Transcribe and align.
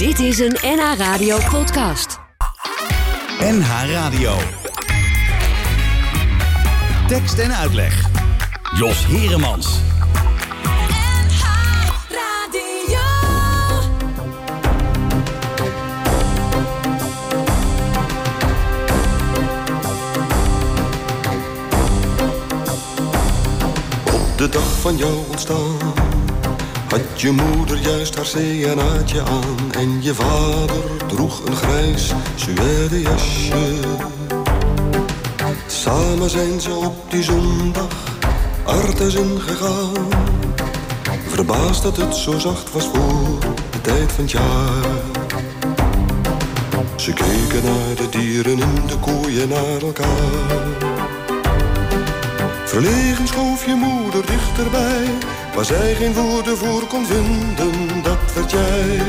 Dit 0.00 0.18
is 0.18 0.38
een 0.38 0.56
NH 0.62 0.94
Radio 0.96 1.38
podcast. 1.50 2.18
NH 3.40 3.90
Radio. 3.92 4.32
Tekst 7.06 7.38
en 7.38 7.54
uitleg. 7.54 8.08
Jos 8.74 9.06
Heremans. 9.06 9.78
Op 24.12 24.38
de 24.38 24.48
dag 24.48 24.80
van 24.80 24.96
jouw 24.96 25.24
ontstaan 25.30 25.99
had 26.90 27.20
je 27.20 27.30
moeder 27.30 27.78
juist 27.78 28.14
haar 28.14 28.24
CNA'tje 28.24 29.22
aan 29.22 29.72
en 29.72 30.02
je 30.02 30.14
vader 30.14 31.06
droeg 31.06 31.44
een 31.44 31.56
grijs 31.56 32.12
suède 32.34 33.00
jasje. 33.00 33.74
Samen 35.66 36.30
zijn 36.30 36.60
ze 36.60 36.70
op 36.70 37.10
die 37.10 37.22
zondag 37.22 38.18
artes 38.64 39.14
ingegaan. 39.14 40.08
Verbaasd 41.28 41.82
dat 41.82 41.96
het 41.96 42.14
zo 42.14 42.38
zacht 42.38 42.72
was 42.72 42.84
voor 42.84 43.38
de 43.70 43.80
tijd 43.80 44.12
van 44.12 44.24
het 44.24 44.32
jaar. 44.32 44.84
Ze 46.96 47.12
keken 47.12 47.64
naar 47.64 47.94
de 47.96 48.08
dieren 48.10 48.58
in 48.58 48.86
de 48.86 48.96
koeien 49.00 49.48
naar 49.48 49.82
elkaar. 49.82 50.88
Verlegen 52.64 53.26
schoof 53.26 53.66
je 53.66 53.74
moeder 53.74 54.26
dichterbij, 54.26 55.04
waar 55.54 55.64
zij 55.64 55.94
geen 55.94 56.14
woorden 56.14 56.56
voor 56.56 56.86
kon 56.86 57.06
vinden, 57.06 58.02
dat 58.02 58.32
werd 58.34 58.50
jij. 58.50 59.00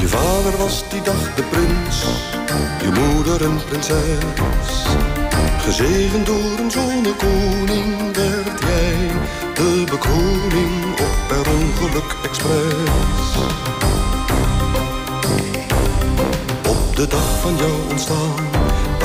Je 0.00 0.08
vader 0.08 0.56
was 0.58 0.84
die 0.88 1.02
dag 1.02 1.34
de 1.34 1.42
prins, 1.42 2.04
je 2.82 3.00
moeder 3.00 3.42
een 3.42 3.64
prinses. 3.64 4.86
Gezegend 5.58 6.26
door 6.26 6.58
een 6.58 6.70
zonnekoning 6.70 8.16
werd 8.16 8.60
jij 8.60 9.10
de 9.54 9.84
bekroning 9.90 10.92
op 10.92 11.28
per 11.28 11.52
ongeluk 11.52 12.16
expres. 12.22 13.36
Op 16.68 16.96
de 16.96 17.06
dag 17.06 17.40
van 17.40 17.56
jouw 17.56 17.90
ontstaan 17.90 18.53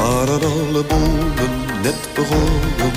waren 0.09 0.41
alle 0.41 0.83
bomen 0.83 1.51
net 1.81 2.09
begonnen 2.13 2.91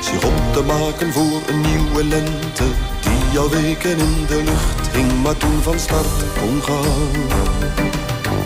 zich 0.00 0.24
op 0.24 0.52
te 0.52 0.62
maken 0.62 1.12
voor 1.12 1.40
een 1.48 1.60
nieuwe 1.60 2.04
lente 2.04 2.64
die 3.00 3.38
al 3.38 3.50
weken 3.50 3.98
in 3.98 4.26
de 4.26 4.42
lucht 4.44 4.88
hing, 4.92 5.22
maar 5.22 5.36
toen 5.36 5.62
van 5.62 5.78
start 5.78 6.06
kon 6.40 6.62
gaan. 6.62 7.10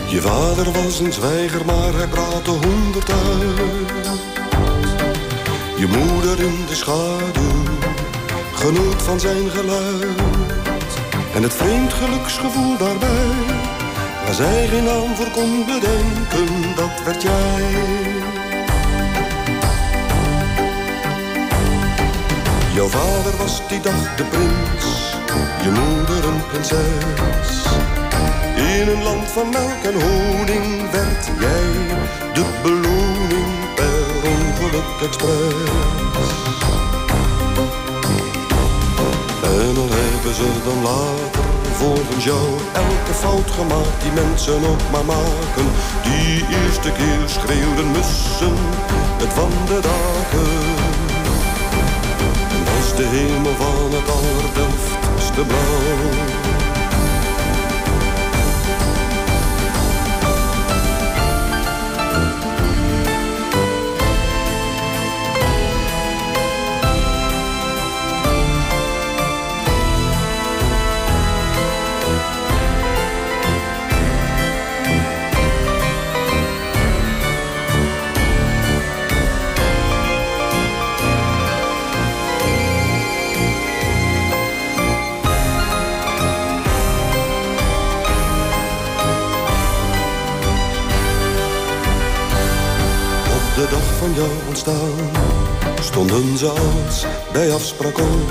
Je 0.07 0.21
vader 0.21 0.71
was 0.71 0.99
een 0.99 1.13
zwijger, 1.13 1.65
maar 1.65 1.93
hij 1.93 2.07
praatte 2.07 2.49
honderd 2.49 3.11
uit. 3.11 4.07
Je 5.77 5.87
moeder 5.87 6.39
in 6.39 6.65
de 6.67 6.75
schaduw 6.75 7.63
genoot 8.53 9.01
van 9.01 9.19
zijn 9.19 9.49
geluid 9.49 10.17
en 11.35 11.43
het 11.43 11.53
vreemd 11.53 11.93
geluksgevoel 11.93 12.77
daarbij. 12.77 13.52
Waar 14.37 14.45
zij 14.47 14.67
geen 14.67 14.83
naam 14.83 15.15
voor 15.15 15.29
kon 15.29 15.65
bedenken, 15.65 16.75
dat 16.75 17.03
werd 17.05 17.21
jij. 17.21 17.63
Jouw 22.73 22.87
vader 22.87 23.37
was 23.37 23.67
die 23.67 23.79
dag 23.79 24.15
de 24.15 24.23
prins, 24.23 25.15
je 25.63 25.69
moeder 25.69 26.25
een 26.25 26.47
prinses. 26.47 27.65
In 28.55 28.87
een 28.87 29.03
land 29.03 29.31
van 29.31 29.49
melk 29.49 29.83
en 29.83 30.01
honing 30.01 30.91
werd 30.91 31.25
jij 31.39 31.97
de 32.33 32.45
beloning 32.63 33.73
per 33.75 34.29
ongeluk 34.31 35.01
expres. 35.01 36.29
En 39.43 39.73
dan 39.73 39.89
hebben 39.89 40.35
ze 40.35 40.61
dan 40.63 40.81
later 40.81 41.42
volgens 41.73 42.23
jou 42.23 42.47
elke 42.73 43.13
fout 43.13 43.51
gemaakt 43.51 44.01
die 44.01 44.11
mensen 44.11 44.69
ook 44.71 44.83
maar 44.91 45.05
maken. 45.05 45.67
Die 46.03 46.45
eerste 46.61 46.91
keer 46.91 47.23
schreeuwden 47.25 47.91
mussen 47.91 48.55
het 49.21 49.33
van 49.33 49.51
de 49.67 49.79
daken. 49.89 50.51
En 52.55 52.61
was 52.69 52.95
de 52.95 53.05
hemel 53.15 53.55
van 53.55 53.89
het 53.97 54.09
allerdelftste 54.17 55.41
blauw. 55.49 56.52
Stonden 95.79 96.37
ze 96.37 96.47
als 96.47 97.05
bij 97.31 97.53
afspraak 97.53 97.97
op. 97.97 98.29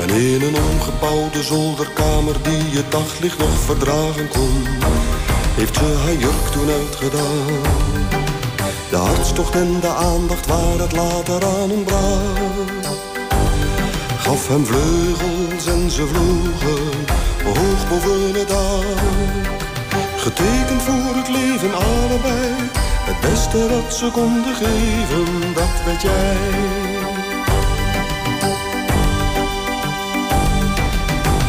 En 0.00 0.08
in 0.08 0.42
een 0.42 0.56
omgebouwde 0.72 1.42
zolderkamer 1.42 2.42
die 2.42 2.76
het 2.76 2.90
daglicht 2.90 3.38
nog 3.38 3.58
verdragen 3.58 4.28
kon, 4.28 4.66
heeft 5.56 5.76
ze 5.76 6.00
haar 6.04 6.14
jurk 6.14 6.46
toen 6.52 6.70
uitgedaan. 6.70 7.60
De 8.90 8.96
hartstocht 8.96 9.54
en 9.54 9.80
de 9.80 9.88
aandacht 9.88 10.46
waar 10.46 10.78
het 10.78 10.92
later 10.92 11.44
aan 11.44 11.70
ontbrak. 11.70 12.90
Gaf 14.18 14.48
hem 14.48 14.66
vleugels 14.66 15.66
en 15.66 15.90
ze 15.90 16.06
vlogen 16.06 17.18
hoog 17.44 17.88
boven 17.88 18.34
het 18.34 18.48
dak. 18.48 18.84
Getekend 20.16 20.82
voor 20.82 21.14
het 21.14 21.28
leven 21.28 21.74
allebei. 21.74 22.79
Het 23.10 23.20
beste 23.20 23.66
dat 23.68 23.94
ze 23.94 24.10
konden 24.10 24.54
geven, 24.54 25.54
dat 25.54 25.84
werd 25.84 26.02
jij. 26.02 26.36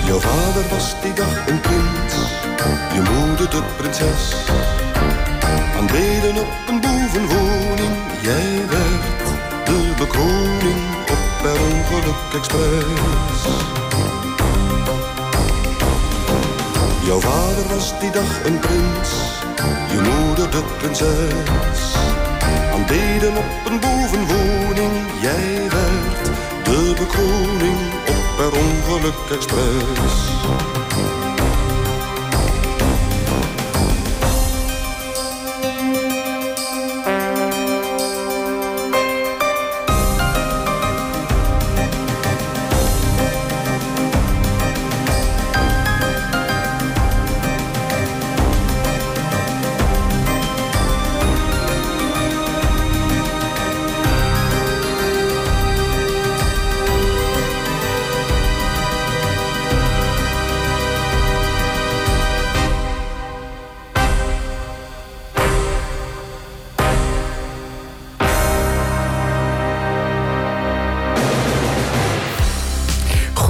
Jouw 0.06 0.20
vader 0.20 0.64
was 0.70 0.96
die 1.02 1.14
dag 1.14 1.48
een 1.48 1.60
prins, 1.60 2.14
je 2.94 3.02
moeder 3.02 3.50
de 3.50 3.62
prinses. 3.78 4.36
Aanbeden 5.78 6.38
op 6.38 6.48
een 6.68 6.82
bovenwoning, 6.82 7.96
jij 8.22 8.66
werd 8.70 9.66
de 9.66 9.94
bekroning 9.98 10.82
op 11.10 11.42
per 11.42 11.62
ongeluk 11.62 12.34
expres. 12.36 13.42
Jouw 17.06 17.20
vader 17.20 17.68
was 17.74 18.00
die 18.00 18.12
dag 18.12 18.44
een 18.46 18.60
prins, 18.60 19.41
je 19.92 20.02
moeder 20.12 20.52
de 20.52 20.64
prinses. 20.78 21.96
Aanbeden 22.74 23.38
op 23.38 23.72
een 23.72 23.80
bovenwoning, 23.80 24.94
jij 25.22 25.62
werd 25.70 26.26
de 26.64 26.94
bekroning 26.98 27.78
op 28.08 28.36
per 28.38 28.60
ongeluk 28.60 29.38
expres. 29.38 30.16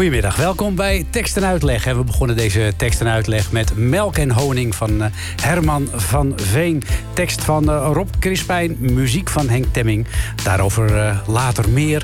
Goedemiddag, 0.02 0.36
welkom 0.36 0.76
bij 0.76 1.06
Tekst 1.10 1.38
en 1.38 1.46
Uitleg. 1.46 1.86
En 1.86 1.98
we 1.98 2.04
begonnen 2.04 2.36
deze 2.36 2.74
tekst 2.78 3.02
en 3.02 3.08
uitleg 3.08 3.52
met 3.52 3.76
Melk 3.76 4.18
en 4.18 4.32
Honing 4.32 4.76
van 4.76 5.04
eh, 5.04 5.12
Herman 5.42 5.88
van 5.94 6.34
Veen. 6.36 6.84
Tekst 7.14 7.44
van 7.44 7.72
eh, 7.72 7.90
Rob 7.94 8.08
Crispijn, 8.20 8.78
muziek 8.80 9.30
van 9.30 9.50
Henk 9.50 9.66
Temming. 9.72 10.08
Daarover 10.44 10.98
eh, 10.98 11.18
later 11.28 11.70
meer. 11.70 12.04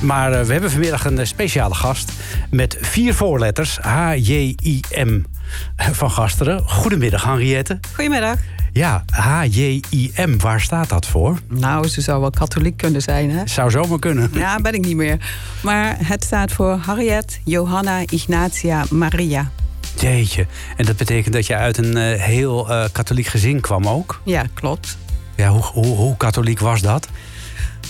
Maar 0.00 0.46
we 0.46 0.52
hebben 0.52 0.70
vanmiddag 0.70 1.04
een 1.04 1.26
speciale 1.26 1.74
gast 1.74 2.12
met 2.50 2.76
vier 2.80 3.14
voorletters. 3.14 3.78
H-J-I-M 3.78 5.22
van 6.00 6.10
Gasteren. 6.10 6.68
Goedemiddag, 6.68 7.24
Henriette. 7.24 7.80
Goedemiddag. 7.94 8.38
Ja, 8.76 9.04
H-J-I-M, 9.10 10.38
waar 10.38 10.60
staat 10.60 10.88
dat 10.88 11.06
voor? 11.06 11.38
Nou, 11.48 11.88
ze 11.88 12.00
zou 12.00 12.20
wel 12.20 12.30
katholiek 12.30 12.76
kunnen 12.76 13.02
zijn, 13.02 13.30
hè? 13.30 13.46
Zou 13.46 13.70
zomaar 13.70 13.98
kunnen. 13.98 14.30
Ja, 14.32 14.60
ben 14.60 14.72
ik 14.72 14.84
niet 14.84 14.96
meer. 14.96 15.18
Maar 15.62 15.96
het 15.98 16.24
staat 16.24 16.52
voor 16.52 16.76
Harriet 16.76 17.40
Johanna 17.44 18.00
Ignatia 18.00 18.84
Maria. 18.90 19.50
Jeetje. 19.98 20.46
En 20.76 20.84
dat 20.84 20.96
betekent 20.96 21.34
dat 21.34 21.46
je 21.46 21.54
uit 21.54 21.78
een 21.78 21.96
uh, 21.96 22.22
heel 22.22 22.70
uh, 22.70 22.84
katholiek 22.92 23.26
gezin 23.26 23.60
kwam 23.60 23.88
ook? 23.88 24.20
Ja, 24.24 24.44
klopt. 24.54 24.98
Ja, 25.36 25.48
hoe, 25.48 25.62
hoe, 25.62 25.96
hoe 25.96 26.16
katholiek 26.16 26.60
was 26.60 26.80
dat? 26.80 27.08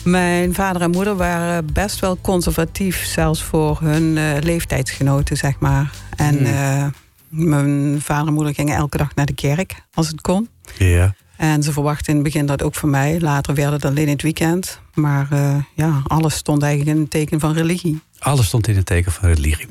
Mijn 0.04 0.54
vader 0.54 0.82
en 0.82 0.90
moeder 0.90 1.16
waren 1.16 1.72
best 1.72 2.00
wel 2.00 2.18
conservatief, 2.20 3.04
zelfs 3.04 3.42
voor 3.42 3.78
hun 3.80 4.16
uh, 4.16 4.32
leeftijdsgenoten, 4.40 5.36
zeg 5.36 5.58
maar. 5.58 5.90
En 6.16 6.46
hmm. 6.46 6.92
mijn 7.28 8.00
vader 8.00 8.26
en 8.26 8.34
moeder 8.34 8.54
gingen 8.54 8.76
elke 8.76 8.96
dag 8.96 9.14
naar 9.14 9.26
de 9.26 9.34
kerk, 9.34 9.82
als 9.94 10.08
het 10.08 10.20
kon. 10.20 10.48
Ja. 10.78 11.14
En 11.36 11.62
ze 11.62 11.72
verwachten 11.72 12.06
in 12.06 12.14
het 12.14 12.24
begin 12.24 12.46
dat 12.46 12.62
ook 12.62 12.74
van 12.74 12.90
mij. 12.90 13.20
Later 13.20 13.54
werd 13.54 13.72
het 13.72 13.84
alleen 13.84 14.04
in 14.04 14.12
het 14.12 14.22
weekend. 14.22 14.80
Maar 14.94 15.28
uh, 15.32 15.56
ja, 15.74 16.02
alles 16.06 16.34
stond 16.34 16.62
eigenlijk 16.62 16.96
in 16.96 17.02
het 17.02 17.10
teken 17.10 17.40
van 17.40 17.52
religie. 17.52 18.00
Alles 18.18 18.46
stond 18.46 18.68
in 18.68 18.76
het 18.76 18.86
teken 18.86 19.12
van 19.12 19.28
religie. 19.28 19.66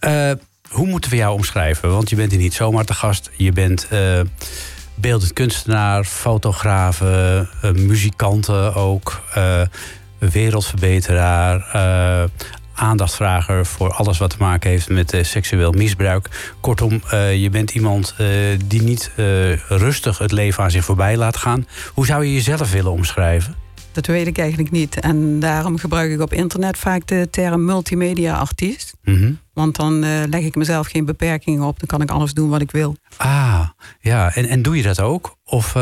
Uh, 0.00 0.30
hoe 0.68 0.86
moeten 0.86 1.10
we 1.10 1.16
jou 1.16 1.34
omschrijven? 1.34 1.90
Want 1.90 2.10
je 2.10 2.16
bent 2.16 2.30
hier 2.30 2.40
niet 2.40 2.54
zomaar 2.54 2.84
te 2.84 2.94
gast. 2.94 3.30
Je 3.36 3.52
bent 3.52 3.88
uh, 3.92 4.20
beeldend 4.94 5.32
kunstenaar, 5.32 6.04
fotograaf, 6.04 7.02
muzikanten 7.74 8.74
ook, 8.74 9.22
wereldverbeteraar, 10.18 11.58
aandachtvrager 12.80 13.66
voor 13.66 13.92
alles 13.92 14.18
wat 14.18 14.30
te 14.30 14.36
maken 14.38 14.70
heeft 14.70 14.88
met 14.88 15.12
uh, 15.12 15.22
seksueel 15.22 15.72
misbruik. 15.72 16.54
Kortom, 16.60 17.02
uh, 17.12 17.42
je 17.42 17.50
bent 17.50 17.70
iemand 17.70 18.14
uh, 18.20 18.26
die 18.64 18.82
niet 18.82 19.10
rustig 19.68 20.18
het 20.18 20.32
leven 20.32 20.62
aan 20.62 20.70
zich 20.70 20.84
voorbij 20.84 21.16
laat 21.16 21.36
gaan. 21.36 21.66
Hoe 21.94 22.06
zou 22.06 22.24
je 22.24 22.34
jezelf 22.34 22.72
willen 22.72 22.92
omschrijven? 22.92 23.54
Dat 23.92 24.06
weet 24.06 24.26
ik 24.26 24.38
eigenlijk 24.38 24.70
niet. 24.70 25.00
En 25.00 25.40
daarom 25.40 25.78
gebruik 25.78 26.12
ik 26.12 26.20
op 26.20 26.32
internet 26.32 26.78
vaak 26.78 27.06
de 27.06 27.28
term 27.30 27.64
multimedia-artiest. 27.64 28.96
Mm 29.04 29.16
-hmm. 29.16 29.38
Want 29.52 29.76
dan 29.76 29.98
leg 30.28 30.42
ik 30.44 30.54
mezelf 30.54 30.86
geen 30.86 31.04
beperkingen 31.04 31.62
op. 31.62 31.78
Dan 31.78 31.88
kan 31.88 32.02
ik 32.02 32.10
alles 32.10 32.34
doen 32.34 32.48
wat 32.48 32.60
ik 32.60 32.70
wil. 32.70 32.96
Ah, 33.16 33.68
ja. 34.00 34.34
En, 34.34 34.48
en 34.48 34.62
doe 34.62 34.76
je 34.76 34.82
dat 34.82 35.00
ook? 35.00 35.36
Of 35.44 35.72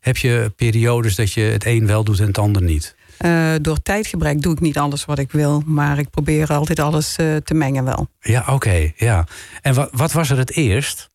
heb 0.00 0.16
je 0.16 0.52
periodes 0.56 1.14
dat 1.14 1.32
je 1.32 1.40
het 1.40 1.66
een 1.66 1.86
wel 1.86 2.04
doet 2.04 2.20
en 2.20 2.26
het 2.26 2.38
ander 2.38 2.62
niet? 2.62 2.94
Uh, 3.24 3.54
door 3.60 3.82
tijdgebrek 3.82 4.42
doe 4.42 4.52
ik 4.52 4.60
niet 4.60 4.78
alles 4.78 5.04
wat 5.04 5.18
ik 5.18 5.32
wil, 5.32 5.62
maar 5.66 5.98
ik 5.98 6.10
probeer 6.10 6.48
altijd 6.48 6.80
alles 6.80 7.16
uh, 7.20 7.36
te 7.36 7.54
mengen 7.54 7.84
wel. 7.84 8.08
Ja, 8.20 8.40
oké. 8.40 8.52
Okay, 8.52 8.92
ja. 8.96 9.26
En 9.60 9.74
wat, 9.74 9.88
wat 9.92 10.12
was 10.12 10.30
er 10.30 10.38
het 10.38 10.56
eerst? 10.56 11.10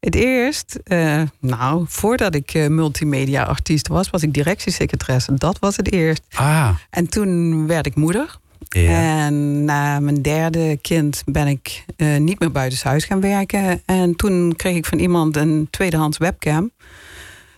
Het 0.00 0.14
eerst, 0.14 0.78
uh, 0.84 1.22
nou, 1.40 1.84
voordat 1.88 2.34
ik 2.34 2.68
multimedia-artiest 2.68 3.88
was, 3.88 4.10
was 4.10 4.22
ik 4.22 4.34
directiesecretaresse. 4.34 5.34
Dat 5.34 5.58
was 5.58 5.76
het 5.76 5.92
eerst. 5.92 6.22
Ah. 6.32 6.68
En 6.90 7.08
toen 7.08 7.66
werd 7.66 7.86
ik 7.86 7.94
moeder. 7.94 8.38
Ja. 8.68 9.26
En 9.26 9.64
na 9.64 10.00
mijn 10.00 10.22
derde 10.22 10.78
kind 10.82 11.22
ben 11.26 11.46
ik 11.46 11.84
niet 12.18 12.38
meer 12.38 12.50
buitenshuis 12.52 13.04
gaan 13.04 13.20
werken. 13.20 13.82
En 13.84 14.16
toen 14.16 14.52
kreeg 14.56 14.76
ik 14.76 14.86
van 14.86 14.98
iemand 14.98 15.36
een 15.36 15.68
tweedehands 15.70 16.18
webcam. 16.18 16.70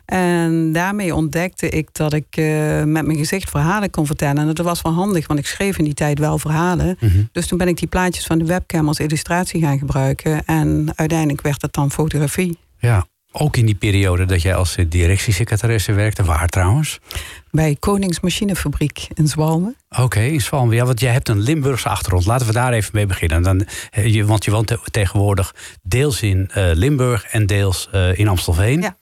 En 0.06 0.72
daarmee 0.72 1.14
ontdekte 1.14 1.68
ik 1.68 1.88
dat 1.92 2.12
ik 2.12 2.36
uh, 2.36 2.46
met 2.82 3.06
mijn 3.06 3.16
gezicht 3.16 3.50
verhalen 3.50 3.90
kon 3.90 4.06
vertellen. 4.06 4.38
En 4.38 4.54
dat 4.54 4.64
was 4.66 4.82
wel 4.82 4.92
handig, 4.92 5.26
want 5.26 5.38
ik 5.38 5.46
schreef 5.46 5.78
in 5.78 5.84
die 5.84 5.94
tijd 5.94 6.18
wel 6.18 6.38
verhalen. 6.38 6.96
Mm 7.00 7.08
-hmm. 7.08 7.28
Dus 7.32 7.46
toen 7.46 7.58
ben 7.58 7.68
ik 7.68 7.78
die 7.78 7.88
plaatjes 7.88 8.26
van 8.26 8.38
de 8.38 8.44
webcam 8.44 8.88
als 8.88 8.98
illustratie 8.98 9.60
gaan 9.60 9.78
gebruiken. 9.78 10.44
En 10.44 10.92
uiteindelijk 10.94 11.40
werd 11.40 11.62
het 11.62 11.72
dan 11.72 11.90
fotografie. 11.90 12.58
Ja, 12.78 13.06
ook 13.32 13.56
in 13.56 13.66
die 13.66 13.74
periode 13.74 14.24
dat 14.24 14.42
jij 14.42 14.54
als 14.54 14.76
directiesecretaresse 14.88 15.92
werkte. 15.92 16.24
Waar 16.24 16.48
trouwens? 16.48 16.98
Bij 17.50 17.76
Koningsmachinefabriek 17.80 19.08
in 19.14 19.28
Zwalmen. 19.28 19.76
Oké, 19.90 20.02
okay, 20.02 20.28
in 20.28 20.40
Zwalmen. 20.40 20.76
Ja, 20.76 20.84
want 20.84 21.00
jij 21.00 21.12
hebt 21.12 21.28
een 21.28 21.40
Limburgse 21.40 21.88
achtergrond. 21.88 22.26
Laten 22.26 22.46
we 22.46 22.52
daar 22.52 22.72
even 22.72 22.90
mee 22.92 23.06
beginnen. 23.06 23.42
Dan, 23.42 23.66
want 24.24 24.44
je 24.44 24.50
woont 24.50 24.76
tegenwoordig 24.90 25.54
deels 25.82 26.22
in 26.22 26.50
uh, 26.56 26.70
Limburg 26.72 27.24
en 27.24 27.46
deels 27.46 27.88
uh, 27.94 28.18
in 28.18 28.28
Amstelveen. 28.28 28.80
Ja. 28.80 28.96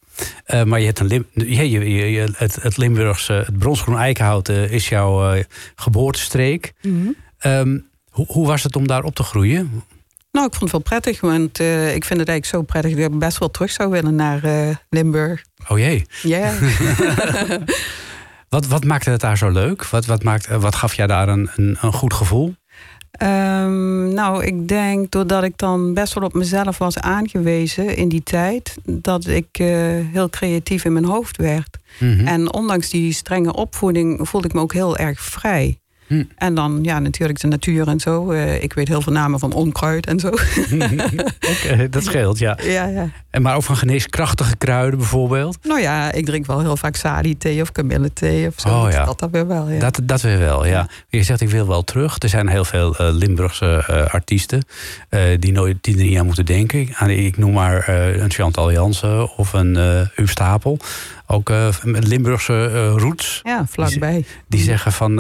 Uh, 0.47 0.63
maar 0.63 0.81
je 0.81 0.87
hebt 0.87 0.99
een 0.99 1.07
Lim 1.07 1.27
je, 1.33 2.11
je, 2.13 2.33
het, 2.37 2.63
het 2.63 2.77
Limburgse, 2.77 3.33
het 3.33 3.59
bronsgroen 3.59 3.99
eikenhout 3.99 4.49
uh, 4.49 4.71
is 4.71 4.89
jouw 4.89 5.35
uh, 5.35 5.43
geboortestreek. 5.75 6.73
Mm 6.83 7.15
-hmm. 7.39 7.53
um, 7.53 7.89
hoe, 8.11 8.27
hoe 8.29 8.47
was 8.47 8.63
het 8.63 8.77
om 8.77 8.87
daar 8.87 9.05
op 9.05 9.15
te 9.15 9.23
groeien? 9.23 9.83
Nou, 10.33 10.47
ik 10.47 10.55
vond 10.55 10.63
het 10.63 10.73
wel 10.73 10.81
prettig, 10.81 11.21
want 11.21 11.59
ik 11.95 12.05
vind 12.05 12.21
het 12.21 12.29
eigenlijk 12.29 12.45
zo 12.45 12.63
prettig 12.63 12.95
dat 12.95 13.13
ik 13.13 13.19
best 13.19 13.39
wel 13.39 13.51
terug 13.51 13.71
zou 13.71 13.91
willen 13.91 14.15
naar 14.15 14.41
Limburg. 14.91 15.45
Oh 15.69 15.79
jee. 15.79 16.07
Ja. 16.23 16.53
wat, 18.49 18.67
wat 18.67 18.85
maakte 18.85 19.11
het 19.11 19.21
daar 19.21 19.39
zo 19.39 19.51
leuk? 19.51 19.85
Wat, 19.85 20.07
wat, 20.07 20.23
maakt, 20.23 20.49
wat 20.49 20.75
gaf 20.75 20.95
jij 20.95 21.07
daar 21.07 21.29
een, 21.29 21.51
een, 21.57 21.77
een 21.81 21.93
goed 21.93 22.15
gevoel? 22.15 22.55
Um, 23.23 24.15
nou, 24.15 24.45
ik 24.45 24.69
denk 24.69 25.11
doordat 25.11 25.43
ik 25.43 25.59
dan 25.59 25.95
best 25.95 26.15
wel 26.15 26.25
op 26.25 26.35
mezelf 26.35 26.79
was 26.79 26.99
aangewezen 26.99 27.97
in 27.97 28.09
die 28.09 28.23
tijd, 28.23 28.77
dat 28.85 29.27
ik 29.27 29.59
uh, 29.59 29.69
heel 30.13 30.31
creatief 30.31 30.85
in 30.85 30.93
mijn 30.93 31.05
hoofd 31.05 31.37
werd. 31.37 31.79
Mm 31.99 32.19
-hmm. 32.19 32.27
En 32.27 32.53
ondanks 32.53 32.91
die 32.91 33.13
strenge 33.13 33.55
opvoeding 33.55 34.29
voelde 34.29 34.47
ik 34.47 34.55
me 34.55 34.61
ook 34.61 34.73
heel 34.73 34.97
erg 34.97 35.21
vrij. 35.21 35.79
Hm. 36.15 36.25
En 36.37 36.55
dan, 36.55 36.79
ja, 36.83 36.99
natuurlijk 36.99 37.41
de 37.41 37.47
natuur 37.47 37.89
en 37.89 38.01
zo. 38.01 38.33
Uh, 38.33 38.63
ik 38.63 38.73
weet 38.73 38.89
heel 38.89 39.01
veel 39.01 39.13
namen 39.13 39.39
van 39.39 39.53
onkruid 39.53 40.07
en 40.07 40.21
zo. 40.21 40.29
okay, 40.29 41.89
dat 41.91 42.05
scheelt, 42.05 42.39
ja. 42.39 42.59
ja, 42.63 42.87
ja. 42.87 43.09
En 43.31 43.43
maar 43.43 43.57
ook 43.57 43.63
van 43.63 43.77
geneeskrachtige 43.77 44.57
kruiden 44.57 44.99
bijvoorbeeld? 44.99 45.59
Nou 45.63 45.81
ja, 45.81 46.13
ik 46.13 46.27
drink 46.27 46.47
wel 46.47 46.61
heel 46.61 46.77
vaak 46.77 46.97
sali-thee 46.97 47.61
of 47.61 47.73
kamillethee 47.73 48.47
of 48.47 48.55
zo. 48.57 48.69
Oh, 48.69 48.91
ja. 48.91 49.05
Dat, 49.05 49.19
dat 49.19 49.31
weer 49.31 49.47
wel, 49.47 49.71
ja. 49.71 49.79
Dat, 49.79 50.01
dat 50.03 50.21
weer 50.21 50.39
wel, 50.39 50.67
ja. 50.67 50.89
Je 51.09 51.23
zegt, 51.23 51.41
ik 51.41 51.51
wil 51.51 51.67
wel 51.67 51.85
terug. 51.85 52.17
Er 52.19 52.29
zijn 52.29 52.49
heel 52.49 52.65
veel 52.65 52.95
uh, 53.01 53.09
Limburgse 53.13 53.85
uh, 53.91 54.15
artiesten 54.15 54.63
die, 55.39 55.53
nooit, 55.53 55.77
die 55.81 55.97
er 55.97 56.05
niet 56.05 56.19
aan 56.19 56.27
moeten 56.27 56.47
denken. 56.47 57.09
Ik 57.09 57.37
noem 57.37 57.53
maar 57.53 57.89
een 57.89 58.31
Chantal 58.31 58.73
Jansen 58.73 59.37
of 59.37 59.53
een 59.53 59.77
Huub 60.15 60.29
Stapel. 60.29 60.79
Ook 61.27 61.53
Limburgse 61.83 62.89
roots. 62.89 63.41
Ja, 63.43 63.67
vlakbij. 63.71 64.13
Die, 64.15 64.25
die 64.49 64.61
zeggen 64.61 64.93
van, 64.93 65.15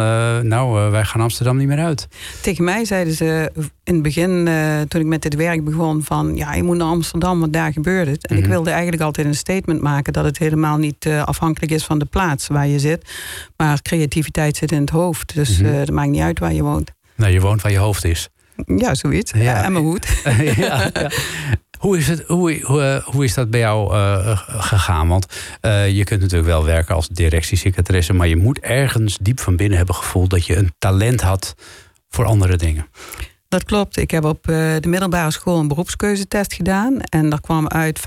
nou, 0.48 0.90
wij 0.90 1.04
gaan 1.04 1.20
Amsterdam 1.20 1.56
niet 1.56 1.66
meer 1.68 1.78
uit. 1.78 2.08
Tegen 2.42 2.64
mij 2.64 2.84
zeiden 2.84 3.14
ze 3.14 3.50
in 3.84 3.94
het 3.94 4.02
begin, 4.02 4.48
toen 4.88 5.00
ik 5.00 5.06
met 5.06 5.22
dit 5.22 5.34
werk 5.34 5.64
begon, 5.64 6.02
van 6.04 6.36
ja, 6.36 6.54
je 6.54 6.62
moet 6.62 6.76
naar 6.76 6.86
Amsterdam, 6.86 7.40
want 7.40 7.52
daar 7.52 7.72
gebeurt 7.72 8.06
het. 8.06 8.26
En 8.26 8.34
Mhm. 8.34 8.44
ik 8.44 8.50
wilde 8.50 8.70
eigenlijk 8.70 9.02
altijd 9.02 9.26
een 9.26 9.34
statement 9.34 9.80
maken 9.80 10.12
dat 10.12 10.24
het 10.24 10.38
helemaal 10.38 10.76
niet 10.76 11.04
uh, 11.06 11.22
afhankelijk 11.22 11.72
is 11.72 11.84
van 11.84 11.98
de 11.98 12.04
plaats 12.04 12.46
waar 12.46 12.66
je 12.66 12.78
zit. 12.78 13.10
Maar 13.56 13.82
creativiteit 13.82 14.56
zit 14.56 14.72
in 14.72 14.80
het 14.80 14.90
hoofd. 14.90 15.34
Dus 15.34 15.58
Mhm. 15.58 15.72
uh, 15.72 15.78
het 15.78 15.90
maakt 15.90 16.10
niet 16.10 16.20
uit 16.20 16.38
waar 16.38 16.52
je 16.52 16.62
woont. 16.62 16.90
Nou, 17.16 17.32
je 17.32 17.40
woont 17.40 17.62
waar 17.62 17.72
je 17.72 17.78
hoofd 17.78 18.04
is. 18.04 18.28
Ja, 18.76 18.94
zoiets. 18.94 19.32
Ja. 19.32 19.40
Ja, 19.42 19.64
en 19.64 19.72
mijn 19.72 19.84
hoed. 19.84 20.06
ja, 20.56 20.90
ja. 20.92 21.10
Hoe 21.84 21.98
is, 21.98 22.08
het, 22.08 22.24
hoe, 22.26 22.60
hoe, 22.62 23.02
hoe 23.04 23.24
is 23.24 23.34
dat 23.34 23.50
bij 23.50 23.60
jou 23.60 23.94
uh, 23.94 24.38
gegaan? 24.46 25.08
Want 25.08 25.26
je 25.88 26.02
kunt 26.04 26.20
natuurlijk 26.20 26.48
wel 26.48 26.64
werken 26.64 26.94
als 26.94 27.08
directiesecretaresse, 27.08 28.12
maar 28.12 28.28
je 28.28 28.36
moet 28.36 28.58
ergens 28.58 29.18
diep 29.20 29.40
van 29.40 29.56
binnen 29.56 29.76
hebben 29.76 29.94
gevoeld 29.94 30.30
dat 30.30 30.46
je 30.46 30.56
een 30.56 30.74
talent 30.78 31.20
had 31.20 31.54
voor 32.08 32.24
andere 32.24 32.56
dingen. 32.56 32.86
Dat 33.54 33.64
klopt. 33.64 33.96
Ik 33.96 34.10
heb 34.10 34.24
op 34.24 34.48
uh, 34.48 34.56
de 34.80 34.88
middelbare 34.88 35.30
school 35.30 35.58
een 35.58 35.68
beroepskeuzetest 35.68 36.54
gedaan. 36.54 37.00
En 37.00 37.30
daar 37.30 37.40
kwam 37.40 37.68
uit 37.68 38.00
95% 38.00 38.02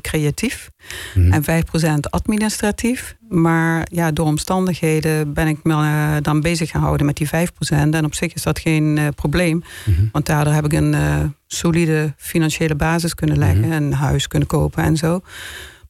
creatief 0.00 0.70
Mhm. 1.14 1.32
en 1.32 1.42
5% 1.42 2.10
administratief. 2.10 3.16
Maar 3.28 3.86
ja, 3.90 4.12
door 4.12 4.26
omstandigheden 4.26 5.32
ben 5.32 5.46
ik 5.48 5.58
me 5.62 5.72
uh, 5.72 6.16
dan 6.22 6.40
bezig 6.40 6.70
gehouden 6.70 7.06
met 7.06 7.16
die 7.16 7.28
5%. 7.28 7.94
En 7.94 8.04
op 8.04 8.14
zich 8.14 8.34
is 8.34 8.42
dat 8.42 8.58
geen 8.58 8.96
uh, 8.96 9.06
probleem. 9.14 9.62
Mhm. 9.84 10.06
Want 10.12 10.26
daardoor 10.26 10.52
heb 10.54 10.64
ik 10.64 10.72
een 10.72 10.96
solide 11.46 12.14
financiële 12.16 12.74
basis 12.74 13.14
kunnen 13.14 13.38
leggen. 13.38 13.60
Mhm. 13.60 13.72
Een 13.72 13.92
huis 13.92 14.26
kunnen 14.28 14.48
kopen 14.48 14.84
en 14.84 14.96
zo. 14.96 15.20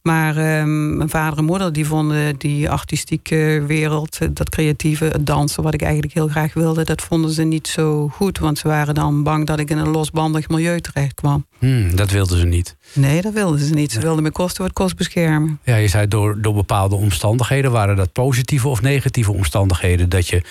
Maar 0.08 0.60
um, 0.60 0.96
mijn 0.96 1.08
vader 1.08 1.38
en 1.38 1.44
moeder 1.44 1.72
die 1.72 1.86
vonden 1.86 2.36
die 2.36 2.70
artistieke 2.70 3.64
wereld, 3.66 4.18
dat 4.36 4.48
creatieve, 4.48 5.04
het 5.04 5.26
dansen, 5.26 5.62
wat 5.62 5.74
ik 5.74 5.82
eigenlijk 5.82 6.14
heel 6.14 6.28
graag 6.28 6.54
wilde, 6.54 6.84
dat 6.84 7.02
vonden 7.02 7.30
ze 7.30 7.42
niet 7.42 7.68
zo 7.68 8.08
goed. 8.08 8.38
Want 8.38 8.58
ze 8.58 8.68
waren 8.68 8.94
dan 8.94 9.22
bang 9.22 9.46
dat 9.46 9.58
ik 9.58 9.70
in 9.70 9.78
een 9.78 9.90
losbandig 9.90 10.48
milieu 10.48 10.80
terecht 10.80 11.14
kwam. 11.14 11.46
Hmm, 11.58 11.96
dat 11.96 12.10
wilden 12.10 12.38
ze 12.38 12.46
niet. 12.46 12.76
Nee, 12.92 13.22
dat 13.22 13.32
wilden 13.32 13.58
ze 13.58 13.74
niet. 13.74 13.92
Ze 13.92 14.00
wilden 14.00 14.22
me 14.22 14.30
kosten 14.30 14.62
wat 14.62 14.72
kost 14.72 14.96
beschermen. 14.96 15.60
Ja, 15.64 15.76
je 15.76 15.88
zei 15.88 16.08
door, 16.08 16.40
door 16.40 16.54
bepaalde 16.54 16.94
omstandigheden. 16.94 17.70
Waren 17.70 17.96
dat 17.96 18.12
positieve 18.12 18.68
of 18.68 18.82
negatieve 18.82 19.32
omstandigheden 19.32 20.08
dat 20.08 20.28
je 20.28 20.42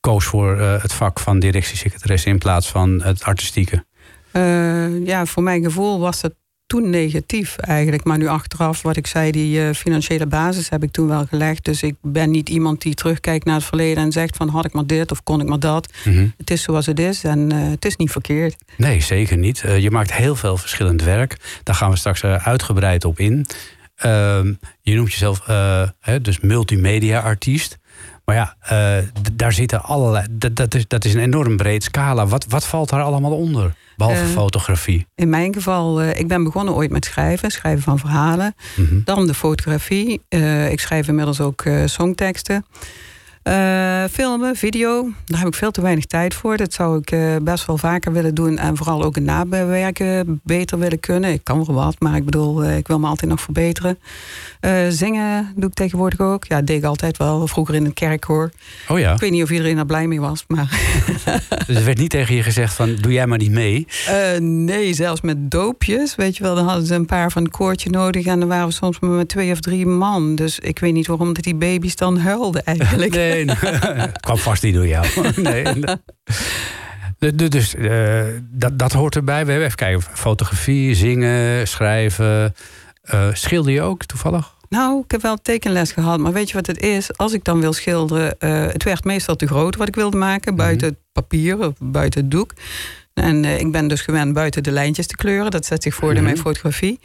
koos 0.00 0.24
voor 0.24 0.58
eh, 0.58 0.82
het 0.82 0.92
vak 0.92 1.20
van 1.20 1.38
directiesecretaresse 1.38 2.28
in 2.28 2.38
plaats 2.38 2.68
van 2.68 3.02
het 3.02 3.22
artistieke? 3.22 3.84
Uh, 4.32 5.06
ja, 5.06 5.26
voor 5.26 5.42
mijn 5.42 5.62
gevoel 5.62 6.00
was 6.00 6.20
dat 6.20 6.34
toen 6.74 6.90
negatief 6.90 7.56
eigenlijk. 7.56 8.04
Maar 8.04 8.18
nu 8.18 8.26
achteraf, 8.26 8.82
wat 8.82 8.96
ik 8.96 9.06
zei, 9.06 9.30
die 9.30 9.60
uh, 9.60 9.70
financiële 9.72 10.26
basis 10.26 10.68
heb 10.68 10.82
ik 10.82 10.90
toen 10.90 11.08
wel 11.08 11.26
gelegd. 11.26 11.64
Dus 11.64 11.82
ik 11.82 11.94
ben 12.02 12.30
niet 12.30 12.48
iemand 12.48 12.82
die 12.82 12.94
terugkijkt 12.94 13.44
naar 13.44 13.54
het 13.54 13.64
verleden 13.64 14.02
en 14.02 14.12
zegt 14.12 14.36
van 14.36 14.48
had 14.48 14.64
ik 14.64 14.72
maar 14.72 14.86
dit 14.86 15.10
of 15.10 15.22
kon 15.22 15.40
ik 15.40 15.48
maar 15.48 15.58
dat. 15.58 15.92
Mhm. 16.04 16.26
Het 16.36 16.50
is 16.50 16.62
zoals 16.62 16.86
het 16.86 16.98
is 16.98 17.24
en 17.24 17.52
uh, 17.52 17.70
het 17.70 17.84
is 17.84 17.96
niet 17.96 18.10
verkeerd. 18.10 18.56
Nee, 18.76 19.00
zeker 19.00 19.36
niet. 19.36 19.62
Uh, 19.66 19.78
je 19.78 19.90
maakt 19.90 20.12
heel 20.12 20.36
veel 20.36 20.56
verschillend 20.56 21.02
werk. 21.02 21.36
Daar 21.62 21.74
gaan 21.74 21.90
we 21.90 21.96
straks 21.96 22.24
uitgebreid 22.24 23.04
op 23.04 23.18
in. 23.18 23.46
Ehm, 23.96 24.52
je 24.80 24.94
noemt 24.94 25.12
jezelf 25.12 25.46
hè, 26.00 26.20
dus 26.20 26.40
multimedia-artiest. 26.40 27.78
Maar 28.24 28.36
ja, 28.36 28.56
daar 29.32 29.52
zitten 29.52 29.82
allerlei. 29.82 30.26
Dat, 30.30 30.74
is, 30.74 30.88
dat 30.88 31.04
is 31.04 31.14
een 31.14 31.20
enorm 31.20 31.56
breed 31.56 31.82
scala. 31.82 32.26
Wat, 32.26 32.46
wat 32.48 32.66
valt 32.66 32.88
daar 32.88 33.02
allemaal 33.02 33.36
onder? 33.36 33.74
Behalve 33.96 34.22
Uh, 34.22 34.28
fotografie. 34.28 35.06
In 35.14 35.28
mijn 35.28 35.54
geval, 35.54 36.02
uh, 36.02 36.18
ik 36.18 36.28
ben 36.28 36.44
begonnen 36.44 36.74
ooit 36.74 36.90
met 36.90 37.04
schrijven, 37.04 37.50
schrijven 37.50 37.82
van 37.82 37.98
verhalen. 37.98 38.54
Mm 38.76 38.86
-hmm. 38.86 39.02
Dan 39.04 39.26
de 39.26 39.34
fotografie. 39.34 40.22
Ik 40.70 40.80
schrijf 40.80 41.08
inmiddels 41.08 41.40
ook 41.40 41.64
songteksten. 41.84 42.64
Uh, 43.48 44.04
filmen, 44.10 44.56
video, 44.56 45.08
daar 45.24 45.38
heb 45.38 45.48
ik 45.48 45.54
veel 45.54 45.70
te 45.70 45.80
weinig 45.80 46.04
tijd 46.04 46.34
voor. 46.34 46.56
Dat 46.56 46.72
zou 46.72 46.98
ik 46.98 47.10
uh, 47.10 47.36
best 47.42 47.66
wel 47.66 47.78
vaker 47.78 48.12
willen 48.12 48.34
doen. 48.34 48.58
En 48.58 48.76
vooral 48.76 49.02
ook 49.02 49.14
het 49.14 49.24
nabewerken 49.24 50.40
beter 50.44 50.78
willen 50.78 51.00
kunnen. 51.00 51.32
Ik 51.32 51.44
kan 51.44 51.64
wel 51.64 51.74
wat, 51.74 51.96
maar 51.98 52.16
ik 52.16 52.24
bedoel, 52.24 52.64
uh, 52.64 52.76
ik 52.76 52.86
wil 52.86 52.98
me 52.98 53.06
altijd 53.06 53.30
nog 53.30 53.40
verbeteren. 53.40 53.98
zingen 54.88 55.52
doe 55.56 55.68
ik 55.68 55.74
tegenwoordig 55.74 56.20
ook. 56.20 56.44
Ja, 56.44 56.56
dat 56.56 56.66
deed 56.66 56.76
ik 56.76 56.84
altijd 56.84 57.16
wel. 57.16 57.46
Vroeger 57.46 57.74
in 57.74 57.84
een 57.84 57.92
kerkkoor. 57.92 58.50
Oh 58.88 58.98
ja? 58.98 59.12
Ik 59.12 59.20
weet 59.20 59.30
niet 59.30 59.42
of 59.42 59.50
iedereen 59.50 59.78
er 59.78 59.86
blij 59.86 60.06
mee 60.06 60.20
was. 60.20 60.44
Maar 60.48 60.80
dus 61.66 61.76
er 61.76 61.84
werd 61.84 61.98
niet 61.98 62.10
tegen 62.10 62.34
je 62.34 62.42
gezegd 62.42 62.74
van, 62.74 62.94
doe 63.00 63.12
jij 63.12 63.26
maar 63.26 63.38
niet 63.38 63.50
mee? 63.50 63.86
nee, 64.38 64.94
zelfs 64.94 65.20
met 65.20 65.50
doopjes. 65.50 66.14
Weet 66.14 66.36
je 66.36 66.42
wel, 66.42 66.54
dan 66.54 66.66
hadden 66.66 66.86
ze 66.86 66.94
een 66.94 67.06
paar 67.06 67.30
van 67.30 67.44
een 67.44 67.50
koortje 67.50 67.90
nodig. 67.90 68.26
En 68.26 68.38
dan 68.38 68.48
waren 68.48 68.66
we 68.66 68.72
soms 68.72 68.98
maar 68.98 69.10
met 69.10 69.28
twee 69.28 69.52
of 69.52 69.60
drie 69.60 69.86
man. 69.86 70.34
Dus 70.34 70.58
ik 70.58 70.78
weet 70.78 70.92
niet 70.92 71.06
waarom 71.06 71.32
die 71.32 71.54
baby's 71.54 71.96
dan 71.96 72.18
huilden 72.18 72.64
eigenlijk. 72.64 73.14
Nee. 73.14 73.33
Nee, 73.34 73.56
het 73.56 74.20
kwam 74.26 74.38
vast 74.38 74.62
niet 74.62 74.74
door 74.74 74.86
jou. 74.86 75.06
nee. 75.36 75.64
Dus 77.34 77.74
uh, 77.74 78.22
dat, 78.40 78.78
dat 78.78 78.92
hoort 78.92 79.16
erbij. 79.16 79.44
We 79.44 79.50
hebben 79.50 79.66
even 79.66 79.78
kijken. 79.78 80.02
Fotografie, 80.02 80.94
zingen, 80.94 81.68
schrijven. 81.68 82.54
Uh, 83.14 83.28
schilder 83.32 83.72
je 83.72 83.82
ook 83.82 84.04
toevallig? 84.04 84.54
Nou, 84.68 85.00
ik 85.04 85.10
heb 85.10 85.22
wel 85.22 85.36
tekenles 85.42 85.92
gehad. 85.92 86.18
Maar 86.18 86.32
weet 86.32 86.48
je 86.48 86.54
wat 86.54 86.66
het 86.66 86.80
is? 86.80 87.16
Als 87.16 87.32
ik 87.32 87.44
dan 87.44 87.60
wil 87.60 87.72
schilderen... 87.72 88.36
Uh, 88.38 88.66
het 88.66 88.82
werd 88.82 89.04
meestal 89.04 89.36
te 89.36 89.46
groot 89.46 89.76
wat 89.76 89.88
ik 89.88 89.94
wilde 89.94 90.16
maken. 90.16 90.56
Buiten 90.56 90.88
het 90.88 90.96
papier 91.12 91.58
of 91.58 91.72
buiten 91.78 92.20
het 92.20 92.30
doek. 92.30 92.52
En 93.14 93.44
ik 93.44 93.72
ben 93.72 93.88
dus 93.88 94.00
gewend 94.00 94.32
buiten 94.32 94.62
de 94.62 94.70
lijntjes 94.70 95.06
te 95.06 95.16
kleuren. 95.16 95.50
Dat 95.50 95.66
zet 95.66 95.82
zich 95.82 95.94
voor 95.94 96.02
mm 96.08 96.08
-hmm. 96.08 96.18
in 96.18 96.24
mijn 96.24 96.38
fotografie. 96.44 97.00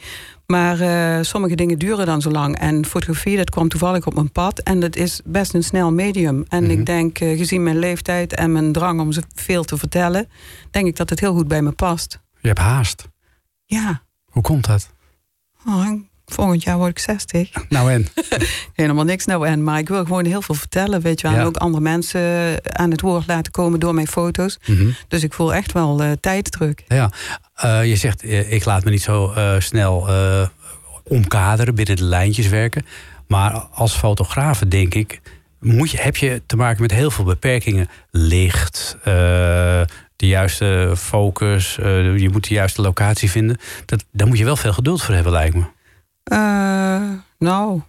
Maar 0.46 0.80
uh, 0.80 1.22
sommige 1.24 1.54
dingen 1.54 1.78
duren 1.78 2.06
dan 2.06 2.20
zo 2.20 2.30
lang. 2.30 2.58
En 2.58 2.86
fotografie, 2.86 3.36
dat 3.36 3.50
kwam 3.50 3.68
toevallig 3.68 4.06
op 4.06 4.14
mijn 4.14 4.32
pad. 4.32 4.58
En 4.58 4.80
dat 4.80 4.96
is 4.96 5.20
best 5.24 5.54
een 5.54 5.64
snel 5.64 5.92
medium. 5.92 6.44
En 6.48 6.62
Mhm. 6.62 6.62
mm 6.62 6.70
-hmm. 6.70 6.78
ik 6.78 6.86
denk, 6.86 7.20
uh, 7.20 7.38
gezien 7.38 7.62
mijn 7.62 7.78
leeftijd 7.78 8.34
en 8.34 8.52
mijn 8.52 8.72
drang 8.72 9.00
om 9.00 9.12
veel 9.34 9.64
te 9.64 9.76
vertellen... 9.76 10.28
denk 10.70 10.86
ik 10.86 10.96
dat 10.96 11.10
het 11.10 11.20
heel 11.20 11.34
goed 11.34 11.48
bij 11.48 11.62
me 11.62 11.70
past. 11.72 12.20
Je 12.40 12.48
hebt 12.48 12.60
haast. 12.60 13.08
Ja. 13.64 14.02
Hoe 14.24 14.42
komt 14.42 14.66
dat? 14.66 14.90
Oh, 15.66 15.90
volgend 16.34 16.62
jaar 16.62 16.76
word 16.76 16.90
ik 16.90 16.98
60. 16.98 17.50
Nou 17.68 17.92
en? 17.92 18.06
Helemaal 18.74 19.04
niks 19.04 19.24
nou 19.24 19.46
en. 19.46 19.64
Maar 19.64 19.78
ik 19.78 19.88
wil 19.88 20.04
gewoon 20.04 20.24
heel 20.24 20.42
veel 20.42 20.54
vertellen, 20.54 21.00
weet 21.00 21.20
je 21.20 21.26
wel. 21.26 21.36
Ja. 21.36 21.42
En 21.42 21.46
ook 21.46 21.56
andere 21.56 21.82
mensen 21.82 22.20
aan 22.76 22.90
het 22.90 23.00
woord 23.00 23.26
laten 23.26 23.52
komen 23.52 23.80
door 23.80 23.94
mijn 23.94 24.06
foto's. 24.06 24.58
Mm 24.66 24.76
-hmm. 24.76 24.94
Dus 25.08 25.22
ik 25.22 25.32
voel 25.32 25.54
echt 25.54 25.72
wel 25.72 26.02
uh, 26.02 26.10
tijddruk. 26.20 26.84
Ja, 26.88 27.10
uh, 27.64 27.84
je 27.84 27.96
zegt, 27.96 28.24
ik 28.52 28.64
laat 28.64 28.84
me 28.84 28.90
niet 28.90 29.02
zo 29.02 29.32
uh, 29.36 29.54
snel 29.58 30.08
omkaderen, 31.04 31.74
binnen 31.74 31.96
de 31.96 32.04
lijntjes 32.04 32.48
werken. 32.48 32.86
Maar 33.26 33.52
als 33.52 33.96
fotograaf 33.96 34.58
denk 34.58 34.94
ik, 34.94 35.20
moet 35.60 35.90
je, 35.90 36.00
heb 36.00 36.16
je 36.16 36.42
te 36.46 36.56
maken 36.56 36.82
met 36.82 36.90
heel 36.90 37.10
veel 37.10 37.24
beperkingen. 37.24 37.88
Licht, 38.10 38.96
de 40.16 40.26
juiste 40.26 40.92
focus, 40.96 41.74
je 42.16 42.28
moet 42.32 42.48
de 42.48 42.54
juiste 42.54 42.82
locatie 42.82 43.30
vinden. 43.30 43.58
Dat, 43.86 44.04
daar 44.12 44.26
moet 44.26 44.38
je 44.38 44.44
wel 44.44 44.56
veel 44.56 44.72
geduld 44.72 45.02
voor 45.02 45.14
hebben, 45.14 45.32
lijkt 45.32 45.54
me. 45.54 45.64
Uh, 46.32 47.10
nou, 47.38 47.80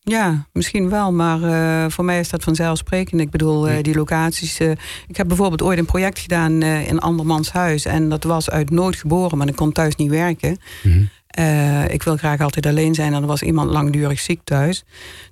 ja, 0.00 0.46
misschien 0.52 0.88
wel, 0.90 1.12
maar 1.12 1.40
uh, 1.40 1.90
voor 1.90 2.04
mij 2.04 2.18
is 2.18 2.28
dat 2.28 2.42
vanzelfsprekend. 2.42 3.20
Ik 3.20 3.30
bedoel, 3.30 3.68
uh, 3.68 3.82
die 3.82 3.94
locaties. 3.94 4.60
Ik 5.06 5.16
heb 5.16 5.28
bijvoorbeeld 5.28 5.62
ooit 5.62 5.78
een 5.78 5.84
project 5.84 6.18
gedaan 6.18 6.62
in 6.62 6.98
andermans 6.98 7.52
huis. 7.52 7.84
En 7.84 8.08
dat 8.08 8.24
was 8.24 8.50
uit 8.50 8.70
nood 8.70 8.96
geboren, 8.96 9.38
maar 9.38 9.48
ik 9.48 9.56
kon 9.56 9.72
thuis 9.72 9.96
niet 9.96 10.10
werken. 10.10 10.58
-hmm. 10.82 11.08
Uh, 11.38 11.88
ik 11.88 12.02
wil 12.02 12.16
graag 12.16 12.40
altijd 12.40 12.66
alleen 12.66 12.94
zijn 12.94 13.14
en 13.14 13.22
er 13.22 13.28
was 13.28 13.42
iemand 13.42 13.70
langdurig 13.70 14.20
ziek 14.20 14.40
thuis. 14.44 14.84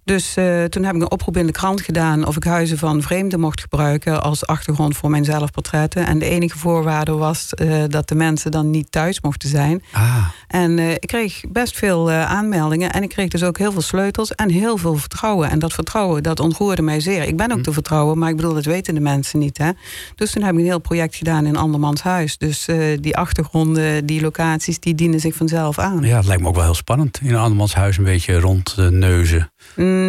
Dus 0.05 0.37
uh, 0.37 0.65
toen 0.65 0.85
heb 0.85 0.95
ik 0.95 1.01
een 1.01 1.11
oproep 1.11 1.37
in 1.37 1.47
de 1.47 1.53
krant 1.53 1.81
gedaan 1.81 2.27
of 2.27 2.37
ik 2.37 2.45
huizen 2.45 2.79
van 2.79 3.03
vreemden 3.03 3.41
mocht 3.41 3.61
gebruiken 3.61 4.23
als 4.23 4.47
achtergrond 4.47 4.97
voor 4.97 5.11
mijn 5.11 5.25
zelfportretten. 5.25 6.07
En 6.07 6.19
de 6.19 6.25
enige 6.25 6.59
voorwaarde 6.59 7.13
was 7.13 7.53
uh, 7.63 7.83
dat 7.89 8.09
de 8.09 8.15
mensen 8.15 8.51
dan 8.51 8.71
niet 8.71 8.93
thuis 8.93 9.21
mochten 9.21 9.49
zijn. 9.49 9.83
Ah. 9.93 10.27
En 10.49 10.79
ik 10.79 11.07
kreeg 11.07 11.41
best 11.49 11.79
veel 11.79 12.11
aanmeldingen 12.11 12.93
en 12.93 13.03
ik 13.03 13.09
kreeg 13.09 13.29
dus 13.29 13.43
ook 13.43 13.59
heel 13.59 13.73
veel 13.73 13.81
sleutels 13.81 14.35
en 14.35 14.51
heel 14.51 14.77
veel 14.77 14.97
vertrouwen. 14.97 15.51
En 15.51 15.59
dat 15.59 15.73
vertrouwen, 15.73 16.23
dat 16.23 16.41
ontroerde 16.41 16.83
mij 16.83 17.01
zeer. 17.01 17.23
Ik 17.23 17.37
ben 17.37 17.53
ook 17.53 17.63
te 17.63 17.73
vertrouwen, 17.73 18.19
maar 18.19 18.31
ik 18.31 18.37
bedoel, 18.37 18.55
dat 18.55 18.65
weten 18.65 18.95
de 18.95 19.01
mensen 19.01 19.39
niet. 19.39 19.59
Hè? 19.59 19.71
Dus 20.15 20.31
toen 20.31 20.43
heb 20.43 20.53
ik 20.53 20.59
een 20.59 20.65
heel 20.65 20.81
project 20.81 21.17
gedaan 21.17 21.47
in 21.47 21.57
andermans 21.57 22.03
huis. 22.03 22.39
Dus 22.39 22.69
die 23.01 23.17
achtergronden, 23.17 24.07
die 24.07 24.21
locaties, 24.21 24.81
die 24.81 24.95
dienen 24.95 25.21
zich 25.21 25.35
vanzelf 25.35 25.79
aan. 25.79 25.92
Ja, 26.01 26.17
het 26.17 26.27
lijkt 26.27 26.43
me 26.43 26.49
ook 26.49 26.55
wel 26.55 26.65
heel 26.65 26.75
spannend. 26.75 27.21
In 27.23 27.29
een 27.29 27.41
andermans 27.41 27.75
huis 27.75 27.97
een 27.99 28.05
beetje 28.05 28.41
rond 28.41 28.77
neuzen. 28.77 29.53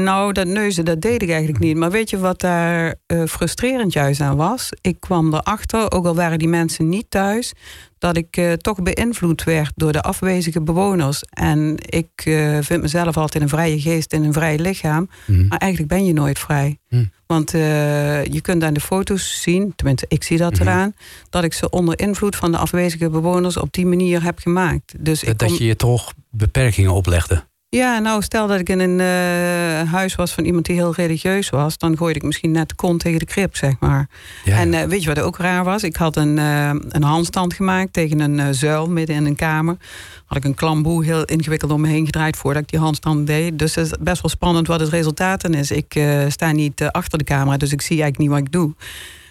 Nou, 0.03 0.31
dat 0.31 0.47
neuzen, 0.47 0.85
dat 0.85 1.01
deed 1.01 1.21
ik 1.21 1.29
eigenlijk 1.29 1.59
niet. 1.59 1.77
Maar 1.77 1.91
weet 1.91 2.09
je 2.09 2.17
wat 2.17 2.39
daar 2.39 2.95
uh, 3.07 3.23
frustrerend 3.25 3.93
juist 3.93 4.21
aan 4.21 4.35
was? 4.35 4.69
Ik 4.81 4.99
kwam 4.99 5.33
erachter, 5.33 5.91
ook 5.91 6.05
al 6.05 6.15
waren 6.15 6.39
die 6.39 6.47
mensen 6.47 6.89
niet 6.89 7.05
thuis... 7.09 7.53
dat 7.97 8.17
ik 8.17 8.37
uh, 8.37 8.53
toch 8.53 8.81
beïnvloed 8.81 9.43
werd 9.43 9.71
door 9.75 9.91
de 9.91 10.01
afwezige 10.01 10.61
bewoners. 10.61 11.23
En 11.29 11.75
ik 11.79 12.25
uh, 12.25 12.57
vind 12.61 12.81
mezelf 12.81 13.17
altijd 13.17 13.43
een 13.43 13.49
vrije 13.49 13.79
geest 13.79 14.13
en 14.13 14.23
een 14.23 14.33
vrij 14.33 14.57
lichaam. 14.59 15.09
Mm. 15.25 15.47
Maar 15.47 15.57
eigenlijk 15.57 15.91
ben 15.93 16.05
je 16.05 16.13
nooit 16.13 16.39
vrij. 16.39 16.77
Mm. 16.89 17.11
Want 17.25 17.51
je 17.51 18.39
kunt 18.41 18.63
aan 18.63 18.73
de 18.73 18.79
foto's 18.79 19.41
zien, 19.41 19.73
tenminste 19.75 20.05
ik 20.07 20.23
zie 20.23 20.37
dat 20.37 20.51
Mhm. 20.53 20.61
eraan... 20.61 20.87
Mm 20.87 20.93
-hmm. 20.97 21.27
dat 21.29 21.43
ik 21.43 21.53
ze 21.53 21.69
onder 21.69 21.99
invloed 21.99 22.35
van 22.35 22.51
de 22.51 22.57
afwezige 22.57 23.09
bewoners 23.09 23.57
op 23.57 23.73
die 23.73 23.85
manier 23.85 24.23
heb 24.23 24.39
gemaakt. 24.39 24.93
Dus 24.99 25.19
dat, 25.19 25.29
ik 25.29 25.37
dat 25.39 25.57
je 25.57 25.65
je 25.65 25.75
toch 25.75 26.13
beperkingen 26.29 26.91
oplegde? 26.93 27.43
Ja, 27.73 27.99
nou, 27.99 28.21
stel 28.21 28.47
dat 28.47 28.59
ik 28.59 28.69
in 28.69 28.79
een 28.79 28.99
uh, 28.99 29.91
huis 29.91 30.15
was 30.15 30.31
van 30.31 30.43
iemand 30.43 30.65
die 30.65 30.75
heel 30.75 30.93
religieus 30.93 31.49
was... 31.49 31.77
dan 31.77 31.97
gooide 31.97 32.19
ik 32.19 32.25
misschien 32.25 32.51
net 32.51 32.69
de 32.69 32.75
kont 32.75 32.99
tegen 32.99 33.19
de 33.19 33.25
krip, 33.25 33.55
zeg 33.55 33.73
maar. 33.79 34.07
Ja. 34.43 34.57
En 34.57 34.73
uh, 34.73 34.83
weet 34.83 35.03
je 35.03 35.13
wat 35.13 35.19
ook 35.19 35.37
raar 35.37 35.63
was? 35.63 35.83
Ik 35.83 35.95
had 35.95 36.15
een, 36.15 36.37
uh, 36.37 36.69
een 36.89 37.03
handstand 37.03 37.53
gemaakt 37.53 37.93
tegen 37.93 38.19
een 38.19 38.55
zuil 38.55 38.89
midden 38.89 39.15
in 39.15 39.25
een 39.25 39.35
kamer. 39.35 39.77
Had 40.25 40.37
ik 40.37 40.43
een 40.43 40.53
klamboe 40.53 41.05
heel 41.05 41.23
ingewikkeld 41.23 41.71
om 41.71 41.81
me 41.81 41.87
heen 41.87 42.05
gedraaid... 42.05 42.37
voordat 42.37 42.61
ik 42.61 42.69
die 42.69 42.79
handstand 42.79 43.27
deed. 43.27 43.59
Dus 43.59 43.75
het 43.75 43.85
is 43.85 43.93
best 43.99 44.21
wel 44.21 44.31
spannend 44.31 44.67
wat 44.67 44.79
het 44.79 44.89
resultaat 44.89 45.41
dan 45.41 45.53
is. 45.53 45.71
Ik 45.71 45.95
eh, 45.95 46.19
sta 46.27 46.51
niet 46.51 46.83
achter 46.83 47.17
de 47.17 47.23
camera, 47.23 47.57
dus 47.57 47.71
ik 47.71 47.81
zie 47.81 48.01
eigenlijk 48.01 48.19
niet 48.19 48.29
wat 48.29 48.47
ik 48.47 48.51
doe. 48.51 48.73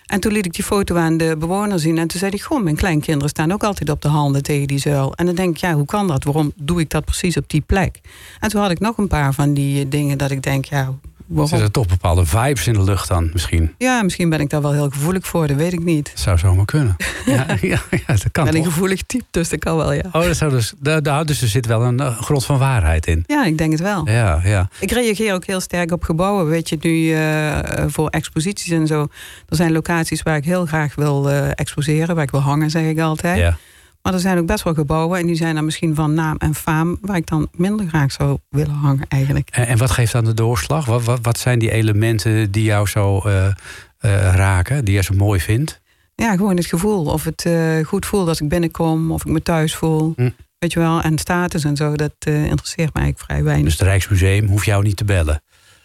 En 0.07 0.21
toen 0.21 0.33
liet 0.33 0.47
ik 0.47 0.55
die 0.55 0.65
foto 0.65 0.97
aan 0.97 1.17
de 1.17 1.37
bewoner 1.39 1.79
zien. 1.81 1.99
En 1.99 2.09
toen 2.09 2.19
zei 2.19 2.31
hij, 2.31 2.41
goh, 2.41 2.63
mijn 2.63 2.77
kleinkinderen 2.77 3.29
staan 3.29 3.53
ook 3.53 3.65
altijd 3.65 3.91
op 3.91 4.03
de 4.03 4.09
handen 4.09 4.43
tegen 4.43 4.67
die 4.67 4.79
zuil. 4.79 5.15
En 5.15 5.27
dan 5.27 5.35
denk 5.35 5.55
ik, 5.55 5.61
ja, 5.61 5.75
hoe 5.75 5.85
kan 5.85 6.09
dat? 6.09 6.25
Waarom 6.25 6.53
doe 6.57 6.81
ik 6.81 6.91
dat 6.91 7.05
precies 7.05 7.37
op 7.37 7.51
die 7.51 7.61
plek? 7.61 8.01
En 8.41 8.49
toen 8.49 8.61
had 8.61 8.71
ik 8.71 8.81
nog 8.81 8.99
een 8.99 9.09
paar 9.09 9.35
van 9.35 9.55
die 9.55 9.89
dingen 9.89 10.19
dat 10.19 10.31
ik 10.31 10.43
denk, 10.43 10.65
ja, 10.65 10.95
waarom? 11.27 11.49
Zitten 11.49 11.67
er 11.67 11.73
toch 11.73 11.87
bepaalde 11.87 12.27
vibes 12.27 12.67
in 12.67 12.73
de 12.73 12.83
lucht 12.83 13.09
dan 13.09 13.31
misschien? 13.33 13.75
Ja, 13.79 14.03
misschien 14.03 14.29
ben 14.29 14.41
ik 14.41 14.51
daar 14.51 14.63
wel 14.63 14.73
heel 14.73 14.91
gevoelig 14.91 15.27
voor, 15.27 15.47
dat 15.47 15.57
weet 15.57 15.73
ik 15.73 15.85
niet. 15.85 16.11
Dat 16.11 16.21
zou 16.21 16.39
zomaar 16.39 16.65
kunnen. 16.65 16.97
ja, 17.27 17.47
ja, 17.61 17.81
ja, 17.91 17.99
dat 18.07 18.31
kan 18.33 18.47
Ik 18.47 18.53
ben 18.53 18.61
een 18.61 18.67
gevoelig 18.67 19.03
type, 19.03 19.25
dus 19.31 19.49
dat 19.49 19.59
kan 19.59 19.77
wel, 19.77 19.93
ja. 19.93 20.05
Oh, 20.13 20.25
dat 20.25 20.37
zou 20.37 20.51
dus, 20.51 20.73
daar, 20.79 21.27
dus 21.27 21.43
er 21.43 21.49
zit 21.49 21.67
wel 21.67 21.83
een 21.83 22.01
uh, 22.01 22.21
grond 22.21 22.45
van 22.45 22.59
waarheid 22.59 23.07
in. 23.07 23.25
Ja, 23.27 23.45
ik 23.45 23.59
denk 23.59 23.73
het 23.73 23.81
wel. 23.81 24.09
Ja, 24.09 24.41
ja. 24.45 24.69
Ik 24.81 24.91
reageer 24.91 25.35
ook 25.35 25.45
heel 25.45 25.61
sterk 25.61 25.93
op 25.93 26.03
gebouwen. 26.03 26.49
Weet 26.49 26.69
je, 26.69 26.77
nu 26.81 27.13
eh, 27.13 27.59
eh, 27.59 27.85
voor 27.89 28.09
exposities 28.09 28.71
en 28.73 28.87
zo. 28.87 29.01
Er 29.49 29.57
zijn 29.57 29.73
locaties 29.73 30.23
waar 30.23 30.37
ik 30.37 30.45
heel 30.45 30.67
graag 30.67 30.95
wil 30.95 31.31
eh, 31.31 31.49
exposeren, 31.55 32.15
waar 32.15 32.25
ik 32.25 32.31
wil 32.31 32.41
hangen, 32.41 32.71
zeg 32.71 32.85
ik 32.85 33.01
altijd. 33.01 33.39
ja. 33.39 33.57
Maar 34.03 34.15
er 34.15 34.21
zijn 34.21 34.39
ook 34.39 34.47
best 34.47 34.65
wel 34.65 34.75
gebouwen 34.75 35.19
en 35.19 35.27
die 35.27 35.35
zijn 35.35 35.55
dan 35.55 35.65
misschien 35.65 35.95
van 35.95 36.15
naam 36.15 36.37
en 36.39 36.55
faam, 36.55 36.99
waar 37.01 37.17
ik 37.17 37.27
dan 37.27 37.49
minder 37.53 37.87
graag 37.89 38.13
zou 38.13 38.39
willen 38.49 38.75
hangen 38.75 39.05
eigenlijk. 39.09 39.49
En, 39.51 39.67
en 39.67 39.79
wat 39.79 39.91
geeft 39.91 40.13
dan 40.13 40.25
de 40.25 40.35
doorslag? 40.35 40.87
Wat, 40.87 41.05
wat, 41.05 41.19
wat 41.23 41.39
zijn 41.39 41.59
die 41.59 41.71
elementen 41.71 42.51
die 42.51 42.65
jou 42.65 42.87
zo 42.87 43.19
eh, 43.19 43.47
eh, 43.47 43.55
raken, 44.35 44.85
die 44.85 44.95
je 44.95 45.03
zo 45.03 45.15
mooi 45.15 45.41
vindt? 45.41 45.81
Ja, 46.15 46.37
gewoon 46.37 46.57
het 46.57 46.67
gevoel. 46.67 47.05
Of 47.05 47.25
het 47.25 47.47
eh, 47.47 47.85
goed 47.85 48.07
voelt 48.07 48.29
als 48.29 48.41
ik 48.41 48.49
binnenkom, 48.49 49.13
of 49.13 49.25
ik 49.25 49.33
me 49.33 49.43
thuis 49.43 49.75
voel. 49.75 50.13
Hm. 50.17 50.31
Weet 50.59 50.73
je 50.73 50.79
wel, 50.79 51.01
en 51.01 51.19
status 51.19 51.65
en 51.65 51.77
zo, 51.77 51.97
dat 51.97 52.15
interesseert 52.25 52.95
mij 52.95 53.03
eigenlijk 53.03 53.19
vrij 53.19 53.43
weinig. 53.43 53.65
Dus 53.65 53.79
het 53.79 53.89
Rijksmuseum 53.89 54.47
hoeft 54.47 54.65
jou 54.65 54.83
niet 54.83 54.97
te 54.97 55.05
bellen. 55.05 55.43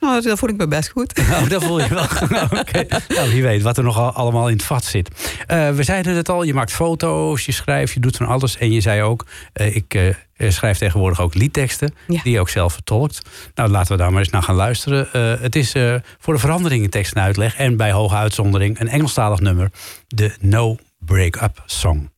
Nou, 0.08 0.22
dat 0.22 0.40
voel 0.40 0.50
ik 0.50 0.58
me 0.58 0.68
best 0.68 0.90
goed. 0.90 1.14
Oh, 1.38 1.50
dat 1.50 1.64
voel 1.64 1.80
je 1.80 1.88
wel. 1.88 2.06
Nou, 2.30 2.58
oké. 2.60 2.86
Nou, 3.08 3.30
wie 3.30 3.42
weet 3.42 3.62
wat 3.62 3.78
er 3.78 3.84
nog 3.84 4.16
allemaal 4.16 4.48
in 4.48 4.56
het 4.56 4.66
vat 4.66 4.86
zit. 4.86 5.36
Eh, 5.48 5.70
we 5.70 5.84
zeiden 5.84 6.16
het 6.16 6.30
al, 6.30 6.44
je 6.44 6.54
maakt 6.54 6.72
foto's, 6.72 7.46
je 7.46 7.52
schrijft, 7.52 7.94
je 7.94 8.00
doet 8.00 8.18
van 8.18 8.28
alles. 8.28 8.58
En 8.58 8.72
je 8.72 8.82
zei 8.82 9.02
ook, 9.02 9.26
eh, 9.54 9.76
ik 9.76 9.94
eh, 9.94 10.50
schrijf 10.50 10.78
tegenwoordig 10.78 11.22
ook 11.22 11.34
liedteksten, 11.34 11.94
die 12.08 12.32
je 12.32 12.40
ook 12.40 12.50
zelf 12.50 12.74
vertolkt. 12.74 13.22
Nou, 13.56 13.70
laten 13.70 13.92
we 13.92 13.98
daar 13.98 14.12
maar 14.12 14.20
eens 14.20 14.30
naar 14.30 14.44
gaan 14.44 14.56
luisteren. 14.56 15.08
het 15.42 15.56
is 15.56 15.74
voor 16.20 16.34
de 16.34 16.40
verandering 16.40 16.84
in 16.84 16.90
tekst 16.90 17.14
en 17.14 17.22
uitleg 17.22 17.56
en 17.56 17.78
bij 17.78 17.92
hoge 17.92 18.16
uitzondering 18.16 18.80
een 18.80 18.90
Engelstalig 18.90 19.40
nummer, 19.40 19.72
de 20.08 20.32
No 20.40 20.78
Break-up 21.00 21.64
Song. 21.66 22.10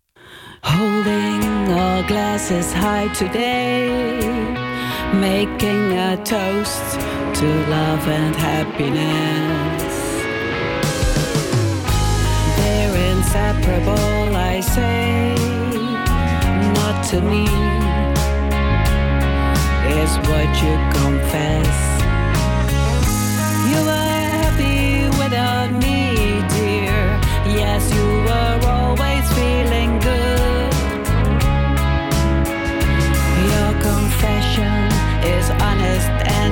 Holding 0.62 1.70
our 1.70 2.04
glasses 2.04 2.74
high 2.74 3.14
today 3.14 4.69
making 5.14 5.94
a 5.94 6.18
toast 6.24 7.00
to 7.40 7.48
love 7.70 8.08
and 8.08 8.36
happiness. 8.36 9.96
They're 12.58 12.96
inseparable, 13.12 14.36
I 14.36 14.60
say, 14.62 15.36
not 16.74 17.04
to 17.12 17.22
me, 17.22 17.46
is 20.02 20.18
what 20.30 20.50
you 20.64 20.76
confess. 21.02 21.99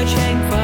I 0.00 0.04
chain 0.06 0.59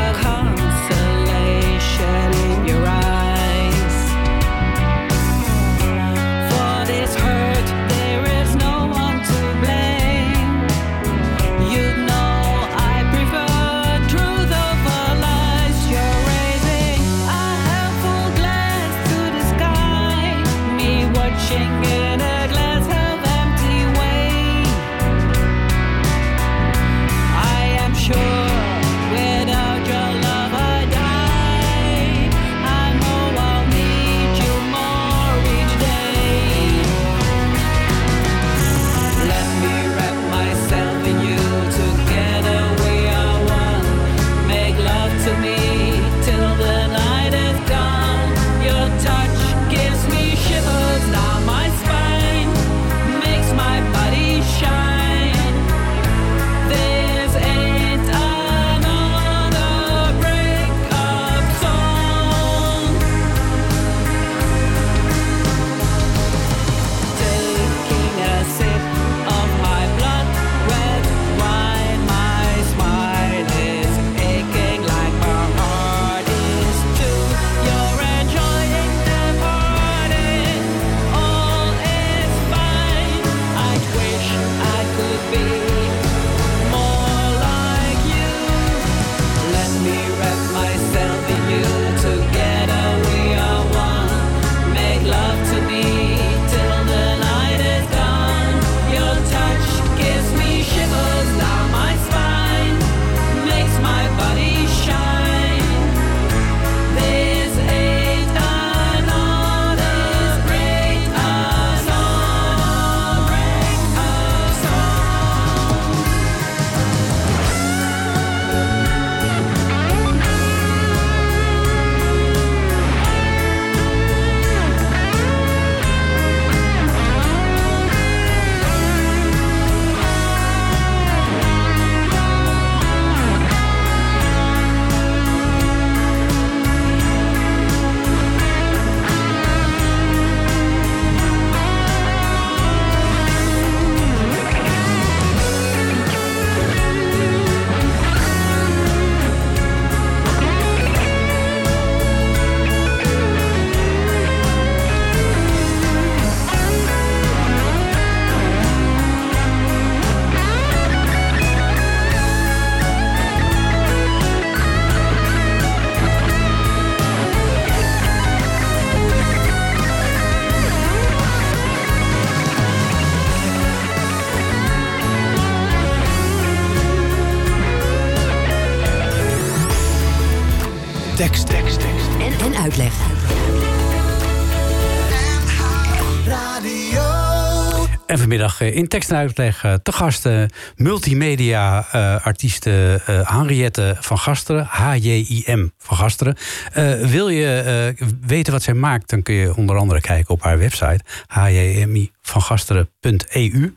vanmiddag 188.27 188.61
eh, 188.61 188.77
in 188.77 188.89
tekst 188.89 189.11
en 189.11 189.17
uitleg 189.17 189.65
eh, 189.65 189.75
te 189.83 189.93
gasten 189.93 190.51
multimedia-artiesten 190.77 193.01
Henriette 193.07 193.97
van 194.01 194.19
Gasteren, 194.19 194.67
H-J-I-M 194.71 195.71
van 195.87 195.97
Gasteren. 195.97 196.37
Eh, 196.73 196.93
wil 196.95 197.29
je 197.29 197.61
eh, 197.99 198.07
weten 198.27 198.53
wat 198.53 198.63
zij 198.63 198.75
maakt, 198.75 199.11
dan 199.11 199.23
kun 199.23 199.35
je 199.35 199.57
onder 199.57 199.77
andere 199.77 200.01
kijken 200.01 200.35
op 200.35 200.43
haar 200.43 200.59
website 200.59 201.01
hjmi 201.29 202.11
van 202.23 202.43
gasteren.eu. 202.43 203.75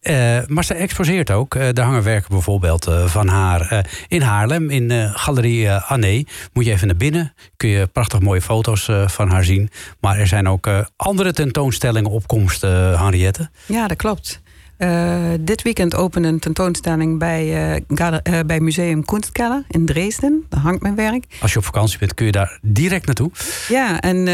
Eh, 0.00 0.38
maar 0.46 0.64
ze 0.64 0.74
exposeert 0.74 1.30
ook. 1.30 1.74
Daar 1.74 1.84
hangen 1.84 2.02
werken 2.02 2.30
bijvoorbeeld 2.30 2.90
van 3.06 3.28
haar 3.28 3.86
in 4.08 4.20
Haarlem, 4.22 4.70
in 4.70 5.12
Galerie 5.14 5.72
Anne. 5.72 6.26
Moet 6.52 6.64
je 6.64 6.70
even 6.70 6.86
naar 6.86 6.96
binnen, 6.96 7.34
kun 7.56 7.68
je 7.68 7.86
prachtig 7.86 8.20
mooie 8.20 8.42
foto's 8.42 8.90
van 9.06 9.30
haar 9.30 9.44
zien. 9.44 9.70
Maar 10.00 10.18
er 10.18 10.26
zijn 10.26 10.48
ook 10.48 10.68
andere 10.96 11.32
tentoonstellingen 11.32 12.10
op 12.10 12.26
komst, 12.26 12.64
eh, 12.64 13.02
Henriette. 13.02 13.50
Ja, 13.66 13.88
dat 13.88 13.96
klopt. 13.96 14.40
Eh, 14.78 15.30
dit 15.40 15.62
weekend 15.62 15.94
opent 15.94 16.24
een 16.24 16.38
tentoonstelling 16.38 17.18
bij, 17.18 17.42
eh, 17.88 18.08
eh, 18.22 18.46
bij 18.46 18.60
Museum 18.60 19.04
Kunstkeller 19.04 19.64
in 19.68 19.86
Dresden. 19.86 20.44
Daar 20.48 20.60
hangt 20.60 20.82
mijn 20.82 20.94
werk. 20.94 21.24
Als 21.40 21.52
je 21.52 21.58
op 21.58 21.64
vakantie 21.64 21.98
bent, 21.98 22.14
kun 22.14 22.26
je 22.26 22.32
daar 22.32 22.58
direct 22.62 23.06
naartoe. 23.06 23.30
Ja, 23.68 24.00
en 24.00 24.24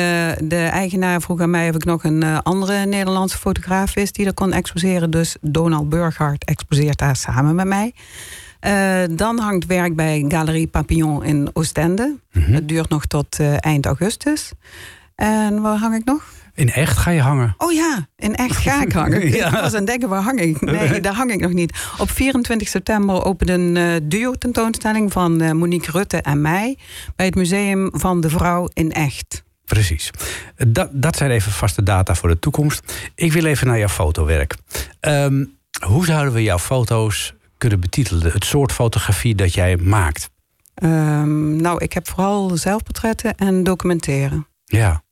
de 0.49 0.69
eigenaar 0.71 1.21
vroeg 1.21 1.41
aan 1.41 1.51
mij 1.51 1.69
of 1.69 1.75
ik 1.75 1.85
nog 1.85 2.05
een 2.05 2.43
andere 2.43 2.87
Nederlandse 2.87 3.39
fotograaf 3.39 3.95
wist 3.95 4.15
die 4.15 4.27
er 4.27 4.35
kon 4.35 4.53
exposeren. 4.53 5.11
Dus 5.11 5.37
Donald 5.41 5.89
Burghardt 5.89 6.45
exposeert 6.45 6.99
daar 6.99 7.17
samen 7.17 7.55
met 7.55 7.67
mij. 7.67 7.93
Dan 9.17 9.39
hangt 9.39 9.67
werk 9.67 9.97
bij 9.97 10.25
Galerie 10.29 10.67
Papillon 10.67 11.25
in 11.25 11.51
Oostende. 11.53 12.17
Dat 12.49 12.69
duurt 12.69 12.89
nog 12.89 13.07
tot 13.07 13.41
eind 13.61 13.87
augustus. 13.87 14.53
En 15.15 15.61
waar 15.61 15.79
hang 15.79 15.95
ik 15.95 16.05
nog? 16.05 16.23
In 16.55 16.71
echt 16.71 16.97
ga 16.97 17.11
je 17.11 17.21
hangen. 17.21 17.55
Oh 17.59 17.73
ja, 17.73 18.09
in 18.17 18.35
echt 18.35 18.57
ga 18.57 18.83
ik 18.83 18.93
hangen. 18.93 19.29
Ja. 19.35 19.47
Ik 19.47 19.61
was 19.61 19.75
aan 19.75 19.85
denken, 19.85 20.09
waar 20.09 20.23
hang 20.23 20.41
ik? 20.41 20.61
Nee, 20.61 21.01
daar 21.01 21.15
hang 21.15 21.33
ik 21.33 21.41
nog 21.41 21.53
niet. 21.53 21.79
Op 21.99 22.11
24 22.11 22.69
september 22.69 23.25
opent 23.25 23.51
een 23.51 23.77
eh, 23.77 23.95
duo-tentoonstelling 24.03 25.13
van 25.13 25.41
eh, 25.41 25.51
Monique 25.51 25.91
Rutte 25.91 26.17
en 26.17 26.41
mij... 26.41 26.79
bij 27.17 27.27
het 27.27 27.35
Museum 27.35 27.91
van 27.93 28.21
de 28.21 28.31
Vrouw 28.31 28.69
in 28.73 28.93
Echt. 28.93 29.43
Precies. 29.65 30.11
Dat, 30.69 30.89
dat 30.93 31.17
zijn 31.17 31.31
even 31.31 31.53
vaste 31.53 31.83
data 31.83 32.15
voor 32.15 32.29
de 32.29 32.39
toekomst. 32.39 33.11
Ik 33.15 33.33
wil 33.33 33.45
even 33.45 33.67
naar 33.67 33.79
jouw 33.79 33.89
fotowerk. 33.89 34.57
Ehm, 35.01 35.45
hoe 35.87 36.05
zouden 36.05 36.33
we 36.33 36.43
jouw 36.43 36.59
foto's 36.59 37.35
kunnen 37.59 37.81
betitelen? 37.81 38.33
Het 38.33 38.45
soort 38.45 38.73
fotografie 38.73 39.35
dat 39.35 39.55
jij 39.55 39.77
maakt. 39.77 40.31
Ehm, 40.75 41.57
nou, 41.57 41.83
ik 41.83 41.93
heb 41.93 42.09
vooral 42.09 42.57
zelfportretten 42.57 43.35
en 43.35 43.63
documenteren. 43.63 44.47
Ja. 44.65 45.04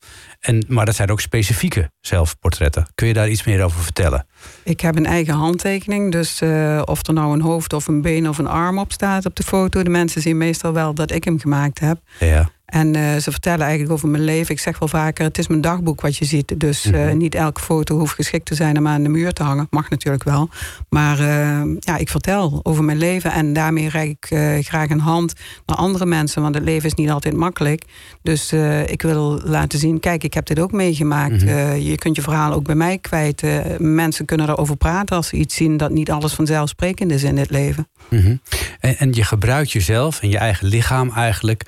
En, 0.42 0.64
maar 0.68 0.85
dat 0.85 0.94
zijn 0.94 1.11
ook 1.11 1.20
specifieke 1.20 1.90
zelfportretten. 2.00 2.87
Kun 2.94 3.07
je 3.07 3.12
daar 3.12 3.28
iets 3.28 3.44
meer 3.44 3.62
over 3.62 3.81
vertellen? 3.81 4.26
Ik 4.62 4.81
heb 4.81 4.96
een 4.96 5.07
eigen 5.07 5.35
handtekening, 5.35 6.12
dus 6.12 6.40
eh, 6.40 6.83
of 6.85 7.07
er 7.07 7.14
nou 7.14 7.33
een 7.33 7.40
hoofd 7.40 7.72
of 7.72 7.87
een 7.87 8.02
been 8.02 8.28
of 8.28 8.38
een 8.38 8.46
arm 8.46 8.78
op 8.78 8.92
staat 8.92 9.26
op 9.26 9.37
de 9.37 9.42
foto... 9.42 9.83
de 9.83 9.90
mensen 9.90 10.22
zien 10.22 10.37
meestal 10.37 10.72
wel 10.72 10.94
dat 10.94 11.11
ik 11.11 11.24
hem 11.24 11.38
gemaakt 11.38 11.78
heb. 11.78 11.98
Ja. 12.18 12.50
En 12.72 12.94
eh, 12.94 13.16
ze 13.16 13.30
vertellen 13.30 13.61
eigenlijk 13.61 13.92
over 13.92 14.08
mijn 14.08 14.24
leven. 14.24 14.54
Ik 14.54 14.61
zeg 14.61 14.78
wel 14.78 14.88
vaker, 14.88 15.24
het 15.24 15.38
is 15.38 15.46
mijn 15.46 15.61
dagboek 15.61 16.00
wat 16.00 16.16
je 16.16 16.24
ziet. 16.24 16.61
Dus 16.61 16.85
eh, 16.85 17.04
Mhm. 17.04 17.16
niet 17.16 17.35
elke 17.35 17.61
foto 17.61 17.98
hoeft 17.98 18.14
geschikt 18.14 18.46
te 18.46 18.54
zijn 18.54 18.78
om 18.78 18.87
aan 18.88 19.02
de 19.02 19.08
muur 19.08 19.32
te 19.32 19.42
hangen. 19.42 19.66
Mag 19.70 19.90
natuurlijk 19.90 20.24
wel. 20.24 20.48
Maar 20.88 21.18
eh, 21.18 21.62
ja, 21.78 21.96
ik 21.96 22.08
vertel 22.08 22.61
over 22.62 22.85
mijn 22.85 22.98
leven. 22.98 23.32
En 23.32 23.52
daarmee 23.52 23.88
reik 23.88 24.30
ik 24.58 24.66
graag 24.68 24.90
een 24.90 25.00
hand 25.00 25.32
naar 25.66 25.76
andere 25.76 26.06
mensen. 26.06 26.42
Want 26.42 26.54
het 26.54 26.64
leven 26.64 26.87
is 26.87 26.94
niet 26.94 27.11
altijd 27.11 27.37
makkelijk. 27.37 27.85
Dus 28.22 28.52
ik 28.87 29.02
wil 29.02 29.40
laten 29.44 29.78
zien, 29.78 30.00
kijk, 30.00 30.24
ik 30.24 30.35
heb 30.35 30.46
dit 30.46 30.61
ook 30.61 30.72
meegemaakt. 30.72 31.44
Mhm. 31.44 31.74
Je 31.76 31.94
kunt 31.96 32.16
je 32.16 32.22
verhaal 32.22 32.52
ook 32.52 32.64
bij 32.64 32.74
mij 32.74 32.98
kwijt. 32.98 33.42
Mensen 33.78 34.24
kunnen 34.24 34.48
erover 34.48 34.76
praten 34.76 35.16
als 35.16 35.28
ze 35.28 35.37
iets 35.37 35.54
zien... 35.54 35.76
dat 35.76 35.90
niet 35.90 36.11
alles 36.11 36.32
vanzelfsprekend 36.32 37.11
is 37.11 37.22
in 37.22 37.35
dit 37.37 37.50
leven. 37.50 37.88
Mhm. 38.08 38.37
en, 38.80 38.96
en 38.98 39.12
je 39.12 39.24
gebruikt 39.24 39.70
jezelf 39.72 40.20
en 40.22 40.28
je 40.28 40.38
eigen 40.38 40.66
lichaam 40.66 41.11
eigenlijk 41.11 41.64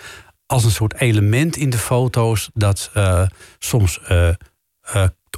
als 0.47 0.65
een 0.65 0.71
soort 0.71 0.95
element 1.01 1.57
in 1.57 1.71
de 1.71 1.79
foto's 1.79 2.51
dat 2.55 2.91
eh, 2.95 3.27
soms 3.59 4.01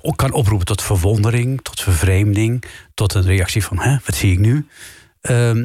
ook 0.03 0.17
kan 0.17 0.33
oproepen 0.33 0.67
tot 0.67 0.83
verwondering, 0.83 1.63
tot 1.63 1.81
vervreemding, 1.81 2.65
tot 2.95 3.15
een 3.15 3.23
reactie 3.23 3.65
van 3.65 3.79
hè, 3.79 3.97
wat 4.05 4.15
zie 4.15 4.33
ik 4.33 4.39
nu? 4.39 4.67
Ehm, 5.21 5.65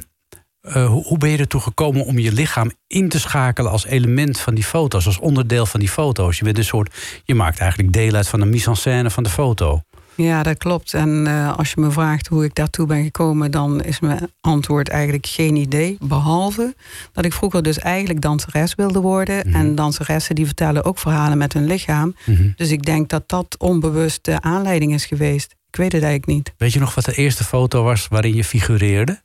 eh, 0.62 0.88
hoe, 0.88 1.04
hoe 1.04 1.18
ben 1.18 1.30
je 1.30 1.38
ertoe 1.38 1.62
gekomen 1.62 2.06
om 2.06 2.20
je 2.20 2.32
lichaam 2.32 2.72
in 2.88 3.10
te 3.10 3.20
schakelen 3.20 3.72
als 3.72 3.86
element 3.86 4.40
van 4.40 4.56
die 4.56 4.64
foto's, 4.64 5.06
als 5.06 5.20
onderdeel 5.20 5.66
van 5.66 5.80
die 5.80 5.90
foto's? 5.90 6.38
Je 6.38 6.44
bent 6.44 6.58
een 6.58 6.64
soort, 6.64 7.22
je 7.24 7.36
maakt 7.36 7.60
eigenlijk 7.60 7.94
deel 7.94 8.14
uit 8.14 8.28
van 8.28 8.40
de 8.40 8.46
mise-en-scène 8.46 9.10
van 9.10 9.24
de 9.24 9.30
foto. 9.30 9.82
Ja, 10.22 10.44
dat 10.44 10.58
klopt. 10.58 10.94
En 10.94 11.28
eh, 11.28 11.58
als 11.58 11.72
je 11.72 11.82
me 11.82 11.92
vraagt 11.92 12.28
hoe 12.28 12.44
ik 12.44 12.56
daartoe 12.56 12.86
ben 12.86 13.04
gekomen, 13.04 13.52
dan 13.52 13.84
is 13.84 14.00
mijn 14.00 14.32
antwoord 14.42 14.90
eigenlijk 14.90 15.26
geen 15.26 15.56
idee. 15.56 15.98
Behalve 16.00 16.76
dat 17.12 17.26
ik 17.26 17.34
vroeger 17.34 17.64
dus 17.64 17.80
eigenlijk 17.80 18.22
danseres 18.22 18.76
wilde 18.76 19.00
worden. 19.00 19.48
Mhm. 19.48 19.56
En 19.56 19.76
danseressen 19.76 20.36
die 20.36 20.46
vertellen 20.46 20.84
ook 20.84 21.00
verhalen 21.00 21.38
met 21.38 21.54
hun 21.54 21.66
lichaam. 21.66 22.16
Dus 22.56 22.72
ik 22.72 22.84
denk 22.84 23.10
dat 23.10 23.30
dat 23.30 23.56
onbewust 23.58 24.26
de 24.26 24.42
aanleiding 24.42 24.94
is 24.94 25.06
geweest. 25.06 25.56
Ik 25.68 25.76
weet 25.76 25.92
het 25.92 26.04
eigenlijk 26.04 26.32
niet. 26.34 26.54
Weet 26.58 26.74
je 26.74 26.80
nog 26.80 26.96
wat 26.96 27.06
de 27.06 27.14
eerste 27.14 27.44
foto 27.44 27.84
was 27.84 28.08
waarin 28.08 28.36
je 28.36 28.44
figureerde? 28.44 29.22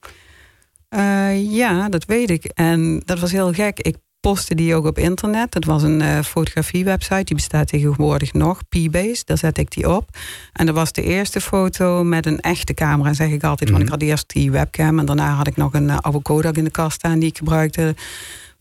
Eh, 0.89 1.53
ja, 1.53 1.89
dat 1.89 2.05
weet 2.05 2.31
ik. 2.31 2.45
En 2.45 3.03
dat 3.05 3.19
was 3.19 3.33
heel 3.33 3.53
gek. 3.53 3.81
Ik 3.81 3.97
postte 4.27 4.55
die 4.55 4.75
ook 4.75 4.87
op 4.87 4.99
internet. 4.99 5.55
Het 5.55 5.65
was 5.65 5.83
een 5.83 6.01
eh, 6.01 6.23
fotografiewebsite. 6.23 7.25
Die 7.25 7.35
bestaat 7.35 7.69
tegenwoordig 7.69 8.33
nog. 8.33 8.63
P-Base. 8.69 9.23
Daar 9.25 9.39
zet 9.39 9.59
ik 9.59 9.71
die 9.71 9.91
op. 9.91 10.09
En 10.53 10.67
dat 10.67 10.75
was 10.75 10.93
de 10.93 11.03
eerste 11.03 11.41
foto 11.41 12.05
met 12.05 12.27
een 12.27 12.41
echte 12.41 12.75
camera, 12.75 13.13
zeg 13.13 13.31
ik 13.31 13.45
altijd. 13.45 13.71
Want 13.71 13.83
ik 13.83 13.89
had 13.89 14.03
eerst 14.03 14.33
die 14.33 14.51
webcam. 14.51 14.99
En 14.99 15.07
daarna 15.07 15.35
had 15.35 15.47
ik 15.47 15.57
nog 15.57 15.75
een 15.75 15.89
uh, 15.89 15.99
oude 16.01 16.23
Kodak 16.23 16.57
in 16.57 16.65
de 16.65 16.71
kast 16.71 16.97
staan 16.97 17.19
die 17.19 17.29
ik 17.29 17.37
gebruikte. 17.37 17.95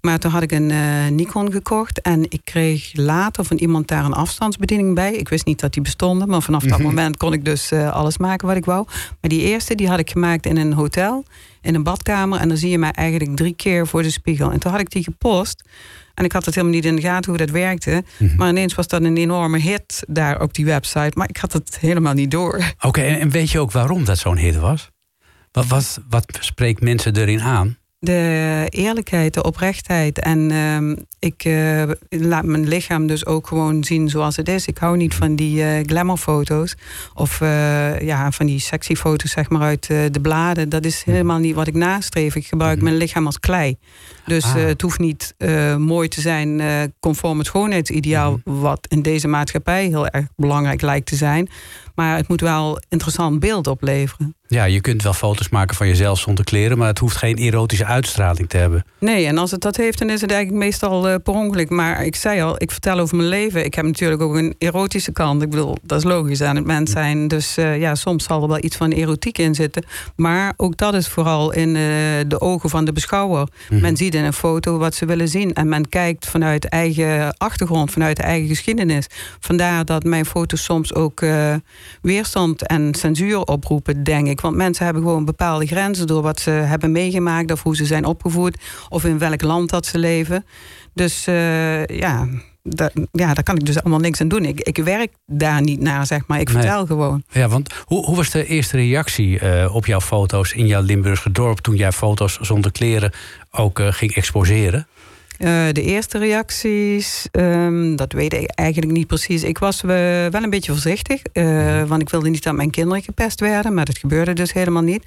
Maar 0.01 0.19
toen 0.19 0.31
had 0.31 0.41
ik 0.41 0.51
een 0.51 0.69
uh, 0.69 1.07
Nikon 1.07 1.51
gekocht. 1.51 2.01
En 2.01 2.23
ik 2.23 2.41
kreeg 2.43 2.91
later 2.93 3.45
van 3.45 3.57
iemand 3.57 3.87
daar 3.87 4.05
een 4.05 4.13
afstandsbediening 4.13 4.95
bij. 4.95 5.13
Ik 5.13 5.29
wist 5.29 5.45
niet 5.45 5.59
dat 5.59 5.73
die 5.73 5.81
bestonden. 5.81 6.27
Maar 6.27 6.41
vanaf 6.41 6.63
dat 6.63 6.79
moment 6.79 7.17
kon 7.17 7.33
ik 7.33 7.45
dus 7.45 7.71
uh, 7.71 7.91
alles 7.91 8.17
maken 8.17 8.47
wat 8.47 8.57
ik 8.57 8.65
wou. 8.65 8.85
Maar 9.21 9.29
die 9.29 9.41
eerste 9.41 9.75
die 9.75 9.87
had 9.87 9.99
ik 9.99 10.09
gemaakt 10.09 10.45
in 10.45 10.57
een 10.57 10.73
hotel. 10.73 11.25
In 11.65 11.75
een 11.75 11.83
badkamer. 11.83 12.39
En 12.39 12.47
dan 12.47 12.57
zie 12.57 12.69
je 12.69 12.77
mij 12.77 12.91
eigenlijk 12.91 13.37
drie 13.37 13.55
keer 13.55 13.87
voor 13.87 14.01
de 14.01 14.09
spiegel. 14.09 14.51
En 14.51 14.59
toen 14.59 14.71
had 14.71 14.79
ik 14.79 14.89
die 14.89 15.03
gepost. 15.03 15.69
En 16.13 16.25
ik 16.25 16.31
had 16.31 16.45
het 16.45 16.55
helemaal 16.55 16.75
niet 16.75 16.85
in 16.85 16.95
de 16.95 17.01
gaten 17.01 17.29
hoe 17.29 17.39
dat 17.39 17.49
werkte. 17.49 18.03
Mm-hmm. 18.17 18.37
Maar 18.37 18.49
ineens 18.49 18.75
was 18.75 18.87
dat 18.87 19.03
een 19.03 19.17
enorme 19.17 19.59
hit 19.59 20.03
daar 20.07 20.41
op 20.41 20.53
die 20.53 20.65
website. 20.65 21.11
Maar 21.13 21.29
ik 21.29 21.37
had 21.37 21.53
het 21.53 21.79
helemaal 21.79 22.13
niet 22.13 22.31
door. 22.31 22.55
Oké, 22.55 22.87
okay, 22.87 23.19
en 23.19 23.29
weet 23.29 23.51
je 23.51 23.59
ook 23.59 23.71
waarom 23.71 24.05
dat 24.05 24.17
zo'n 24.17 24.37
hit 24.37 24.55
was? 24.55 24.91
Wat, 25.51 25.67
wat, 25.67 26.01
wat 26.09 26.37
spreekt 26.39 26.81
mensen 26.81 27.15
erin 27.15 27.41
aan? 27.41 27.77
De 28.05 28.65
eerlijkheid, 28.69 29.33
de 29.33 29.43
oprechtheid. 29.43 30.19
En 30.19 30.51
uh, 30.51 30.97
ik 31.19 31.45
uh, 31.45 31.83
laat 32.09 32.43
mijn 32.43 32.67
lichaam 32.67 33.07
dus 33.07 33.25
ook 33.25 33.47
gewoon 33.47 33.83
zien 33.83 34.09
zoals 34.09 34.35
het 34.35 34.49
is. 34.49 34.67
Ik 34.67 34.77
hou 34.77 34.97
niet 34.97 35.13
van 35.13 35.35
die 35.35 35.57
uh, 35.57 35.85
glamourfoto's. 35.85 36.75
Of 37.13 37.41
uh, 37.41 37.99
ja, 37.99 38.31
van 38.31 38.45
die 38.45 38.59
sexy 38.59 38.95
foto's 38.95 39.31
zeg 39.31 39.49
maar 39.49 39.61
uit 39.61 39.87
de 39.87 40.19
bladen. 40.21 40.69
Dat 40.69 40.85
is 40.85 41.03
helemaal 41.03 41.39
niet 41.39 41.55
wat 41.55 41.67
ik 41.67 41.73
nastreef. 41.73 42.35
Ik 42.35 42.47
gebruik 42.47 42.81
mijn 42.81 42.97
lichaam 42.97 43.25
als 43.25 43.39
klei. 43.39 43.77
Dus 44.25 44.43
ah. 44.43 44.53
het 44.53 44.81
hoeft 44.81 44.99
niet 44.99 45.35
mooi 45.77 46.07
te 46.07 46.21
zijn 46.21 46.61
conform 46.99 47.37
het 47.37 47.47
schoonheidsideaal... 47.47 48.39
wat 48.43 48.87
in 48.89 49.01
deze 49.01 49.27
maatschappij 49.27 49.85
heel 49.85 50.07
erg 50.07 50.25
belangrijk 50.35 50.81
lijkt 50.81 51.05
te 51.05 51.15
zijn. 51.15 51.49
Maar 51.95 52.17
het 52.17 52.27
moet 52.27 52.41
wel 52.41 52.81
interessant 52.89 53.39
beeld 53.39 53.67
opleveren. 53.67 54.35
Ja, 54.47 54.63
je 54.63 54.81
kunt 54.81 55.03
wel 55.03 55.13
foto's 55.13 55.49
maken 55.49 55.75
van 55.75 55.87
jezelf 55.87 56.19
zonder 56.19 56.43
kleren, 56.43 56.77
maar 56.77 56.87
het 56.87 56.99
hoeft 56.99 57.15
geen 57.15 57.35
erotische 57.35 57.85
uitstraling 57.85 58.49
te 58.49 58.57
hebben. 58.57 58.85
Nee, 58.99 59.25
en 59.25 59.37
als 59.37 59.51
het 59.51 59.61
dat 59.61 59.75
heeft, 59.75 59.99
dan 59.99 60.09
is 60.09 60.21
het 60.21 60.31
eigenlijk 60.31 60.63
meestal 60.63 61.09
uh, 61.09 61.15
per 61.23 61.33
ongeluk. 61.33 61.69
Maar 61.69 62.05
ik 62.05 62.15
zei 62.15 62.41
al, 62.41 62.55
ik 62.57 62.71
vertel 62.71 62.99
over 62.99 63.15
mijn 63.15 63.29
leven. 63.29 63.65
Ik 63.65 63.73
heb 63.73 63.85
natuurlijk 63.85 64.21
ook 64.21 64.35
een 64.35 64.55
erotische 64.57 65.11
kant. 65.11 65.41
Ik 65.41 65.49
bedoel, 65.49 65.77
dat 65.81 65.97
is 65.97 66.03
logisch 66.03 66.41
aan 66.41 66.55
het 66.55 66.65
mens 66.65 66.91
zijn. 66.91 67.27
Dus 67.27 67.57
uh, 67.57 67.79
ja, 67.79 67.95
soms 67.95 68.23
zal 68.23 68.41
er 68.41 68.47
wel 68.47 68.63
iets 68.63 68.75
van 68.75 68.91
erotiek 68.91 69.37
in 69.37 69.55
zitten. 69.55 69.83
Maar 70.15 70.53
ook 70.57 70.77
dat 70.77 70.93
is 70.93 71.07
vooral 71.07 71.53
in 71.53 71.69
uh, 71.69 71.75
de 72.27 72.41
ogen 72.41 72.69
van 72.69 72.85
de 72.85 72.91
beschouwer. 72.91 73.47
Mm. 73.69 73.79
Men 73.79 73.97
ziet 73.97 74.15
in 74.15 74.23
een 74.23 74.33
foto 74.33 74.77
wat 74.77 74.95
ze 74.95 75.05
willen 75.05 75.27
zien. 75.27 75.53
En 75.53 75.69
men 75.69 75.89
kijkt 75.89 76.27
vanuit 76.27 76.65
eigen 76.65 77.37
achtergrond, 77.37 77.91
vanuit 77.91 78.17
de 78.17 78.23
eigen 78.23 78.47
geschiedenis. 78.47 79.07
Vandaar 79.39 79.85
dat 79.85 80.03
mijn 80.03 80.25
foto's 80.25 80.63
soms 80.63 80.93
ook 80.93 81.21
weerstand 82.01 82.67
en 82.67 82.95
censuur 82.95 83.41
oproepen, 83.41 84.03
denk 84.03 84.27
ik. 84.27 84.41
Want 84.41 84.55
mensen 84.55 84.85
hebben 84.85 85.03
gewoon 85.03 85.25
bepaalde 85.25 85.65
grenzen 85.65 86.07
door 86.07 86.21
wat 86.21 86.39
ze 86.39 86.49
hebben 86.49 86.91
meegemaakt 86.91 87.51
of 87.51 87.63
hoe 87.63 87.75
ze 87.75 87.85
zijn 87.85 88.05
opgevoed 88.05 88.57
of 88.89 89.05
in 89.05 89.17
welk 89.17 89.41
land 89.41 89.69
dat 89.69 89.85
ze 89.85 89.97
leven. 89.97 90.45
Dus 90.93 91.27
uh, 91.27 91.85
ja, 91.85 92.27
ja, 93.11 93.33
daar 93.33 93.43
kan 93.43 93.55
ik 93.55 93.65
dus 93.65 93.81
allemaal 93.81 93.99
niks 93.99 94.21
aan 94.21 94.27
doen. 94.27 94.45
Ik, 94.45 94.59
ik 94.59 94.77
werk 94.77 95.11
daar 95.25 95.61
niet 95.61 95.79
naar, 95.79 96.05
zeg 96.05 96.27
maar. 96.27 96.39
Ik 96.39 96.49
vertel 96.49 96.85
gewoon. 96.85 97.23
Ja, 97.29 97.47
want 97.47 97.73
hoe, 97.85 98.05
hoe 98.05 98.15
was 98.15 98.29
de 98.29 98.45
eerste 98.45 98.77
reactie 98.77 99.41
uh, 99.41 99.75
op 99.75 99.85
jouw 99.85 100.01
foto's 100.01 100.51
in 100.51 100.67
jouw 100.67 100.81
Limburgse 100.81 101.31
dorp 101.31 101.59
toen 101.59 101.75
jij 101.75 101.91
foto's 101.91 102.37
zonder 102.41 102.71
kleren 102.71 103.11
ook 103.51 103.79
uh, 103.79 103.87
ging 103.91 104.15
exposeren? 104.15 104.87
Eh, 105.37 105.65
de 105.71 105.81
eerste 105.81 106.17
reacties, 106.17 107.27
ehm, 107.31 107.95
dat 107.95 108.11
weet 108.11 108.33
ik 108.33 108.49
eigenlijk 108.49 108.91
niet 108.91 109.07
precies. 109.07 109.43
Ik 109.43 109.57
was 109.57 109.81
wel 109.81 110.33
een 110.33 110.49
beetje 110.49 110.71
voorzichtig, 110.71 111.21
eh, 111.33 111.83
want 111.83 112.01
ik 112.01 112.09
wilde 112.09 112.29
niet 112.29 112.43
dat 112.43 112.53
mijn 112.53 112.69
kinderen 112.69 113.03
gepest 113.03 113.39
werden, 113.39 113.73
maar 113.73 113.85
dat 113.85 113.97
gebeurde 113.97 114.33
dus 114.33 114.53
helemaal 114.53 114.81
niet. 114.81 115.03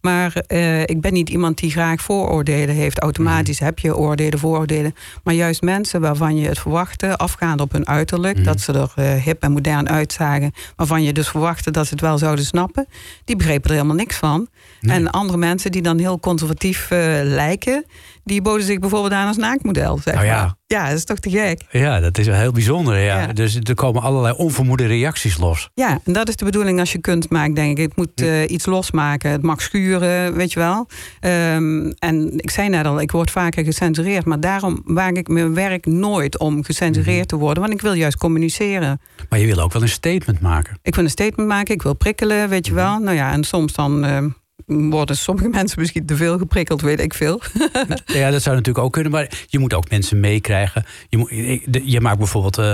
Maar 0.00 0.32
eh, 0.46 0.80
ik 0.82 1.00
ben 1.00 1.12
niet 1.12 1.28
iemand 1.28 1.58
die 1.58 1.70
graag 1.70 2.00
vooroordelen 2.00 2.74
heeft. 2.74 2.98
Automatisch 2.98 3.58
heb 3.60 3.78
je 3.78 3.96
oordelen, 3.96 4.38
vooroordelen. 4.38 4.94
Maar 5.24 5.34
juist 5.34 5.62
mensen 5.62 6.00
waarvan 6.00 6.36
je 6.36 6.48
het 6.48 6.58
verwachtte, 6.58 7.16
afgaande 7.16 7.62
op 7.62 7.72
hun 7.72 7.86
uiterlijk, 7.86 8.36
Mhm. 8.36 8.44
dat 8.44 8.60
ze 8.60 8.72
er 8.72 8.92
eh, 8.94 9.22
hip 9.22 9.42
en 9.42 9.52
modern 9.52 9.88
uitzagen, 9.88 10.52
waarvan 10.76 11.02
je 11.02 11.12
dus 11.12 11.28
verwachtte 11.28 11.70
dat 11.70 11.86
ze 11.86 11.92
het 11.92 12.00
wel 12.00 12.18
zouden 12.18 12.44
snappen, 12.44 12.86
die 13.24 13.36
begrepen 13.36 13.70
er 13.70 13.76
helemaal 13.76 13.96
niks 13.96 14.16
van. 14.16 14.48
Nee. 14.80 14.96
En 14.96 15.10
andere 15.10 15.38
mensen 15.38 15.70
die 15.72 15.82
dan 15.82 15.98
heel 15.98 16.20
conservatief 16.20 16.90
eh, 16.90 16.98
lijken, 17.22 17.84
die 18.24 18.42
boden 18.42 18.66
zich 18.66 18.78
bijvoorbeeld 18.78 19.12
aan 19.12 19.26
als 19.26 19.36
naaktmodel. 19.36 19.98
Zeg 19.98 20.14
Nou 20.14 20.26
ja. 20.26 20.56
Ja, 20.68 20.88
dat 20.88 20.96
is 20.96 21.04
toch 21.04 21.18
te 21.18 21.30
gek. 21.30 21.62
Ja, 21.70 22.00
dat 22.00 22.18
is 22.18 22.26
wel 22.26 22.36
heel 22.36 22.52
bijzonder. 22.52 22.98
Ja. 22.98 23.20
Ja. 23.20 23.32
Dus 23.32 23.56
er 23.56 23.74
komen 23.74 24.02
allerlei 24.02 24.34
onvermoede 24.36 24.86
reacties 24.86 25.38
los. 25.38 25.70
Ja, 25.74 26.00
en 26.04 26.12
dat 26.12 26.28
is 26.28 26.36
de 26.36 26.44
bedoeling 26.44 26.80
als 26.80 26.92
je 26.92 26.98
kunst 26.98 27.30
maakt, 27.30 27.54
denk 27.54 27.78
ik. 27.78 27.84
Het 27.84 27.96
moet 27.96 28.20
eh, 28.20 28.50
iets 28.50 28.66
losmaken. 28.66 29.30
Het 29.30 29.42
mag 29.42 29.62
schuren, 29.62 30.34
weet 30.34 30.52
je 30.52 30.58
wel. 30.58 30.86
Ehm, 31.20 31.90
en 31.98 32.32
ik 32.36 32.50
zei 32.50 32.68
net 32.68 32.86
al, 32.86 33.00
ik 33.00 33.10
word 33.10 33.30
vaker 33.30 33.64
gecensureerd. 33.64 34.24
Maar 34.24 34.40
daarom 34.40 34.82
waag 34.84 35.10
ik 35.10 35.28
mijn 35.28 35.54
werk 35.54 35.86
nooit 35.86 36.38
om 36.38 36.64
gecensureerd 36.64 37.28
te 37.28 37.36
worden. 37.36 37.62
Want 37.62 37.74
ik 37.74 37.80
wil 37.80 37.92
juist 37.92 38.16
communiceren. 38.16 39.00
Maar 39.28 39.38
je 39.38 39.46
wil 39.46 39.58
ook 39.60 39.72
wel 39.72 39.82
een 39.82 39.88
statement 39.88 40.40
maken. 40.40 40.78
Ik 40.82 40.94
wil 40.94 41.04
een 41.04 41.10
statement 41.10 41.48
maken, 41.48 41.74
ik 41.74 41.82
wil 41.82 41.94
prikkelen, 41.94 42.48
weet 42.48 42.66
je 42.66 42.74
wel. 42.74 42.98
Nou 42.98 43.16
ja, 43.16 43.32
en 43.32 43.44
soms 43.44 43.72
dan... 43.72 44.04
ehm, 44.04 44.28
worden 44.66 45.16
sommige 45.16 45.48
mensen 45.48 45.80
misschien 45.80 46.06
te 46.06 46.16
veel 46.16 46.38
geprikkeld, 46.38 46.80
weet 46.80 47.00
ik 47.00 47.14
veel. 47.14 47.40
Ja, 48.04 48.30
dat 48.30 48.42
zou 48.42 48.56
natuurlijk 48.56 48.84
ook 48.84 48.92
kunnen. 48.92 49.12
Maar 49.12 49.30
je 49.46 49.58
moet 49.58 49.74
ook 49.74 49.90
mensen 49.90 50.20
meekrijgen. 50.20 50.84
Je, 51.08 51.82
je 51.84 52.00
maakt 52.00 52.18
bijvoorbeeld... 52.18 52.58
eh, 52.58 52.72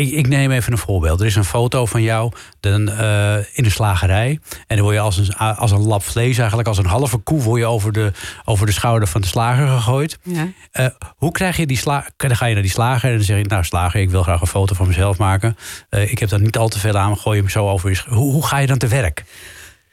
ik, 0.00 0.10
ik 0.10 0.28
neem 0.28 0.50
even 0.50 0.72
een 0.72 0.78
voorbeeld. 0.78 1.20
Er 1.20 1.26
is 1.26 1.36
een 1.36 1.44
foto 1.44 1.86
van 1.86 2.02
jou 2.02 2.32
dan, 2.60 2.88
eh, 2.88 3.36
in 3.52 3.62
de 3.62 3.70
slagerij. 3.70 4.38
En 4.66 4.76
dan 4.76 4.84
word 4.84 4.94
je 4.94 5.00
als 5.00 5.16
een, 5.16 5.36
als 5.36 5.70
een 5.70 5.86
lap 5.86 6.02
vlees, 6.02 6.38
eigenlijk 6.38 6.68
als 6.68 6.78
een 6.78 6.86
halve 6.86 7.16
koe... 7.16 7.42
word 7.42 7.60
je 7.60 7.66
over 7.66 7.92
de, 7.92 8.12
over 8.44 8.66
de 8.66 8.72
schouder 8.72 9.08
van 9.08 9.20
de 9.20 9.26
slager 9.26 9.66
gegooid. 9.68 10.18
Ja. 10.22 10.48
Eh, 10.70 10.86
hoe 11.16 11.32
krijg 11.32 11.56
je 11.56 11.66
die 11.66 11.76
slager? 11.76 12.10
Dan 12.16 12.36
ga 12.36 12.46
je 12.46 12.52
naar 12.54 12.62
die 12.62 12.72
slager 12.72 13.10
en 13.10 13.16
dan 13.16 13.24
zeg 13.24 13.38
je... 13.38 13.44
nou 13.44 13.64
slager, 13.64 14.00
ik 14.00 14.10
wil 14.10 14.22
graag 14.22 14.40
een 14.40 14.46
foto 14.46 14.74
van 14.74 14.86
mezelf 14.86 15.18
maken. 15.18 15.56
Ik 15.90 16.18
heb 16.18 16.28
daar 16.28 16.40
niet 16.40 16.56
al 16.58 16.68
te 16.68 16.78
veel 16.78 16.98
aan, 16.98 17.18
gooi 17.18 17.38
hem 17.38 17.48
zo 17.48 17.68
over 17.68 17.90
je 17.90 18.02
hoe, 18.08 18.32
hoe 18.32 18.46
ga 18.46 18.58
je 18.58 18.66
dan 18.66 18.78
te 18.78 18.88
werk? 18.88 19.24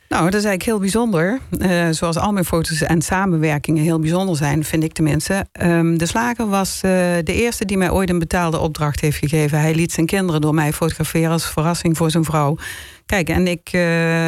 Nou, 0.10 0.24
dat 0.24 0.39
is 0.39 0.45
eigenlijk 0.45 0.63
heel 0.63 0.80
bijzonder. 0.80 1.39
Eh, 1.60 1.88
zoals 1.89 2.17
al 2.17 2.32
mijn 2.32 2.45
foto's 2.45 2.82
en 2.82 3.02
samenwerkingen 3.02 3.84
heel 3.84 4.00
bijzonder 4.00 4.36
zijn, 4.36 4.63
vind 4.63 4.84
ik 4.84 4.93
tenminste. 4.93 5.45
Ehm, 5.52 5.98
de 5.98 6.06
slager 6.06 6.48
was 6.48 6.76
eh, 6.76 6.91
de 7.24 7.34
eerste 7.34 7.65
die 7.65 7.78
mij 7.78 7.91
ooit 7.91 8.10
een 8.10 8.19
betaalde 8.19 8.60
opdracht 8.60 9.00
heeft 9.00 9.17
gegeven. 9.17 9.60
Hij 9.60 9.76
liet 9.76 9.91
zijn 9.91 10.06
kinderen 10.06 10.41
door 10.41 10.54
mij 10.54 10.74
fotograferen 10.74 11.32
als 11.32 11.45
verrassing 11.45 11.98
voor 11.98 12.12
zijn 12.12 12.24
vrouw. 12.24 12.58
Kijk, 13.10 13.30
en 13.30 13.48
ik 13.48 13.69
eh, 13.72 13.82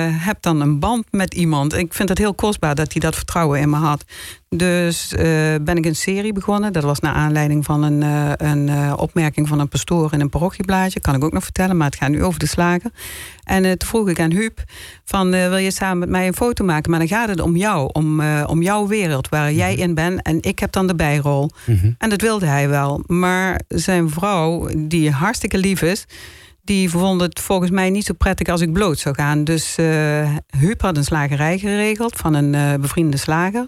heb 0.07 0.37
dan 0.39 0.61
een 0.61 0.79
band 0.79 1.05
met 1.11 1.33
iemand. 1.33 1.73
Ik 1.73 1.93
vind 1.93 2.09
het 2.09 2.17
heel 2.17 2.33
kostbaar 2.33 2.75
dat 2.75 2.91
hij 2.91 3.01
dat 3.01 3.15
vertrouwen 3.15 3.59
in 3.59 3.69
me 3.69 3.75
had. 3.75 4.03
Dus 4.49 5.13
eh, 5.13 5.25
ben 5.61 5.77
ik 5.77 5.85
een 5.85 5.95
serie 5.95 6.33
begonnen. 6.33 6.73
Dat 6.73 6.83
was 6.83 6.99
naar 6.99 7.13
aanleiding 7.13 7.65
van 7.65 7.83
een, 7.83 8.03
eh, 8.03 8.31
een 8.51 8.97
opmerking 8.97 9.47
van 9.47 9.59
een 9.59 9.67
pastoor 9.67 10.13
in 10.13 10.21
een 10.21 10.29
parochieblaadje. 10.29 10.99
Kan 10.99 11.15
ik 11.15 11.23
ook 11.23 11.31
nog 11.31 11.43
vertellen, 11.43 11.77
maar 11.77 11.87
het 11.87 11.95
gaat 11.95 12.09
nu 12.09 12.23
over 12.23 12.39
de 12.39 12.47
slager. 12.47 12.91
En 13.43 13.77
toen 13.77 13.89
vroeg 13.89 14.09
ik 14.09 14.19
aan 14.19 14.31
Huub 14.31 14.63
van 15.05 15.29
wil 15.31 15.57
je 15.57 15.71
samen 15.71 15.99
met 15.99 16.09
mij 16.09 16.27
een 16.27 16.35
foto 16.35 16.65
maken? 16.65 16.91
Maar 16.91 16.99
dan 16.99 17.09
gaat 17.09 17.29
het 17.29 17.41
om 17.41 17.55
jou, 17.55 17.89
om, 17.91 18.21
om 18.45 18.61
jouw 18.61 18.87
wereld 18.87 19.29
waar 19.29 19.53
jij 19.53 19.75
in 19.75 19.93
bent. 19.93 20.21
En 20.21 20.37
ik 20.41 20.59
heb 20.59 20.71
dan 20.71 20.87
de 20.87 20.95
bijrol. 20.95 21.49
En 21.97 22.09
dat 22.09 22.21
wilde 22.21 22.45
hij 22.45 22.69
wel. 22.69 23.03
Maar 23.07 23.61
zijn 23.67 24.09
vrouw, 24.09 24.69
die 24.77 25.11
hartstikke 25.11 25.57
lief 25.57 25.81
is... 25.81 26.05
die 26.71 26.89
vond 26.89 27.21
het 27.21 27.39
volgens 27.39 27.71
mij 27.71 27.89
niet 27.89 28.05
zo 28.05 28.13
prettig 28.13 28.47
als 28.47 28.61
ik 28.61 28.73
bloot 28.73 28.99
zou 28.99 29.15
gaan. 29.15 29.43
Dus 29.43 29.75
eh 29.77 30.35
Huub 30.57 30.81
had 30.81 30.97
een 30.97 31.03
slagerij 31.03 31.57
geregeld 31.57 32.15
van 32.15 32.33
een 32.33 32.55
eh, 32.55 32.73
bevriende 32.79 33.17
slager. 33.17 33.67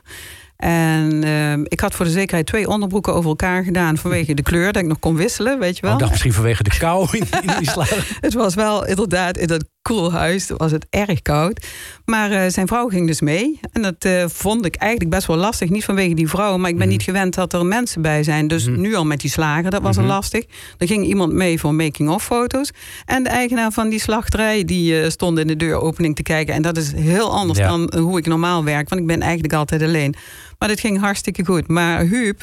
En 0.58 1.24
eh, 1.24 1.54
ik 1.64 1.80
had 1.80 1.94
voor 1.96 2.06
de 2.06 2.12
zekerheid 2.12 2.46
twee 2.46 2.68
onderbroeken 2.68 3.14
over 3.14 3.30
elkaar 3.30 3.64
gedaan... 3.64 3.98
vanwege 3.98 4.34
de 4.34 4.42
kleur, 4.42 4.74
dat 4.74 4.82
ik 4.82 4.88
nog 4.88 5.00
kon 5.00 5.16
wisselen, 5.16 5.60
weet 5.60 5.76
je 5.76 5.82
wel. 5.82 5.94
Ik 5.94 6.00
dacht 6.00 6.12
misschien 6.12 6.34
vanwege 6.34 6.64
de 6.64 6.78
kou 6.78 7.08
in, 7.12 7.28
in 7.42 7.54
die 7.58 7.70
slager. 7.76 8.18
Het 8.20 8.34
was 8.34 8.56
wel 8.56 8.86
inderdaad 8.86 9.38
in 9.38 9.48
dat 9.48 9.66
koelhuis 9.84 10.50
was 10.58 10.72
het 10.72 10.86
erg 10.90 11.22
koud. 11.22 11.66
Maar 12.06 12.32
eh, 12.32 12.50
zijn 12.52 12.68
vrouw 12.68 12.88
ging 12.88 13.08
dus 13.08 13.22
mee. 13.22 13.60
En 13.72 13.82
dat 13.82 13.96
eh, 14.06 14.26
vond 14.28 14.66
ik 14.66 14.76
eigenlijk 14.76 15.12
best 15.12 15.28
wel 15.28 15.38
lastig. 15.38 15.70
Niet 15.70 15.84
vanwege 15.84 16.14
die 16.14 16.28
vrouw, 16.30 16.58
maar 16.58 16.70
ik 16.70 16.78
ben 16.78 16.88
niet 16.88 17.04
gewend 17.04 17.34
dat 17.34 17.54
er 17.54 17.66
mensen 17.66 18.02
bij 18.02 18.24
zijn. 18.24 18.48
Dus 18.48 18.66
nu 18.68 18.96
al 18.96 19.06
met 19.06 19.22
die 19.22 19.30
slager, 19.30 19.72
dat 19.72 19.82
was 19.82 19.98
al 19.98 20.04
lastig. 20.04 20.46
Er 20.78 20.88
ging 20.88 21.06
iemand 21.06 21.34
mee 21.34 21.60
voor 21.60 21.74
making-of 21.74 22.24
foto's. 22.24 22.72
En 23.06 23.24
de 23.24 23.30
eigenaar 23.30 23.72
van 23.72 23.90
die 23.90 24.00
slachterij, 24.00 24.64
die 24.66 25.02
eh, 25.02 25.10
stond 25.10 25.40
in 25.40 25.48
de 25.48 25.56
deuropening 25.56 26.16
te 26.16 26.24
kijken. 26.24 26.54
En 26.54 26.62
dat 26.62 26.78
is 26.78 26.92
heel 26.94 27.32
anders 27.32 27.60
Ja. 27.60 27.68
dan 27.68 27.94
hoe 28.00 28.18
ik 28.18 28.26
normaal 28.26 28.64
werk. 28.64 28.90
Want 28.90 29.02
ik 29.02 29.08
ben 29.08 29.22
eigenlijk 29.22 29.54
altijd 29.54 29.82
alleen. 29.82 30.16
Maar 30.60 30.68
dit 30.68 30.80
ging 30.80 31.00
hartstikke 31.00 31.46
goed. 31.46 31.68
Maar 31.68 32.06
Huub... 32.06 32.42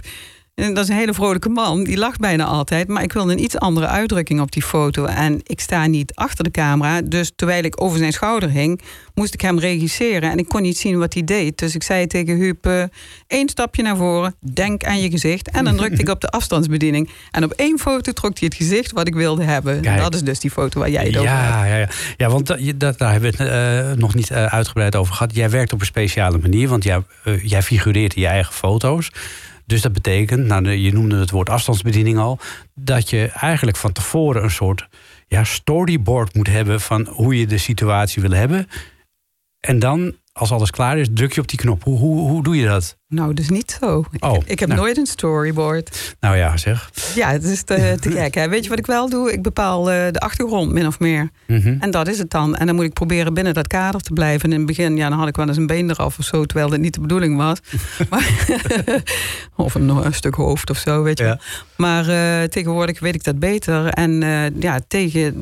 En 0.61 0.75
dat 0.75 0.85
is 0.85 0.91
een 0.91 0.97
hele 0.97 1.15
vrolijke 1.15 1.49
man, 1.49 1.85
die 1.85 1.97
lacht 1.97 2.19
bijna 2.19 2.45
altijd. 2.45 2.89
Maar 2.89 3.03
ik 3.03 3.13
wilde 3.13 3.33
een 3.33 3.43
iets 3.43 3.59
andere 3.59 3.87
uitdrukking 3.87 4.41
op 4.41 4.53
die 4.53 4.63
foto. 4.63 5.05
En 5.05 5.41
ik 5.43 5.61
sta 5.61 5.87
niet 5.87 6.15
achter 6.15 6.45
de 6.45 6.51
camera. 6.51 7.03
Dus 7.03 7.33
terwijl 7.37 7.65
ik 7.65 7.83
over 7.83 7.99
zijn 7.99 8.13
schouder 8.13 8.51
hing, 8.51 8.81
moest 9.15 9.35
ik 9.35 9.41
hem 9.41 9.59
regisseren. 9.59 10.31
En 10.31 10.39
ik 10.39 10.49
kon 10.49 10.63
niet 10.63 10.79
zien 10.79 10.99
wat 10.99 11.15
hij 11.15 11.25
deed. 11.25 11.59
Dus 11.59 11.75
ik 11.75 11.83
zei 11.83 12.07
tegen 12.07 12.37
Huub, 12.37 12.67
eh, 12.67 12.83
één 13.27 13.49
stapje 13.49 13.83
naar 13.83 13.97
voren, 13.97 14.35
denk 14.55 14.85
aan 14.85 15.01
je 15.01 15.11
gezicht. 15.11 15.51
En 15.51 15.65
dan 15.65 15.77
drukte 15.77 16.01
ik 16.01 16.09
op 16.09 16.21
de 16.21 16.29
afstandsbediening. 16.29 17.11
En 17.31 17.45
op 17.45 17.53
één 17.53 17.79
foto 17.79 18.13
trok 18.13 18.39
hij 18.39 18.49
het 18.49 18.57
gezicht 18.57 18.93
wat 18.93 19.07
ik 19.07 19.15
wilde 19.15 19.45
hebben. 19.45 19.81
Kijk. 19.81 20.01
Dat 20.01 20.15
is 20.15 20.23
dus 20.23 20.41
die 20.41 20.51
foto 20.51 20.81
waar 20.81 20.91
jij 20.91 21.07
het 21.07 21.17
over 21.17 21.31
hebt. 21.31 21.43
Ja, 21.43 21.65
ja, 21.65 21.77
ja. 21.77 21.89
ja, 22.17 22.29
want 22.29 22.47
dat, 22.81 22.99
daar 22.99 23.13
hebben 23.13 23.33
we 23.37 23.43
het 23.45 23.93
eh, 23.93 23.99
nog 23.99 24.15
niet 24.15 24.31
eh, 24.31 24.45
uitgebreid 24.45 24.97
over 24.97 25.15
gehad. 25.15 25.35
Jij 25.35 25.51
werkt 25.51 25.73
op 25.73 25.81
een 25.81 25.87
speciale 25.87 26.39
manier, 26.39 26.69
want 26.69 26.85
jij, 26.85 27.03
jij 27.43 27.63
figureert 27.63 28.15
in 28.15 28.23
je 28.23 28.29
eigen 28.29 28.55
foto's. 28.55 29.11
Dus 29.71 29.83
dat 29.83 29.93
betekent, 29.93 30.47
nou, 30.47 30.71
je 30.71 30.93
noemde 30.93 31.19
het 31.19 31.31
woord 31.31 31.51
afstandsbediening 31.51 32.19
al, 32.19 32.39
dat 32.75 33.11
je 33.11 33.27
eigenlijk 33.27 33.77
van 33.77 33.93
tevoren 33.93 34.43
een 34.43 34.51
soort 34.51 34.89
ja, 35.27 35.45
storyboard 35.45 36.35
moet 36.35 36.47
hebben 36.47 36.81
van 36.81 37.07
hoe 37.07 37.39
je 37.39 37.47
de 37.47 37.59
situatie 37.59 38.23
wil 38.23 38.31
hebben. 38.31 38.67
En 39.61 39.79
dan, 39.79 40.15
als 40.33 40.53
alles 40.53 40.71
klaar 40.71 40.99
is, 40.99 41.09
druk 41.15 41.33
je 41.33 41.41
op 41.41 41.49
die 41.49 41.59
knop. 41.59 41.83
Hoe, 41.83 41.99
hoe, 41.99 42.29
hoe 42.29 42.43
doe 42.43 42.57
je 42.57 42.67
dat? 42.67 42.99
Nou, 43.11 43.35
dus 43.35 43.49
niet 43.49 43.77
zo. 43.81 44.05
Ik, 44.11 44.25
Oh, 44.25 44.33
heb, 44.33 44.43
ik 44.47 44.59
heb 44.61 44.69
nou. 44.69 44.81
nooit 44.81 44.97
een 44.97 45.07
storyboard. 45.07 46.15
Nou 46.21 46.37
ja, 46.37 46.57
zeg. 46.57 46.91
Ja, 47.15 47.31
het 47.31 47.45
is 47.45 47.63
te, 47.63 47.97
te 48.01 48.11
gek. 48.21 48.35
Hè? 48.35 48.49
Weet 48.49 48.63
je 48.65 48.69
wat 48.71 48.79
ik 48.79 48.87
wel 48.87 49.09
doe? 49.09 49.33
Ik 49.33 49.43
bepaal 49.43 49.91
eh, 49.91 50.13
de 50.13 50.21
achtergrond, 50.21 50.73
min 50.73 50.87
of 50.87 50.99
meer. 50.99 51.31
Mhm. 51.47 51.77
En 51.81 51.91
dat 51.91 52.09
is 52.09 52.19
het 52.19 52.31
dan. 52.31 52.57
En 52.57 52.67
dan 52.67 52.75
moet 52.75 52.85
ik 52.85 52.93
proberen 52.93 53.35
binnen 53.35 53.55
dat 53.55 53.67
kader 53.67 54.01
te 54.01 54.13
blijven. 54.13 54.45
En 54.45 54.51
in 54.53 54.57
het 54.59 54.67
begin 54.67 54.97
ja, 54.97 55.09
dan 55.09 55.19
had 55.19 55.29
ik 55.29 55.37
wel 55.37 55.49
eens 55.49 55.57
een 55.57 55.67
been 55.67 55.91
eraf 55.91 56.19
of 56.19 56.25
zo, 56.25 56.45
terwijl 56.45 56.71
dat 56.71 56.79
niet 56.79 56.95
de 56.95 57.01
bedoeling 57.01 57.37
was. 57.37 57.59
maar, 58.11 58.29
of 59.57 59.75
een, 59.75 59.89
een 59.89 60.15
stuk 60.15 60.35
hoofd 60.35 60.71
of 60.71 60.79
zo, 60.79 61.03
weet 61.03 61.19
je. 61.19 61.25
Ja. 61.25 61.29
wel. 61.31 61.39
Maar 61.77 62.09
eh, 62.09 62.49
tegenwoordig 62.49 63.01
weet 63.01 63.15
ik 63.15 63.25
dat 63.25 63.39
beter. 63.39 63.87
En 63.87 64.23
eh, 64.23 64.61
ja, 64.61 64.81
tegen 64.89 65.33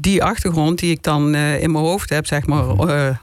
die 0.00 0.22
achtergrond 0.24 0.78
die 0.78 0.90
ik 0.90 1.02
dan 1.02 1.34
eh, 1.34 1.62
in 1.62 1.70
mijn 1.72 1.84
hoofd 1.84 2.10
heb, 2.10 2.26
zeg 2.26 2.46
maar, 2.46 2.64
eh, 2.68 3.08
eh, 3.08 3.16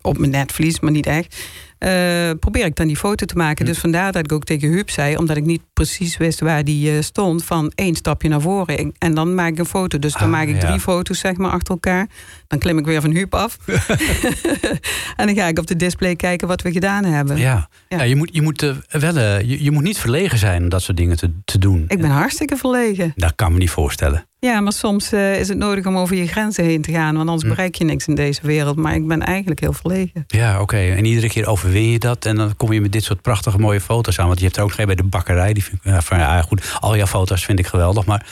op 0.00 0.18
mijn 0.18 0.30
netvlies, 0.30 0.80
maar 0.80 0.90
niet 0.92 1.06
echt. 1.06 1.36
Eh, 1.78 2.30
probeer 2.40 2.64
ik 2.64 2.76
dan 2.76 2.86
die 2.86 2.96
foto 2.96 3.26
te 3.26 3.36
maken. 3.36 3.64
Dus 3.64 3.78
vandaar 3.78 4.12
dat 4.12 4.24
ik 4.24 4.32
ook 4.32 4.44
tegen 4.44 4.68
Huub 4.68 4.90
zei, 4.90 5.16
omdat 5.16 5.36
ik 5.36 5.44
niet 5.44 5.62
precies 5.72 6.16
wist 6.16 6.40
waar 6.40 6.64
die 6.64 6.90
eh, 6.96 7.02
stond, 7.02 7.44
van 7.44 7.72
één 7.74 7.94
stapje 7.94 8.28
naar 8.28 8.40
voren. 8.40 8.92
En 8.98 9.14
dan 9.14 9.34
maak 9.34 9.50
ik 9.52 9.58
een 9.58 9.66
foto. 9.66 9.98
Dus 9.98 10.12
dan 10.12 10.22
Ah, 10.22 10.28
maak 10.28 10.46
ik 10.48 10.60
ja. 10.62 10.66
drie 10.68 10.80
foto's 10.80 11.18
zeg 11.18 11.36
maar 11.36 11.50
achter 11.50 11.74
elkaar. 11.74 12.08
Dan 12.48 12.58
klim 12.58 12.78
ik 12.78 12.84
weer 12.84 13.00
van 13.00 13.10
Huub 13.10 13.34
af. 13.34 13.58
en 15.16 15.26
dan 15.26 15.34
ga 15.34 15.46
ik 15.46 15.58
op 15.58 15.66
de 15.66 15.76
display 15.76 16.16
kijken 16.16 16.48
wat 16.48 16.62
we 16.62 16.72
gedaan 16.72 17.04
hebben. 17.04 17.36
Ja, 17.36 17.68
Ja. 17.88 17.96
ja. 17.98 18.02
je 18.02 18.16
moet, 18.16 18.28
je, 18.32 18.42
moet, 18.42 18.62
eh, 18.62 18.74
wel, 18.88 19.16
eh, 19.16 19.40
je, 19.40 19.62
je 19.64 19.70
moet 19.70 19.82
niet 19.82 19.98
verlegen 19.98 20.38
zijn 20.38 20.62
om 20.62 20.68
dat 20.68 20.82
soort 20.82 20.96
dingen 20.96 21.16
te, 21.16 21.30
te 21.44 21.58
doen. 21.58 21.84
Ik 21.88 22.00
ben 22.00 22.10
hartstikke 22.10 22.56
verlegen. 22.56 23.12
Dat 23.16 23.32
kan 23.34 23.52
me 23.52 23.58
niet 23.58 23.70
voorstellen. 23.70 24.26
Ja, 24.38 24.60
maar 24.60 24.72
soms 24.72 25.12
eh, 25.12 25.38
is 25.40 25.48
het 25.48 25.58
nodig 25.58 25.86
om 25.86 25.96
over 25.96 26.16
je 26.16 26.26
grenzen 26.26 26.64
heen 26.64 26.82
te 26.82 26.92
gaan. 26.92 27.14
Want 27.14 27.28
anders 27.28 27.42
Hm. 27.42 27.48
bereik 27.48 27.74
je 27.74 27.84
niks 27.84 28.06
in 28.06 28.14
deze 28.14 28.40
wereld. 28.42 28.76
Maar 28.76 28.94
ik 28.94 29.06
ben 29.06 29.22
eigenlijk 29.22 29.60
heel 29.60 29.72
verlegen. 29.72 30.24
Ja, 30.26 30.60
oké. 30.60 30.76
En 30.76 31.04
iedere 31.04 31.28
keer 31.28 31.46
overwin 31.46 31.90
je 31.90 31.98
dat. 31.98 32.24
En 32.26 32.36
dan 32.36 32.56
kom 32.56 32.72
je 32.72 32.80
met 32.80 32.92
dit 32.92 33.04
soort 33.04 33.22
prachtige 33.22 33.58
mooie 33.58 33.80
foto's 33.80 34.18
aan. 34.18 34.26
Want 34.26 34.38
je 34.38 34.44
hebt 34.44 34.56
er 34.56 34.62
ook 34.62 34.72
geen 34.72 34.86
bij 34.86 34.94
de 34.94 35.02
bakkerij. 35.02 35.52
Die 35.52 35.64
vind 35.64 35.84
ik, 35.84 36.02
van, 36.02 36.18
ja, 36.18 36.42
goed, 36.42 36.76
al 36.80 36.96
jouw 36.96 37.06
foto's 37.06 37.44
vind 37.44 37.58
ik 37.58 37.66
geweldig. 37.66 38.04
Maar 38.06 38.26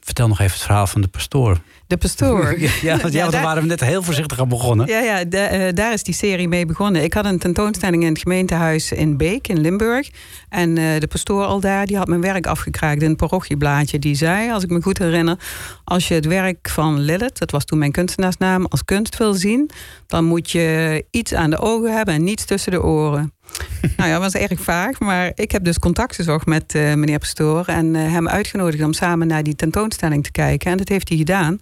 vertel 0.00 0.28
nog 0.28 0.40
even 0.40 0.52
het 0.52 0.62
verhaal 0.64 0.86
van 0.86 1.00
de 1.00 1.08
pastoor. 1.08 1.58
De 1.86 1.96
pastoor. 1.96 2.54
Ja, 2.58 2.70
ja, 2.82 2.96
want 2.96 3.12
ja, 3.12 3.20
want 3.20 3.32
daar 3.32 3.42
waren 3.42 3.62
we 3.62 3.68
net 3.68 3.80
heel 3.80 4.02
voorzichtig 4.02 4.40
aan 4.40 4.48
begonnen. 4.48 4.86
Ja, 4.86 4.98
ja 4.98 5.24
eh, 5.24 5.74
daar 5.74 5.92
is 5.92 6.02
die 6.02 6.14
serie 6.14 6.48
mee 6.48 6.66
begonnen. 6.66 7.02
Ik 7.02 7.14
had 7.14 7.24
een 7.24 7.38
tentoonstelling 7.38 8.02
in 8.02 8.08
het 8.08 8.18
gemeentehuis 8.18 8.92
in 8.92 9.16
Beek 9.16 9.48
in 9.48 9.60
Limburg. 9.60 10.10
En 10.48 10.78
eh, 10.78 11.00
de 11.00 11.06
pastoor 11.06 11.44
al 11.44 11.60
daar, 11.60 11.86
die 11.86 11.96
had 11.96 12.06
mijn 12.06 12.20
werk 12.20 12.46
afgekraakt 12.46 13.02
in 13.02 13.08
het 13.08 13.16
parochieblaadje. 13.16 13.98
Die 13.98 14.14
zei, 14.14 14.50
als 14.50 14.62
ik 14.62 14.70
me 14.70 14.82
goed 14.82 14.98
herinner... 14.98 15.38
als 15.84 16.08
je 16.08 16.14
het 16.14 16.26
werk 16.26 16.68
van 16.68 17.00
Lilith, 17.00 17.38
dat 17.38 17.50
was 17.50 17.64
toen 17.64 17.78
mijn 17.78 17.92
kunstenaarsnaam... 17.92 18.66
als 18.66 18.84
kunst 18.84 19.16
wil 19.16 19.34
zien, 19.34 19.70
dan 20.06 20.24
moet 20.24 20.50
je 20.50 21.04
iets 21.10 21.34
aan 21.34 21.50
de 21.50 21.58
ogen 21.58 21.96
hebben 21.96 22.14
en 22.14 22.24
niets 22.24 22.44
tussen 22.44 22.72
de 22.72 22.82
oren. 22.82 23.32
nou 23.96 24.08
ja, 24.10 24.18
dat 24.18 24.32
was 24.32 24.42
erg 24.42 24.60
vaag. 24.60 24.98
Maar 25.00 25.32
ik 25.34 25.50
heb 25.50 25.64
dus 25.64 25.78
contact 25.78 26.14
gezocht 26.14 26.46
met 26.46 26.74
eh, 26.74 26.82
meneer 26.94 27.18
Pastoor. 27.18 27.64
En 27.66 27.94
eh, 27.96 28.02
hem 28.12 28.28
uitgenodigd 28.28 28.84
om 28.84 28.92
samen 28.92 29.26
naar 29.26 29.42
die 29.42 29.56
tentoonstelling 29.56 30.24
te 30.24 30.30
kijken. 30.30 30.70
En 30.70 30.76
dat 30.76 30.88
heeft 30.88 31.08
hij 31.08 31.18
gedaan. 31.18 31.58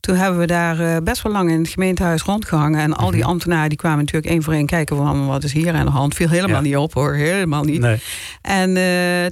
Toen 0.00 0.16
hebben 0.16 0.38
we 0.38 0.46
daar 0.46 0.80
eh, 0.80 0.96
best 1.02 1.22
wel 1.22 1.32
lang 1.32 1.50
in 1.50 1.58
het 1.58 1.68
gemeentehuis 1.68 2.22
rondgehangen. 2.22 2.80
En 2.80 2.92
al 2.96 3.10
die 3.10 3.20
Mhm. 3.20 3.28
ambtenaren 3.28 3.68
die 3.68 3.78
kwamen 3.78 3.98
natuurlijk 3.98 4.26
één 4.32 4.42
voor 4.42 4.52
één 4.52 4.66
kijken 4.66 4.96
van 4.96 5.26
wat 5.26 5.44
is 5.44 5.52
hier 5.52 5.74
aan 5.74 5.86
de 5.86 5.92
hand. 5.92 6.14
Viel 6.14 6.28
helemaal 6.28 6.56
Ja. 6.56 6.62
niet 6.62 6.76
op 6.76 6.92
hoor, 6.94 7.14
helemaal 7.14 7.64
niet. 7.64 7.80
Nee. 7.80 8.00
En 8.42 8.76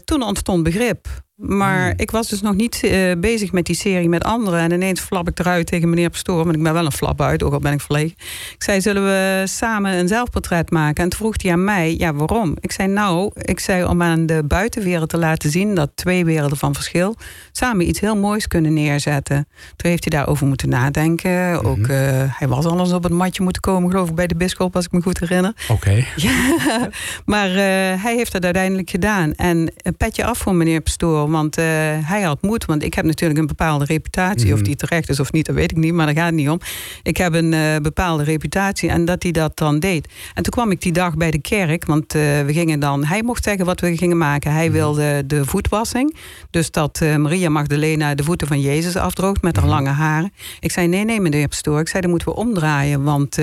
toen 0.04 0.22
ontstond 0.22 0.62
begrip. 0.62 1.08
Maar 1.36 1.84
Hmm. 1.84 1.92
ik 1.96 2.10
was 2.10 2.28
dus 2.28 2.40
nog 2.40 2.54
niet 2.54 2.82
eh, 2.84 3.12
bezig 3.18 3.52
met 3.52 3.66
die 3.66 3.76
serie 3.76 4.08
met 4.08 4.24
anderen. 4.24 4.60
En 4.60 4.72
ineens 4.72 5.00
flap 5.00 5.28
ik 5.28 5.38
eruit 5.38 5.66
tegen 5.66 5.88
meneer 5.88 6.10
Pastoor. 6.10 6.44
Want 6.44 6.56
ik 6.56 6.62
ben 6.62 6.72
wel 6.72 6.84
een 6.84 6.92
flap 6.92 7.20
uit, 7.20 7.42
ook 7.42 7.52
al 7.52 7.58
ben 7.58 7.72
ik 7.72 7.80
verlegen. 7.80 8.16
Ik 8.54 8.62
zei, 8.62 8.80
zullen 8.80 9.04
we 9.04 9.42
samen 9.46 9.92
een 9.92 10.08
zelfportret 10.08 10.70
maken? 10.70 11.02
En 11.04 11.08
toen 11.10 11.18
vroeg 11.18 11.42
hij 11.42 11.52
aan 11.52 11.64
mij, 11.64 11.94
ja 11.98 12.14
waarom? 12.14 12.56
Ik 12.60 12.72
zei, 12.72 12.88
nou, 12.88 13.30
ik 13.34 13.60
zei 13.60 13.84
om 13.84 14.02
aan 14.02 14.26
de 14.26 14.42
buitenwereld 14.44 15.08
te 15.08 15.18
laten 15.18 15.50
zien... 15.50 15.74
dat 15.74 15.90
twee 15.94 16.24
werelden 16.24 16.58
van 16.58 16.74
verschil 16.74 17.16
samen 17.52 17.88
iets 17.88 18.00
heel 18.00 18.16
moois 18.16 18.46
kunnen 18.48 18.72
neerzetten. 18.74 19.48
Toen 19.76 19.90
heeft 19.90 20.08
hij 20.10 20.18
daarover 20.18 20.46
moeten 20.46 20.68
nadenken. 20.68 21.64
Ook, 21.64 21.76
Mhm. 21.78 21.90
eh, 21.90 22.38
hij 22.38 22.48
was 22.48 22.64
al 22.64 22.78
eens 22.80 22.92
op 22.92 23.02
het 23.02 23.12
matje 23.12 23.42
moeten 23.42 23.62
komen, 23.62 23.90
geloof 23.90 24.08
ik, 24.08 24.14
bij 24.14 24.26
de 24.26 24.36
bischop... 24.36 24.76
als 24.76 24.84
ik 24.84 24.92
me 24.92 25.02
goed 25.02 25.18
herinner. 25.20 25.52
Oké. 25.68 26.04
Ja, 26.16 26.88
maar 27.24 27.48
eh, 27.50 27.56
hij 28.02 28.14
heeft 28.16 28.32
het 28.32 28.44
uiteindelijk 28.44 28.90
gedaan. 28.90 29.32
En 29.32 29.72
een 29.76 29.96
petje 29.96 30.24
af 30.24 30.38
voor 30.38 30.54
meneer 30.54 30.80
Pastoor, 30.80 31.25
want 31.30 31.58
eh, 31.58 31.64
hij 32.00 32.22
had 32.22 32.42
moed. 32.42 32.64
Want 32.64 32.82
ik 32.82 32.94
heb 32.94 33.04
natuurlijk 33.04 33.40
een 33.40 33.46
bepaalde 33.46 33.84
reputatie. 33.84 34.46
Of 34.52 34.54
Mhm. 34.58 34.62
die 34.64 34.76
terecht 34.76 35.08
is 35.08 35.20
of 35.20 35.32
niet, 35.32 35.46
dat 35.46 35.54
weet 35.54 35.70
ik 35.70 35.76
niet, 35.76 35.92
maar 35.92 36.06
daar 36.06 36.14
gaat 36.14 36.26
het 36.26 36.34
niet 36.34 36.48
om. 36.48 36.60
Ik 37.02 37.16
heb 37.16 37.34
een 37.34 37.52
eh, 37.52 37.76
bepaalde 37.82 38.22
reputatie 38.24 38.88
en 38.88 39.04
dat 39.04 39.22
hij 39.22 39.32
dat 39.32 39.56
dan 39.56 39.78
deed. 39.78 40.08
En 40.34 40.42
toen 40.42 40.52
kwam 40.52 40.70
ik 40.70 40.80
die 40.80 40.92
dag 40.92 41.16
bij 41.16 41.30
de 41.30 41.40
kerk, 41.40 41.84
want 41.86 42.14
eh, 42.14 42.20
we 42.20 42.52
gingen 42.52 42.80
dan... 42.80 43.04
Hij 43.04 43.22
mocht 43.22 43.44
zeggen 43.44 43.64
wat 43.64 43.80
we 43.80 43.96
gingen 43.96 44.18
maken. 44.18 44.52
Hij 44.52 44.72
wilde 44.72 45.26
de 45.26 45.44
voetwassing. 45.44 46.16
Dus 46.50 46.70
dat 46.70 47.00
Maria 47.00 47.48
Magdalena 47.48 48.14
de 48.14 48.24
voeten 48.24 48.46
van 48.46 48.60
Jezus 48.60 48.96
afdroogt 48.96 49.42
met 49.42 49.56
haar 49.56 49.66
lange 49.68 49.90
haren. 49.90 50.32
Ik 50.60 50.70
zei, 50.70 50.86
nee, 50.86 51.04
nee, 51.04 51.20
meneer 51.20 51.48
Pastoor. 51.48 51.80
Ik 51.80 51.88
zei, 51.88 52.00
dat 52.00 52.10
moeten 52.10 52.28
we 52.28 52.34
omdraaien, 52.34 53.02
want 53.02 53.38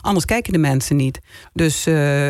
anders 0.00 0.24
kijken 0.24 0.52
de 0.52 0.58
mensen 0.58 0.96
niet. 0.96 1.20
Dus 1.52 1.86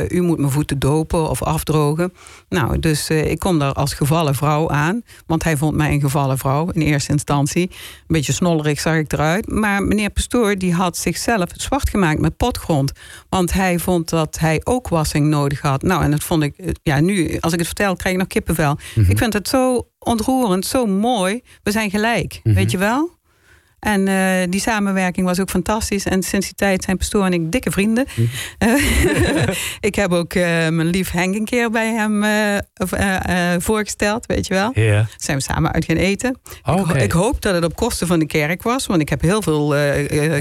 u 0.08 0.20
moet 0.20 0.38
mijn 0.38 0.50
voeten 0.50 0.78
dopen 0.78 1.28
of 1.30 1.42
afdrogen. 1.42 2.12
Nou, 2.48 2.78
dus 2.78 3.08
ik 3.10 3.38
kom 3.38 3.58
daar 3.58 3.72
als 3.72 3.94
gevallen 3.94 4.34
vrouw 4.34 4.70
aan. 4.70 4.79
Want 5.26 5.44
hij 5.44 5.56
vond 5.56 5.76
mij 5.76 5.92
een 5.92 6.00
gevallen 6.00 6.38
vrouw 6.38 6.68
in 6.70 6.80
eerste 6.80 7.12
instantie. 7.12 7.62
Een 7.70 8.04
beetje 8.06 8.32
snollerig 8.32 8.80
zag 8.80 8.94
ik 8.96 9.12
eruit. 9.12 9.48
Maar 9.50 9.82
meneer 9.82 10.10
Pastoor 10.10 10.54
die 10.56 10.74
had 10.74 10.96
zichzelf 10.96 11.48
zwart 11.54 11.90
gemaakt 11.90 12.20
met 12.20 12.36
potgrond. 12.36 12.92
Want 13.28 13.52
hij 13.52 13.78
vond 13.78 14.08
dat 14.08 14.38
hij 14.38 14.60
ook 14.64 14.88
wassing 14.88 15.26
nodig 15.26 15.60
had. 15.60 15.82
Nou, 15.82 16.02
en 16.02 16.10
dat 16.10 16.22
vond 16.22 16.42
ik, 16.42 16.56
eh, 16.56 16.68
ja, 16.82 17.00
nu, 17.00 17.36
als 17.40 17.52
ik 17.52 17.58
het 17.58 17.66
vertel, 17.68 17.96
krijg 17.96 18.14
ik 18.14 18.20
nog 18.20 18.28
kippenvel. 18.30 18.78
Ik 19.08 19.18
vind 19.18 19.32
het 19.32 19.48
zo 19.48 19.88
ontroerend, 19.98 20.66
zo 20.66 20.86
mooi. 20.86 21.40
We 21.62 21.70
zijn 21.70 21.90
gelijk, 21.90 22.40
Mhm. 22.44 22.54
weet 22.54 22.70
je 22.70 22.78
wel? 22.78 23.18
En 23.80 24.08
eh, 24.08 24.14
die 24.50 24.60
samenwerking 24.60 25.26
was 25.26 25.40
ook 25.40 25.50
fantastisch. 25.50 26.04
En 26.04 26.22
sinds 26.22 26.46
die 26.46 26.54
tijd 26.54 26.84
zijn 26.84 26.96
pastoor 26.96 27.24
en 27.24 27.32
ik 27.32 27.52
dikke 27.52 27.70
vrienden. 27.70 28.06
Eh, 28.58 28.74
ik 29.80 29.94
heb 29.94 30.12
ook 30.12 30.34
eh, 30.34 30.42
mijn 30.44 30.86
lief 30.86 31.10
Henk 31.10 31.34
een 31.34 31.44
keer 31.44 31.70
bij 31.70 31.92
hem 31.92 32.24
eh, 32.24 33.54
voorgesteld, 33.58 34.26
weet 34.26 34.46
je 34.46 34.54
wel. 34.54 34.70
Ja. 34.74 35.06
Zijn 35.16 35.36
we 35.36 35.42
samen 35.42 35.72
uit 35.72 35.84
gaan 35.84 35.96
eten. 35.96 36.38
Ik, 36.64 37.02
ik 37.02 37.12
hoop 37.12 37.42
dat 37.42 37.54
het 37.54 37.64
op 37.64 37.76
kosten 37.76 38.06
van 38.06 38.18
de 38.18 38.26
kerk 38.26 38.62
was. 38.62 38.86
Want 38.86 39.00
ik 39.00 39.08
heb 39.08 39.20
heel 39.20 39.42
veel 39.42 39.74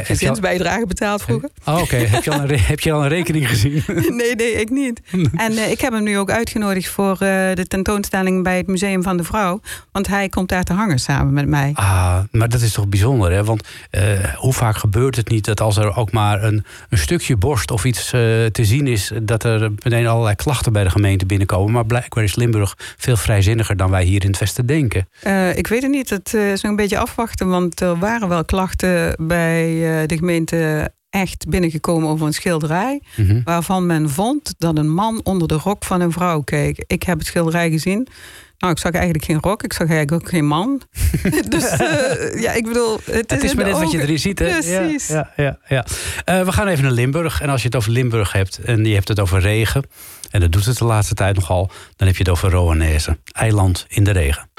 gezinsbijdragen 0.04 0.88
betaald 0.88 1.22
vroeger. 1.22 1.50
Oh, 1.66 1.82
Oké, 1.82 1.96
heb, 2.16 2.24
je 2.24 2.32
al 2.32 2.40
een 2.40 2.48
re- 2.48 2.58
heb 2.58 2.80
je 2.80 2.92
al 2.92 3.02
een 3.02 3.10
rekening 3.10 3.50
gezien? 3.50 3.84
Nee, 4.20 4.36
nee, 4.36 4.52
ik 4.52 4.70
niet. 4.70 5.02
En 5.36 5.70
ik 5.72 5.82
heb 5.82 5.94
hem 5.94 6.04
nu 6.04 6.18
ook 6.18 6.32
uitgenodigd 6.32 6.90
voor 6.90 7.18
de 7.20 7.66
tentoonstelling 7.68 8.44
bij 8.44 8.58
het 8.58 8.68
Museum 8.68 9.04
van 9.04 9.18
de 9.18 9.24
Vrouw. 9.24 9.62
Want 9.92 10.08
hij 10.08 10.30
komt 10.30 10.50
daar 10.50 10.64
te 10.64 10.74
hangen 10.74 11.00
samen 11.00 11.34
met 11.34 11.48
mij. 11.48 11.72
Ah, 11.74 12.20
maar 12.32 12.50
dat 12.50 12.62
is 12.62 12.72
toch 12.72 12.88
bijzonder, 12.88 13.29
hè? 13.32 13.44
Want 13.44 13.68
eh, 13.90 14.04
hoe 14.36 14.54
vaak 14.54 14.78
gebeurt 14.78 15.16
het 15.16 15.30
niet 15.30 15.46
dat 15.46 15.62
als 15.62 15.78
er 15.78 15.96
ook 15.96 16.12
maar 16.12 16.44
een, 16.44 16.66
een 16.90 16.98
stukje 16.98 17.38
borst 17.38 17.72
of 17.72 17.86
iets 17.86 18.14
eh, 18.14 18.22
te 18.46 18.66
zien 18.66 18.88
is, 18.88 19.12
dat 19.24 19.44
er 19.44 19.72
meteen 19.72 20.08
allerlei 20.08 20.36
klachten 20.36 20.74
bij 20.74 20.84
de 20.84 20.90
gemeente 20.90 21.26
binnenkomen. 21.26 21.74
Maar 21.74 21.86
blijkbaar 21.86 22.24
is 22.24 22.36
Limburg 22.36 22.76
veel 22.98 23.18
vrijzinniger 23.18 23.78
dan 23.78 23.90
wij 23.90 24.04
hier 24.04 24.24
in 24.24 24.30
het 24.30 24.40
Westen 24.40 24.66
denken. 24.66 25.08
Eh, 25.22 25.58
ik 25.58 25.68
weet 25.68 25.82
het 25.82 25.92
niet. 25.92 26.10
Het 26.10 26.34
is 26.34 26.62
nog 26.62 26.72
een 26.72 26.78
beetje 26.78 26.98
afwachten. 26.98 27.48
Want 27.50 27.82
er 27.82 28.00
waren 28.00 28.28
wel 28.28 28.46
klachten 28.46 29.16
bij 29.28 29.64
de 30.08 30.18
gemeente 30.18 30.92
echt 31.10 31.50
binnengekomen 31.50 32.10
over 32.10 32.26
een 32.26 32.34
schilderij. 32.34 33.02
Mhm. 33.16 33.42
Waarvan 33.44 33.86
men 33.86 34.10
vond 34.10 34.54
dat 34.58 34.78
een 34.78 34.94
man 34.94 35.20
onder 35.24 35.48
de 35.48 35.58
rok 35.64 35.84
van 35.84 36.02
een 36.02 36.12
vrouw 36.12 36.42
keek. 36.42 36.84
Ik 36.88 37.04
heb 37.04 37.18
het 37.18 37.28
schilderij 37.28 37.70
gezien. 37.70 38.08
Nou, 38.60 38.74
ik 38.74 38.80
zag 38.80 38.92
eigenlijk 38.92 39.24
geen 39.24 39.38
rok. 39.42 39.64
Ik 39.64 39.74
zag 39.74 39.90
eigenlijk 39.90 40.12
ook 40.12 40.30
geen 40.30 40.46
man. 40.46 40.82
dus 41.50 41.66
eh, 41.66 42.42
ja, 42.42 42.54
ik 42.54 42.64
bedoel... 42.64 43.00
Het, 43.04 43.32
Het 43.32 43.44
is 43.44 43.54
maar 43.54 43.66
net 43.66 43.80
wat 43.80 43.92
je 43.92 44.02
erin 44.02 44.20
ziet, 44.20 44.40
hè? 44.40 44.46
Precies. 44.46 45.08
Ja, 45.08 45.32
ja, 45.36 45.44
ja, 45.44 45.58
ja. 45.68 45.86
Eh, 46.26 46.46
we 46.46 46.52
gaan 46.52 46.68
even 46.68 46.84
naar 46.84 46.92
Limburg. 46.92 47.42
En 47.42 47.50
als 47.50 47.62
je 47.62 47.68
het 47.68 47.76
over 47.76 47.92
Limburg 47.92 48.32
hebt 48.32 48.58
en 48.58 48.86
je 48.86 48.94
hebt 48.94 49.08
het 49.08 49.20
over 49.20 49.40
regen... 49.40 49.84
en 50.32 50.40
dat 50.40 50.52
doet 50.52 50.66
het 50.66 50.78
de 50.78 50.86
laatste 50.86 51.14
tijd 51.14 51.36
nogal... 51.36 51.72
dan 51.96 52.08
heb 52.08 52.16
je 52.16 52.24
het 52.24 52.32
over 52.32 52.52
Roanese. 52.52 53.18
Eiland 53.32 53.86
in 53.90 54.04
de 54.04 54.12
regen. 54.12 54.50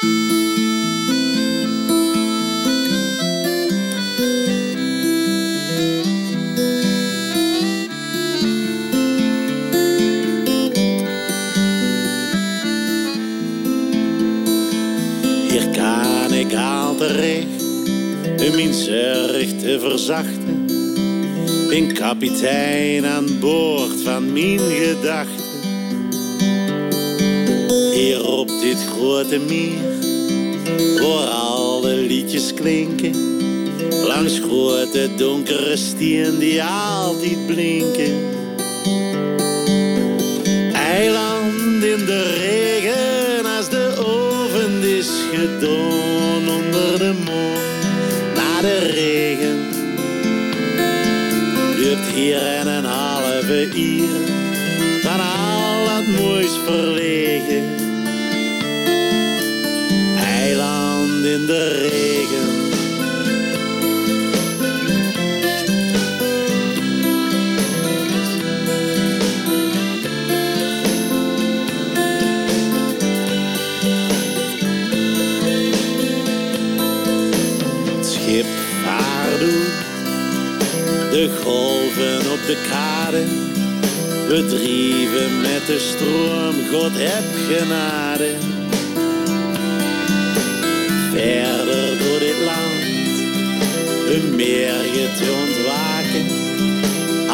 Terecht 17.00 17.62
om 18.48 18.54
mijn 18.54 18.74
zorg 18.74 19.48
te 19.58 19.78
verzachten. 19.80 20.66
Ben 21.68 21.92
kapitein 21.92 23.06
aan 23.06 23.38
boord 23.40 24.02
van 24.04 24.32
mijn 24.32 24.58
gedachten. 24.58 25.44
Hier 27.92 28.26
op 28.26 28.48
dit 28.48 28.76
grote 28.96 29.38
meer, 29.38 29.82
waar 31.00 31.28
al 31.28 31.80
de 31.80 31.94
liedjes 31.94 32.54
klinken. 32.54 33.14
Langs 34.06 34.38
grote 34.38 35.08
donkere 35.16 35.76
stien 35.76 36.38
die 36.38 36.62
altijd 36.62 37.46
blinken. 37.46 38.14
Eiland 40.72 41.84
in 41.84 42.04
de 42.04 42.22
regen 42.38 43.46
als 43.56 43.68
de 43.68 43.94
oven 43.98 44.82
is 44.82 45.08
gedaan 46.40 46.64
onder 46.64 46.98
de 46.98 47.12
maan 47.24 48.34
na 48.34 48.60
de 48.60 48.78
regen. 48.78 49.58
Duurt 51.76 52.14
hier 52.14 52.46
en 52.46 52.66
een 52.66 52.84
halve 52.84 53.68
uur, 53.76 54.20
dan 55.02 55.20
al 55.20 55.84
dat 55.84 56.06
moois 56.20 56.58
verlegen. 56.64 57.64
Eiland 60.16 61.24
in 61.24 61.46
de 61.46 61.68
regen. 61.68 62.59
De 82.50 82.56
kade. 82.68 83.24
Met 85.42 85.66
de 85.66 85.78
stroom, 85.78 86.54
God 86.72 86.92
heb 86.94 87.24
genade. 87.48 88.34
Verder 91.10 91.98
door 91.98 92.18
dit 92.18 92.40
land, 92.44 92.82
een 94.14 94.36
meerje 94.36 95.08
te 95.18 95.28
ontwaken. 95.42 96.26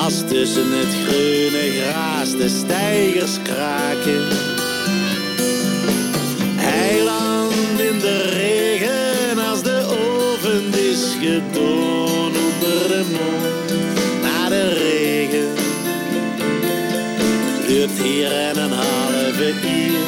Als 0.04 0.22
tussen 0.28 0.70
het 0.72 0.94
groene 1.06 1.70
gras 1.80 2.30
de 2.30 2.48
stijgers 2.48 3.36
kraken. 3.42 4.22
Eiland 6.60 7.80
in 7.90 7.98
de 7.98 8.22
regen 8.22 9.38
als 9.38 9.62
de 9.62 9.80
oven 9.84 10.74
is 10.90 11.16
gedaan 11.20 12.32
onder 12.46 12.88
de 12.88 13.04
maan 13.12 13.65
Duurt 17.66 17.98
hier 18.02 18.32
en 18.32 18.58
een 18.58 18.72
halve 18.72 19.52
uur 19.64 20.06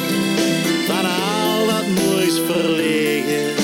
van 0.87 1.05
al 1.05 1.65
dat 1.65 1.87
moois 1.87 2.39
verlegen. 2.45 3.55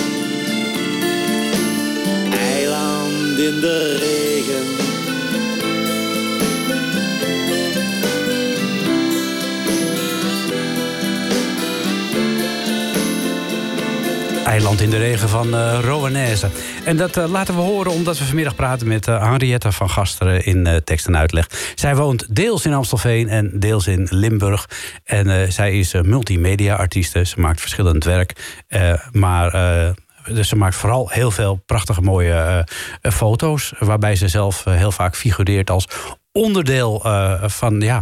Eiland 2.31 3.39
in 3.39 3.59
de 3.59 3.97
regen. 3.99 4.24
Eiland 14.55 14.81
in 14.81 14.89
de 14.89 14.97
regen 14.97 15.29
van 15.29 15.47
uh, 15.47 15.79
Roanaise. 15.81 16.49
En 16.85 16.97
dat 16.97 17.17
uh, 17.17 17.25
laten 17.27 17.55
we 17.55 17.61
horen 17.61 17.91
omdat 17.91 18.17
we 18.17 18.25
vanmiddag 18.25 18.55
praten 18.55 18.87
met 18.87 19.07
uh, 19.07 19.21
Henriette 19.23 19.71
van 19.71 19.89
Gasteren 19.89 20.45
in 20.45 20.81
tekst 20.83 21.07
en 21.07 21.17
uitleg. 21.17 21.49
Zij 21.75 21.95
woont 21.95 22.35
deels 22.35 22.65
in 22.65 22.73
Amstelveen 22.73 23.29
en 23.29 23.59
deels 23.59 23.87
in 23.87 24.07
Limburg. 24.09 24.69
En 25.03 25.53
zij 25.53 25.79
is 25.79 25.93
multimedia-artieste. 25.93 27.25
Ze 27.25 27.39
maakt 27.39 27.61
verschillend 27.61 28.03
werk. 28.03 28.59
maar 29.11 29.51
dus 30.27 30.47
ze 30.47 30.55
maakt 30.55 30.75
vooral 30.75 31.09
heel 31.09 31.31
veel 31.31 31.61
prachtige 31.65 32.01
mooie 32.01 32.67
foto's. 33.01 33.73
Waarbij 33.79 34.15
ze 34.15 34.27
zelf 34.27 34.63
heel 34.63 34.91
vaak 34.91 35.15
figureert 35.15 35.69
als 35.69 35.87
onderdeel 36.31 36.99
van, 37.41 37.81
ja, 37.81 38.01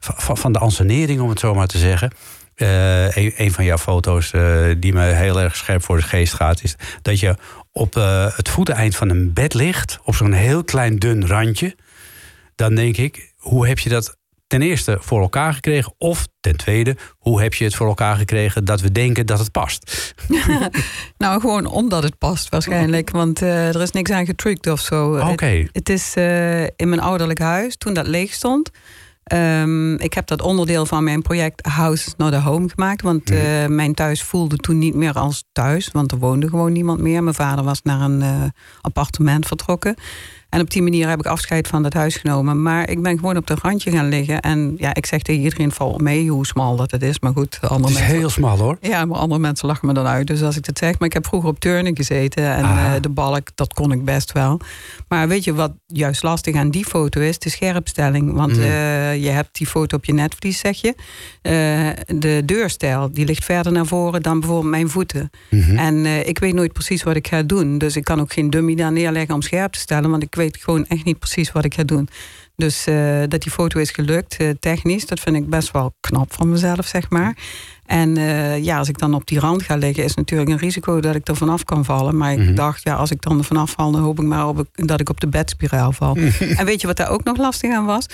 van, 0.00 0.36
van 0.36 0.52
de 0.52 0.58
ansenering, 0.58 1.20
om 1.20 1.28
het 1.28 1.40
zo 1.40 1.54
maar 1.54 1.66
te 1.66 1.78
zeggen. 1.78 2.12
Uh, 2.56 3.16
een, 3.16 3.32
een, 3.36 3.52
van 3.52 3.64
jouw 3.64 3.78
foto's 3.78 4.32
uh, 4.32 4.74
die 4.78 4.92
me 4.92 5.02
heel 5.02 5.40
erg 5.40 5.56
scherp 5.56 5.82
voor 5.82 5.96
de 5.96 6.02
geest 6.02 6.34
gaat, 6.34 6.62
is 6.62 6.76
dat 7.02 7.20
je 7.20 7.34
op 7.72 7.96
uh, 7.96 8.36
het 8.36 8.48
voeteneind 8.48 8.96
van 8.96 9.10
een 9.10 9.32
bed 9.32 9.54
ligt, 9.54 9.98
op 10.04 10.14
zo'n 10.14 10.32
heel 10.32 10.64
klein 10.64 10.96
dun 10.96 11.26
randje. 11.26 11.76
Dan 12.54 12.74
denk 12.74 12.96
ik, 12.96 13.32
hoe 13.36 13.66
heb 13.66 13.78
je 13.78 13.88
dat 13.88 14.16
ten 14.46 14.62
eerste 14.62 14.96
voor 15.00 15.20
elkaar 15.20 15.54
gekregen? 15.54 15.94
Of 15.98 16.26
ten 16.40 16.56
tweede, 16.56 16.96
hoe 17.18 17.42
heb 17.42 17.54
je 17.54 17.64
het 17.64 17.74
voor 17.74 17.86
elkaar 17.86 18.16
gekregen 18.16 18.64
dat 18.64 18.80
we 18.80 18.92
denken 18.92 19.26
dat 19.26 19.38
het 19.38 19.50
past? 19.50 20.14
nou, 21.18 21.40
gewoon 21.40 21.66
omdat 21.66 22.02
het 22.02 22.18
past 22.18 22.48
waarschijnlijk. 22.48 23.10
Want 23.10 23.40
er 23.40 23.80
is 23.80 23.90
niks 23.90 24.10
aan 24.10 24.26
getrukt 24.26 24.66
of 24.66 24.80
zo. 24.80 25.18
Oké. 25.18 25.46
Het, 25.46 25.70
het, 25.72 25.88
is 25.88 26.14
in 26.76 26.88
mijn 26.88 27.00
ouderlijk 27.00 27.38
huis, 27.38 27.76
toen 27.76 27.94
dat 27.94 28.06
leeg 28.06 28.32
stond. 28.32 28.70
Um, 29.34 29.98
ik 29.98 30.14
heb 30.14 30.26
dat 30.26 30.42
onderdeel 30.42 30.86
van 30.86 31.04
mijn 31.04 31.22
project 31.22 31.66
House 31.66 32.10
Not 32.16 32.32
a 32.32 32.40
Home 32.40 32.68
gemaakt. 32.68 33.02
Want 33.02 33.30
uh, 33.30 33.66
mijn 33.66 33.94
thuis 33.94 34.22
voelde 34.22 34.56
toen 34.56 34.78
niet 34.78 34.94
meer 34.94 35.14
als 35.14 35.44
thuis. 35.52 35.88
Want 35.92 36.12
er 36.12 36.18
woonde 36.18 36.48
gewoon 36.48 36.72
niemand 36.72 37.00
meer. 37.00 37.22
Mijn 37.22 37.34
vader 37.34 37.64
was 37.64 37.82
naar 37.82 38.00
een 38.00 38.20
uh, 38.20 38.44
appartement 38.80 39.46
vertrokken. 39.46 39.94
En 40.52 40.60
op 40.60 40.70
die 40.70 40.82
manier 40.82 41.08
heb 41.08 41.18
ik 41.18 41.26
afscheid 41.26 41.68
van 41.68 41.82
dat 41.82 41.92
huis 41.92 42.16
genomen. 42.16 42.62
Maar 42.62 42.90
ik 42.90 43.02
ben 43.02 43.18
gewoon 43.18 43.36
op 43.36 43.46
de 43.46 43.56
randje 43.62 43.90
gaan 43.90 44.08
liggen. 44.08 44.40
En 44.40 44.74
ja, 44.78 44.94
ik 44.94 45.06
zeg 45.06 45.22
tegen 45.22 45.42
iedereen, 45.42 45.72
val 45.72 45.98
mee 45.98 46.30
hoe 46.30 46.46
smal 46.46 46.76
dat 46.76 46.90
het 46.90 47.02
is. 47.02 47.20
Maar 47.20 47.32
goed, 47.32 47.58
andere 47.62 47.92
het 47.92 48.02
is 48.02 48.06
heel 48.06 48.30
smal 48.30 48.58
hoor. 48.58 48.76
Ja, 48.80 49.04
maar 49.04 49.18
andere 49.18 49.40
mensen 49.40 49.66
lachen 49.66 49.86
me 49.86 49.94
dan 49.94 50.06
uit. 50.06 50.26
Dus 50.26 50.42
als 50.42 50.56
ik 50.56 50.64
dat 50.64 50.78
zeg. 50.78 50.98
Maar 50.98 51.08
ik 51.08 51.14
heb 51.14 51.26
vroeger 51.26 51.48
op 51.48 51.60
turnen 51.60 51.96
gezeten. 51.96 52.54
En 52.54 52.64
uh, 52.64 52.92
de 53.00 53.08
balk, 53.08 53.48
dat 53.54 53.74
kon 53.74 53.92
ik 53.92 54.04
best 54.04 54.32
wel. 54.32 54.60
Maar 55.08 55.28
weet 55.28 55.44
je 55.44 55.54
wat 55.54 55.72
juist 55.86 56.22
lastig 56.22 56.54
aan 56.54 56.70
die 56.70 56.84
foto 56.84 57.20
is? 57.20 57.38
De 57.38 57.50
scherpstelling. 57.50 58.32
Want 58.32 58.56
mm. 58.56 58.62
uh, 58.62 59.22
je 59.22 59.28
hebt 59.28 59.58
die 59.58 59.66
foto 59.66 59.96
op 59.96 60.04
je 60.04 60.12
netvlies, 60.12 60.58
zeg 60.58 60.80
je. 60.80 60.94
Uh, 61.42 62.18
de 62.18 62.42
deurstijl, 62.44 63.12
die 63.12 63.26
ligt 63.26 63.44
verder 63.44 63.72
naar 63.72 63.86
voren 63.86 64.22
dan 64.22 64.40
bijvoorbeeld 64.40 64.70
mijn 64.70 64.88
voeten. 64.88 65.30
Mm 65.50 65.60
-hmm. 65.62 65.76
En 65.76 66.26
ik 66.28 66.38
weet 66.38 66.54
nooit 66.54 66.72
precies 66.72 67.02
wat 67.02 67.16
ik 67.16 67.28
ga 67.28 67.42
doen. 67.42 67.78
Dus 67.78 67.96
ik 67.96 68.04
kan 68.04 68.20
ook 68.20 68.32
geen 68.32 68.50
dummy 68.50 68.74
daar 68.74 68.92
neerleggen 68.92 69.34
om 69.34 69.42
scherp 69.42 69.72
te 69.72 69.78
stellen. 69.78 70.10
Want 70.10 70.22
ik 70.22 70.34
weet 70.42 70.56
gewoon 70.56 70.86
echt 70.86 71.04
niet 71.04 71.18
precies 71.18 71.52
wat 71.52 71.64
ik 71.64 71.74
ga 71.74 71.82
doen. 71.82 72.08
Dus 72.56 72.86
uh, 72.86 73.20
dat 73.28 73.42
die 73.42 73.52
foto 73.52 73.80
is 73.80 73.90
gelukt, 73.90 74.36
uh, 74.40 74.50
technisch, 74.60 75.06
dat 75.06 75.20
vind 75.20 75.36
ik 75.36 75.48
best 75.48 75.70
wel 75.70 75.94
knap 76.00 76.32
van 76.32 76.48
mezelf, 76.48 76.86
zeg 76.86 77.10
maar. 77.10 77.36
En 77.86 78.16
uh, 78.16 78.64
ja, 78.64 78.78
als 78.78 78.88
ik 78.88 78.98
dan 78.98 79.14
op 79.14 79.26
die 79.26 79.38
rand 79.38 79.62
ga 79.62 79.76
liggen, 79.76 80.04
is 80.04 80.14
natuurlijk 80.14 80.50
een 80.50 80.58
risico 80.58 81.00
dat 81.00 81.14
ik 81.14 81.28
er 81.28 81.36
vanaf 81.36 81.64
kan 81.64 81.84
vallen. 81.84 82.16
Maar 82.16 82.32
ik 82.32 82.38
mm 82.38 82.46
-hmm. 82.46 82.54
dacht, 82.54 82.82
ja, 82.82 82.94
als 82.94 83.10
ik 83.10 83.22
dan 83.22 83.38
er 83.38 83.44
vanaf 83.44 83.70
val, 83.70 83.90
dan 83.90 84.00
hoop 84.00 84.20
ik 84.20 84.26
maar 84.26 84.48
op, 84.48 84.64
dat 84.72 85.00
ik 85.00 85.08
op 85.08 85.20
de 85.20 85.28
bedspiraal 85.28 85.92
val. 85.92 86.16
en 86.58 86.64
weet 86.64 86.80
je 86.80 86.86
wat 86.86 86.96
daar 86.96 87.10
ook 87.10 87.24
nog 87.24 87.36
lastig 87.36 87.72
aan 87.72 87.84
was? 87.84 88.06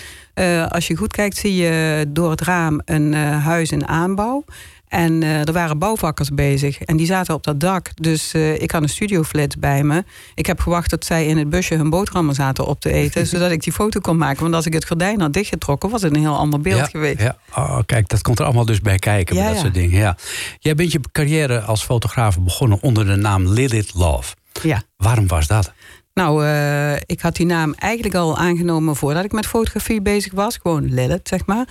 als 0.68 0.87
je 0.87 0.97
goed 0.97 1.12
kijkt, 1.12 1.37
zie 1.37 1.55
je 1.55 2.05
door 2.09 2.31
het 2.31 2.41
raam 2.41 2.81
een 2.85 3.12
huis 3.14 3.70
in 3.70 3.87
aanbouw. 3.87 4.45
En 4.89 5.22
uh, 5.22 5.47
er 5.47 5.53
waren 5.53 5.78
bouwvakkers 5.78 6.30
bezig 6.30 6.82
en 6.82 6.97
die 6.97 7.07
zaten 7.07 7.34
op 7.34 7.45
dat 7.45 7.61
dak. 7.61 7.91
Dus 7.95 8.34
uh, 8.34 8.62
ik 8.62 8.70
had 8.70 8.82
een 8.82 8.89
studioflits 8.89 9.57
bij 9.57 9.82
me. 9.82 10.05
Ik 10.34 10.47
heb 10.47 10.61
gewacht 10.61 10.91
tot 10.91 11.05
zij 11.05 11.26
in 11.26 11.39
het 11.39 11.51
busje 11.51 11.74
hun 11.74 11.91
boterhammen 11.91 12.34
zaten 12.34 12.66
op 12.66 12.80
te 12.80 12.93
eten, 12.93 13.26
zodat 13.32 13.51
ik 13.51 13.62
die 13.62 13.72
foto 13.72 14.01
kon 14.01 14.16
maken. 14.16 14.43
Want 14.43 14.55
als 14.55 14.66
ik 14.66 14.72
het 14.72 14.86
gordijn 14.86 15.20
had 15.20 15.32
dichtgetrokken, 15.32 15.91
was 15.91 16.03
het 16.03 16.14
een 16.14 16.20
heel 16.20 16.36
ander 16.36 16.61
beeld 16.61 16.78
ja, 16.78 16.86
geweest. 16.86 17.20
Ja. 17.20 17.36
Oh, 17.55 17.78
kijk, 17.86 18.09
dat 18.09 18.22
komt 18.22 18.39
er 18.39 18.45
allemaal 18.45 18.64
dus 18.64 18.80
bij 18.80 18.99
kijken, 18.99 19.36
ja, 19.36 19.47
dat 19.47 19.55
ja. 19.55 19.61
soort 19.61 19.74
dingen. 19.74 19.99
Ja. 19.99 20.16
Jij 20.59 20.74
bent 20.74 20.93
je 20.93 21.01
carrière 21.12 21.61
als 21.61 21.84
fotograaf 21.84 22.41
begonnen 22.41 22.82
onder 22.82 23.07
de 23.07 23.16
naam 23.16 23.49
Lilith 23.49 23.95
Love. 23.95 24.34
Ja. 24.62 24.82
Waarom 24.97 25.26
was 25.26 25.47
dat? 25.47 25.72
Nou, 26.14 26.45
uh, 26.45 26.97
ik 26.97 27.20
had 27.20 27.36
die 27.36 27.47
naam 27.47 27.74
eigenlijk 27.74 28.14
al 28.14 28.39
aangenomen 28.39 28.97
voordat 28.97 29.24
ik 29.24 29.32
met 29.32 29.47
fotografie 29.47 30.03
bezig 30.03 30.32
was. 30.32 30.57
Gewoon 30.57 30.95
Lilith, 30.95 31.28
zeg 31.28 31.47
maar. 31.47 31.68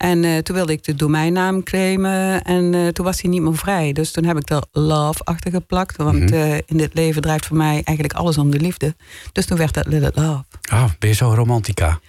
En 0.00 0.22
uh, 0.22 0.38
toen 0.38 0.56
wilde 0.56 0.72
ik 0.72 0.84
de 0.84 0.94
domeinnaam 0.94 1.62
claimen 1.62 2.42
en 2.42 2.72
uh, 2.72 2.88
toen 2.88 3.04
was 3.04 3.16
die 3.16 3.30
niet 3.30 3.42
meer 3.42 3.56
vrij. 3.56 3.92
Dus 3.92 4.10
toen 4.10 4.24
heb 4.24 4.36
ik 4.36 4.50
er 4.50 4.62
love 4.72 5.24
achter 5.24 5.50
geplakt. 5.50 5.96
Want 5.96 6.18
mm 6.18 6.26
-hmm. 6.26 6.36
uh, 6.36 6.54
in 6.54 6.76
dit 6.76 6.94
leven 6.94 7.22
draait 7.22 7.46
voor 7.46 7.56
mij 7.56 7.82
eigenlijk 7.84 8.12
alles 8.12 8.38
om 8.38 8.50
de 8.50 8.60
liefde. 8.60 8.94
Dus 9.32 9.46
toen 9.46 9.58
werd 9.58 9.74
dat 9.74 9.86
Little 9.86 10.22
Love. 10.22 10.44
Ah, 10.70 10.90
ben 10.98 11.08
je 11.08 11.14
zo 11.14 11.34
romantica? 11.34 12.00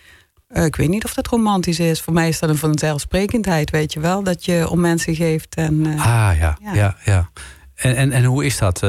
ik 0.54 0.76
weet 0.76 0.90
niet 0.90 1.04
of 1.04 1.14
dat 1.14 1.28
romantisch 1.28 1.80
is. 1.80 2.02
Voor 2.02 2.14
mij 2.14 2.28
is 2.28 2.40
dat 2.40 2.50
een 2.50 2.58
vanzelfsprekendheid, 2.58 3.70
weet 3.70 3.94
je 3.94 4.00
wel. 4.00 4.24
Dat 4.24 4.46
je 4.46 4.70
om 4.70 4.80
mensen 4.80 5.16
geeft. 5.16 5.56
En, 5.56 5.86
ah, 5.86 5.98
ja, 6.40 6.58
ja, 6.62 6.74
ja. 6.74 6.98
ja. 7.06 7.30
En, 7.76 7.96
en, 7.96 8.12
en 8.12 8.24
hoe 8.24 8.46
is 8.46 8.58
dat 8.58 8.84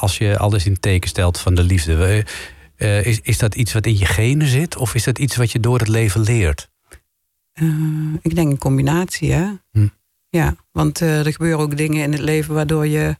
als 0.00 0.18
je 0.18 0.38
alles 0.38 0.66
in 0.66 0.80
teken 0.80 1.08
stelt 1.08 1.38
van 1.38 1.54
de 1.54 1.62
liefde? 1.62 2.24
is, 3.02 3.20
is 3.20 3.38
dat 3.38 3.54
iets 3.54 3.72
wat 3.72 3.86
in 3.86 3.98
je 3.98 4.06
genen 4.06 4.46
zit? 4.46 4.76
Of 4.76 4.94
is 4.94 5.04
dat 5.04 5.18
iets 5.18 5.36
wat 5.36 5.52
je 5.52 5.60
door 5.60 5.78
het 5.78 5.88
leven 5.88 6.20
leert? 6.20 6.68
Uh, 7.60 8.14
ik 8.22 8.34
denk 8.34 8.50
een 8.50 8.58
combinatie, 8.58 9.32
hè? 9.32 9.46
Hm. 9.70 9.88
Ja, 10.30 10.54
want 10.72 11.00
uh, 11.00 11.26
er 11.26 11.32
gebeuren 11.32 11.58
ook 11.58 11.76
dingen 11.76 12.02
in 12.02 12.12
het 12.12 12.20
leven 12.20 12.54
waardoor 12.54 12.86
je 12.86 13.16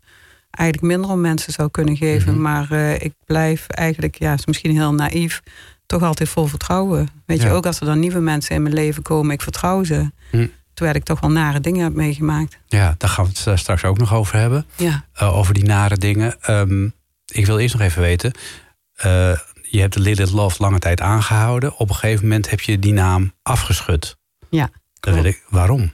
eigenlijk 0.50 0.92
minder 0.92 1.10
om 1.10 1.20
mensen 1.20 1.52
zou 1.52 1.70
kunnen 1.70 1.96
geven. 1.96 2.28
Mm 2.28 2.34
-hmm. 2.34 2.42
Maar 2.42 2.72
uh, 2.72 2.94
ik 2.94 3.14
blijf 3.24 3.68
eigenlijk, 3.68 4.18
ja, 4.18 4.32
is 4.32 4.46
misschien 4.46 4.70
heel 4.76 4.94
naïef, 4.94 5.42
toch 5.86 6.02
altijd 6.02 6.28
vol 6.28 6.46
vertrouwen. 6.46 7.08
Weet 7.26 7.42
ja. 7.42 7.48
je, 7.48 7.52
ook 7.52 7.66
als 7.66 7.80
er 7.80 7.86
dan 7.86 7.98
nieuwe 7.98 8.20
mensen 8.20 8.54
in 8.54 8.62
mijn 8.62 8.74
leven 8.74 9.02
komen, 9.02 9.32
ik 9.32 9.42
vertrouw 9.42 9.84
ze. 9.84 10.10
Hm. 10.30 10.46
Terwijl 10.74 10.96
ik 10.96 11.04
toch 11.04 11.20
wel 11.20 11.30
nare 11.30 11.60
dingen 11.60 11.84
heb 11.84 11.94
meegemaakt. 11.94 12.58
Ja, 12.66 12.94
daar 12.98 13.10
gaan 13.10 13.24
we 13.24 13.50
het 13.50 13.58
straks 13.58 13.84
ook 13.84 13.98
nog 13.98 14.14
over 14.14 14.38
hebben. 14.38 14.66
Ja. 14.76 15.04
over 15.20 15.54
die 15.54 15.64
nare 15.64 15.96
dingen. 15.96 16.36
Um, 16.50 16.94
ik 17.26 17.46
wil 17.46 17.58
eerst 17.58 17.74
nog 17.74 17.82
even 17.82 18.02
weten. 18.02 18.32
je 19.62 19.80
hebt 19.80 19.94
de 19.94 20.00
Lilith 20.00 20.30
Love 20.30 20.62
lange 20.62 20.78
tijd 20.78 21.00
aangehouden. 21.00 21.76
Op 21.76 21.88
een 21.88 21.94
gegeven 21.94 22.22
moment 22.22 22.50
heb 22.50 22.60
je 22.60 22.78
die 22.78 22.92
naam 22.92 23.32
afgeschud. 23.42 24.17
Ja. 24.50 24.70
Dan 25.00 25.14
wil 25.14 25.24
ik, 25.24 25.44
waarom? 25.48 25.92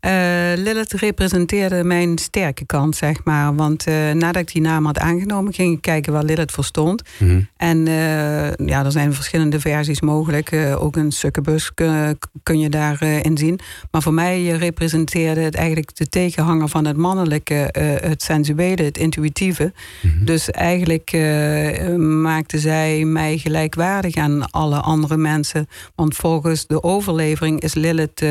Uh, 0.00 0.12
Lilith 0.56 0.92
representeerde 0.92 1.84
mijn 1.84 2.18
sterke 2.18 2.66
kant, 2.66 2.96
zeg 2.96 3.24
maar. 3.24 3.54
Want 3.54 3.88
uh, 3.88 4.10
nadat 4.10 4.42
ik 4.42 4.52
die 4.52 4.62
naam 4.62 4.86
had 4.86 4.98
aangenomen, 4.98 5.52
ging 5.52 5.74
ik 5.74 5.80
kijken 5.80 6.12
waar 6.12 6.24
Lilith 6.24 6.52
voor 6.52 6.64
stond. 6.64 7.02
Mm 7.18 7.28
-hmm. 7.28 7.48
En 7.56 7.86
uh, 7.86 8.52
ja, 8.52 8.84
er 8.84 8.92
zijn 8.92 9.14
verschillende 9.14 9.60
versies 9.60 10.00
mogelijk. 10.00 10.52
ook 10.78 10.96
een 10.96 11.12
succubus 11.12 11.74
kun, 11.74 12.18
kun 12.42 12.58
je 12.58 12.68
daarin 12.68 13.38
zien. 13.38 13.60
Maar 13.90 14.02
voor 14.02 14.14
mij 14.14 14.48
representeerde 14.48 15.40
het 15.40 15.54
eigenlijk 15.54 15.96
de 15.96 16.08
tegenhanger 16.08 16.68
van 16.68 16.84
het 16.84 16.96
mannelijke, 16.96 17.68
het 18.02 18.22
sensuele, 18.22 18.82
het 18.82 18.98
intuïtieve. 18.98 19.72
Mm 20.00 20.10
-hmm. 20.10 20.24
Dus 20.24 20.50
eigenlijk 20.50 21.12
maakte 21.98 22.58
zij 22.58 23.04
mij 23.04 23.38
gelijkwaardig 23.38 24.16
aan 24.16 24.50
alle 24.50 24.80
andere 24.80 25.16
mensen. 25.16 25.68
Want 25.94 26.16
volgens 26.16 26.66
de 26.66 26.82
overlevering 26.82 27.60
is 27.60 27.74
Lilith 27.74 28.22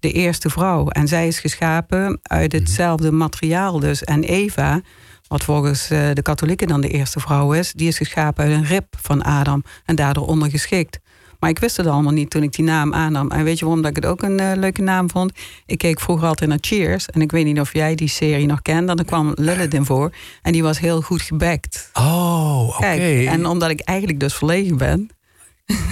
de 0.00 0.12
eerste 0.12 0.50
vrouw. 0.50 0.89
En 0.90 1.08
zij 1.08 1.26
is 1.26 1.38
geschapen 1.38 2.18
uit 2.22 2.52
hetzelfde 2.52 3.12
materiaal 3.12 3.80
dus. 3.80 4.04
En 4.04 4.22
Eva, 4.22 4.80
wat 5.28 5.44
volgens 5.44 5.90
uh, 5.90 6.10
de 6.12 6.22
katholieken 6.22 6.68
dan 6.68 6.80
de 6.80 6.88
eerste 6.88 7.20
vrouw 7.20 7.52
is... 7.52 7.72
die 7.72 7.88
is 7.88 7.96
geschapen 7.96 8.44
uit 8.44 8.52
een 8.52 8.64
rib 8.64 8.84
van 9.00 9.22
Adam 9.22 9.62
en 9.84 9.96
daardoor 9.96 10.26
ondergeschikt. 10.26 10.98
Maar 11.40 11.50
ik 11.50 11.58
wist 11.58 11.76
het 11.76 11.86
allemaal 11.86 12.12
niet 12.12 12.30
toen 12.30 12.42
ik 12.42 12.52
die 12.52 12.64
naam 12.64 12.94
aannam. 12.94 13.30
En 13.30 13.44
weet 13.44 13.58
je 13.58 13.64
waarom 13.64 13.82
dat 13.82 13.96
ik 13.96 14.02
het 14.02 14.12
ook 14.12 14.22
een 14.22 14.40
uh, 14.40 14.52
leuke 14.54 14.82
naam 14.82 15.10
vond? 15.10 15.32
Ik 15.66 15.78
keek 15.78 16.00
vroeger 16.00 16.26
altijd 16.26 16.50
naar 16.50 16.58
Cheers. 16.60 17.06
En 17.06 17.20
ik 17.20 17.30
weet 17.32 17.44
niet 17.44 17.60
of 17.60 17.72
jij 17.72 17.94
die 17.94 18.08
serie 18.08 18.46
nog 18.46 18.62
kent. 18.62 18.86
Dan 18.86 19.04
kwam 19.04 19.32
Lilith 19.34 19.74
in 19.74 19.84
voor. 19.84 20.12
En 20.42 20.52
die 20.52 20.62
was 20.62 20.78
heel 20.78 21.02
goed 21.02 21.22
gebackt. 21.22 21.90
Oh, 21.92 22.68
oké. 22.68 22.76
Okay. 22.76 23.26
En 23.26 23.46
omdat 23.46 23.70
ik 23.70 23.80
eigenlijk 23.80 24.20
dus 24.20 24.34
verlegen 24.34 24.76
ben... 24.76 25.10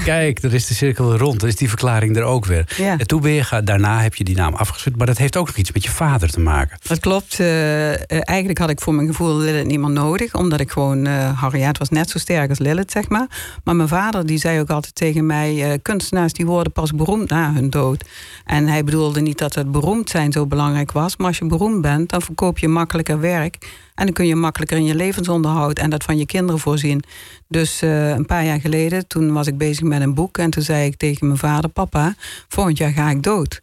Kijk, 0.05 0.43
er 0.43 0.55
is 0.55 0.67
de 0.67 0.75
cirkel 0.75 1.17
rond. 1.17 1.41
Dan 1.41 1.49
is 1.49 1.57
die 1.57 1.69
verklaring 1.69 2.17
er 2.17 2.23
ook 2.23 2.45
weer. 2.45 2.75
Ja. 2.77 2.99
En 2.99 3.07
toen 3.07 3.21
ben 3.21 3.33
je, 3.33 3.61
daarna 3.65 4.01
heb 4.01 4.15
je 4.15 4.25
die 4.25 4.37
naam 4.37 4.55
afgeschud. 4.55 4.97
Maar 4.97 5.07
dat 5.07 5.19
heeft 5.19 5.37
ook 5.37 5.47
nog 5.47 5.57
iets 5.57 5.73
met 5.73 5.83
je 5.83 5.91
vader 5.91 6.31
te 6.31 6.41
maken. 6.41 6.79
Dat 6.83 7.01
klopt. 7.01 7.39
Uh, 7.39 8.13
eigenlijk 8.29 8.59
had 8.59 8.71
ik 8.71 8.81
voor 8.81 8.95
mijn 8.95 9.07
gevoel 9.07 9.37
Lilith 9.37 9.67
niemand 9.67 9.95
nodig. 9.95 10.35
Omdat 10.35 10.61
ik 10.61 10.71
gewoon... 10.71 11.07
Uh, 11.07 11.41
Harriet 11.41 11.79
was 11.79 11.89
net 11.89 12.11
zo 12.11 12.19
sterk 12.19 12.49
als 12.49 12.59
Lilith, 12.59 12.91
zeg 12.91 13.09
maar. 13.09 13.27
Maar 13.65 13.77
mijn 13.77 13.89
vader 13.89 14.27
die 14.27 14.39
zei 14.39 14.61
ook 14.61 14.71
altijd 14.71 14.95
tegen 14.95 15.27
mij... 15.27 15.55
Uh, 15.55 15.73
kunstenaars 15.83 16.33
die 16.33 16.47
worden 16.47 16.73
pas 16.73 16.95
beroemd 16.95 17.29
na 17.29 17.53
hun 17.53 17.71
dood. 17.71 18.05
En 18.45 18.67
hij 18.67 18.85
bedoelde 18.85 19.21
niet 19.21 19.39
dat 19.39 19.55
het 19.55 19.73
beroemd 19.73 20.11
zijn 20.11 20.33
zo 20.33 20.47
belangrijk 20.47 20.93
was. 20.93 21.17
Maar 21.17 21.27
als 21.27 21.39
je 21.39 21.47
beroemd 21.47 21.81
bent, 21.81 22.11
dan 22.11 22.23
verkoop 22.23 22.59
je 22.59 22.69
makkelijker 22.69 23.21
werk... 23.21 23.57
En 23.99 24.05
dan 24.05 24.13
kun 24.15 24.27
je 24.27 24.35
makkelijker 24.37 24.77
in 24.77 24.85
je 24.85 24.95
levensonderhoud 24.95 25.79
en 25.79 25.91
dat 25.91 26.05
van 26.05 26.19
je 26.19 26.27
kinderen 26.27 26.61
voorzien. 26.61 27.03
Dus 27.49 27.83
uh, 27.83 28.09
een 28.09 28.27
paar 28.27 28.45
jaar 28.45 28.61
geleden, 28.61 29.07
toen 29.07 29.33
was 29.33 29.47
ik 29.47 29.59
bezig 29.59 29.83
met 29.85 30.01
een 30.01 30.15
boek. 30.15 30.39
En 30.39 30.51
toen 30.51 30.63
zei 30.63 30.87
ik 30.87 30.97
tegen 30.97 31.27
mijn 31.27 31.39
vader: 31.39 31.71
Papa, 31.71 32.15
volgend 32.49 32.79
jaar 32.79 32.93
ga 32.93 33.11
ik 33.11 33.23
dood. 33.23 33.61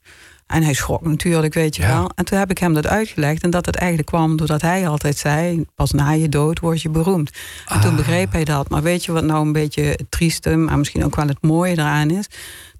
En 0.47 0.63
hij 0.63 0.73
schrok 0.73 1.05
natuurlijk, 1.05 1.53
weet 1.53 1.75
je 1.75 1.81
Ja. 1.81 1.87
wel. 1.87 2.11
En 2.15 2.25
toen 2.25 2.37
heb 2.37 2.49
ik 2.51 2.57
hem 2.57 2.73
dat 2.73 2.87
uitgelegd. 2.87 3.43
En 3.43 3.49
dat 3.49 3.65
het 3.65 3.75
eigenlijk 3.75 4.09
kwam 4.09 4.37
doordat 4.37 4.61
hij 4.61 4.87
altijd 4.87 5.17
zei... 5.17 5.65
pas 5.75 5.91
na 5.91 6.09
je 6.11 6.29
dood 6.29 6.59
word 6.59 6.81
je 6.81 6.89
beroemd. 6.89 7.31
En 7.67 7.79
toen 7.81 7.89
Ah. 7.89 7.95
begreep 7.95 8.31
hij 8.31 8.43
dat. 8.43 8.69
Maar 8.69 8.81
weet 8.81 9.05
je 9.05 9.11
wat 9.11 9.23
nou 9.23 9.45
een 9.45 9.51
beetje 9.51 9.83
het 9.83 10.05
trieste... 10.09 10.55
maar 10.55 10.77
misschien 10.77 11.05
ook 11.05 11.15
wel 11.15 11.27
het 11.27 11.41
mooie 11.41 11.71
eraan 11.71 12.09
is? 12.09 12.27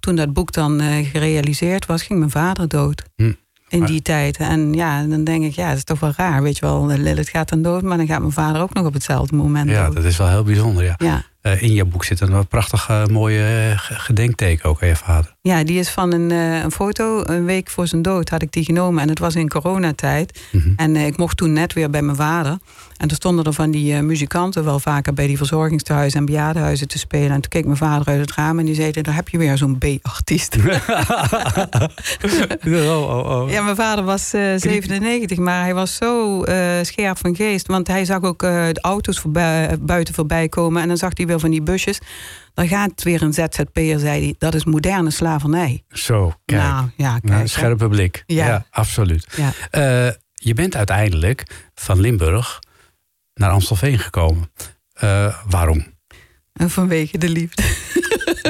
Toen 0.00 0.16
dat 0.16 0.32
boek 0.32 0.52
dan 0.52 0.80
eh, 0.80 1.06
gerealiseerd 1.10 1.86
was... 1.86 2.02
ging 2.02 2.18
mijn 2.18 2.30
vader 2.30 2.68
dood. 2.68 3.02
Hm. 3.16 3.32
In 3.68 3.84
die 3.84 4.02
tijd. 4.02 4.36
En 4.36 4.72
ja, 4.74 5.02
dan 5.02 5.24
denk 5.24 5.44
ik, 5.44 5.54
ja, 5.54 5.68
dat 5.68 5.76
is 5.76 5.84
toch 5.84 6.00
wel 6.00 6.12
raar. 6.16 6.42
Weet 6.42 6.58
je 6.58 6.66
wel, 6.66 6.86
Lilith 6.86 7.28
gaat 7.28 7.48
dan 7.48 7.62
dood... 7.62 7.82
maar 7.82 7.96
dan 7.96 8.06
gaat 8.06 8.20
mijn 8.20 8.32
vader 8.32 8.62
ook 8.62 8.74
nog 8.74 8.86
op 8.86 8.92
hetzelfde 8.94 9.36
moment 9.36 9.70
Ja, 9.70 9.84
dood. 9.86 9.94
dat 9.94 10.04
is 10.04 10.16
wel 10.16 10.28
heel 10.28 10.42
bijzonder, 10.44 10.84
ja. 10.84 10.94
Ja. 10.98 11.22
Eh, 11.46 11.62
in 11.62 11.72
jouw 11.72 11.84
boek 11.84 12.04
zit 12.04 12.20
een 12.20 12.46
prachtig 12.46 12.88
eh, 12.88 13.06
mooie 13.06 13.42
eh, 13.42 13.78
gedenkteken 13.78 14.68
ook 14.68 14.82
aan 14.82 14.88
je 14.88 14.96
vader. 14.96 15.34
Ja, 15.40 15.64
die 15.64 15.78
is 15.78 15.88
van 15.88 16.12
een, 16.12 16.30
een 16.30 16.70
foto. 16.70 17.22
Een 17.24 17.44
week 17.44 17.70
voor 17.70 17.86
zijn 17.86 18.02
dood 18.02 18.28
had 18.28 18.42
ik 18.42 18.52
die 18.52 18.64
genomen. 18.64 19.02
En 19.02 19.08
het 19.08 19.18
was 19.18 19.34
in 19.34 19.48
coronatijd. 19.48 20.40
Mhm. 20.52 20.68
En 20.76 20.96
ik 20.96 21.16
mocht 21.16 21.36
toen 21.36 21.52
net 21.52 21.72
weer 21.72 21.90
bij 21.90 22.02
mijn 22.02 22.16
vader. 22.16 22.58
En 22.96 23.08
er 23.08 23.14
stonden 23.14 23.44
er 23.44 23.52
van 23.52 23.70
die 23.70 24.02
muzikanten 24.02 24.64
wel 24.64 24.78
vaker 24.78 25.14
bij 25.14 25.26
die 25.26 25.36
verzorgingstehuizen 25.36 26.20
en 26.20 26.26
bejaardenhuizen 26.26 26.88
te 26.88 26.98
spelen. 26.98 27.30
En 27.30 27.40
toen 27.40 27.50
keek 27.50 27.64
mijn 27.64 27.76
vader 27.76 28.06
uit 28.06 28.20
het 28.20 28.32
raam 28.32 28.58
en 28.58 28.64
die 28.64 28.74
zei: 28.74 28.90
Daar 28.90 29.14
heb 29.14 29.28
je 29.28 29.38
weer 29.38 29.56
zo'n 29.56 29.78
B-artiest. 29.78 30.56
oh, 32.66 33.08
oh, 33.08 33.30
oh. 33.30 33.50
ja, 33.50 33.62
mijn 33.62 33.76
vader 33.76 34.04
was 34.04 34.32
eh, 34.32 34.42
97, 34.56 35.38
maar 35.38 35.62
hij 35.62 35.74
was 35.74 35.94
zo 35.94 36.42
scherp 36.82 37.18
van 37.18 37.36
geest. 37.36 37.66
Want 37.66 37.86
hij 37.86 38.04
zag 38.04 38.22
ook 38.22 38.40
de 38.40 38.78
auto's 38.80 39.18
voorbij, 39.18 39.76
buiten 39.80 40.14
voorbij 40.14 40.48
komen. 40.48 40.82
En 40.82 40.88
dan 40.88 40.96
zag 40.96 41.10
hij 41.14 41.26
weer 41.26 41.35
van 41.38 41.50
die 41.50 41.62
busjes. 41.62 41.98
Dan 42.54 42.68
gaat 42.68 43.02
weer 43.02 43.22
een 43.22 43.32
ZZP'er, 43.32 43.98
zei 43.98 44.22
hij. 44.22 44.34
Dat 44.38 44.54
is 44.54 44.64
moderne 44.64 45.10
slavernij. 45.10 45.82
Zo, 45.88 46.32
kijk. 46.44 46.62
Nou, 46.62 46.88
ja, 46.96 47.10
kijk. 47.10 47.24
Nou, 47.24 47.40
een 47.40 47.48
scherpe 47.48 47.88
blik. 47.88 48.22
Ja, 48.26 48.46
Ja. 48.46 48.66
absoluut. 48.70 49.26
Ja. 49.36 49.52
Eh, 49.70 50.12
je 50.34 50.54
bent 50.54 50.76
uiteindelijk 50.76 51.68
van 51.74 52.00
Limburg 52.00 52.58
naar 53.34 53.50
Amstelveen 53.50 53.98
gekomen. 53.98 54.50
Eh, 54.92 55.42
waarom? 55.48 55.86
En 56.56 56.70
vanwege 56.70 57.18
de 57.18 57.28
liefde. 57.28 57.62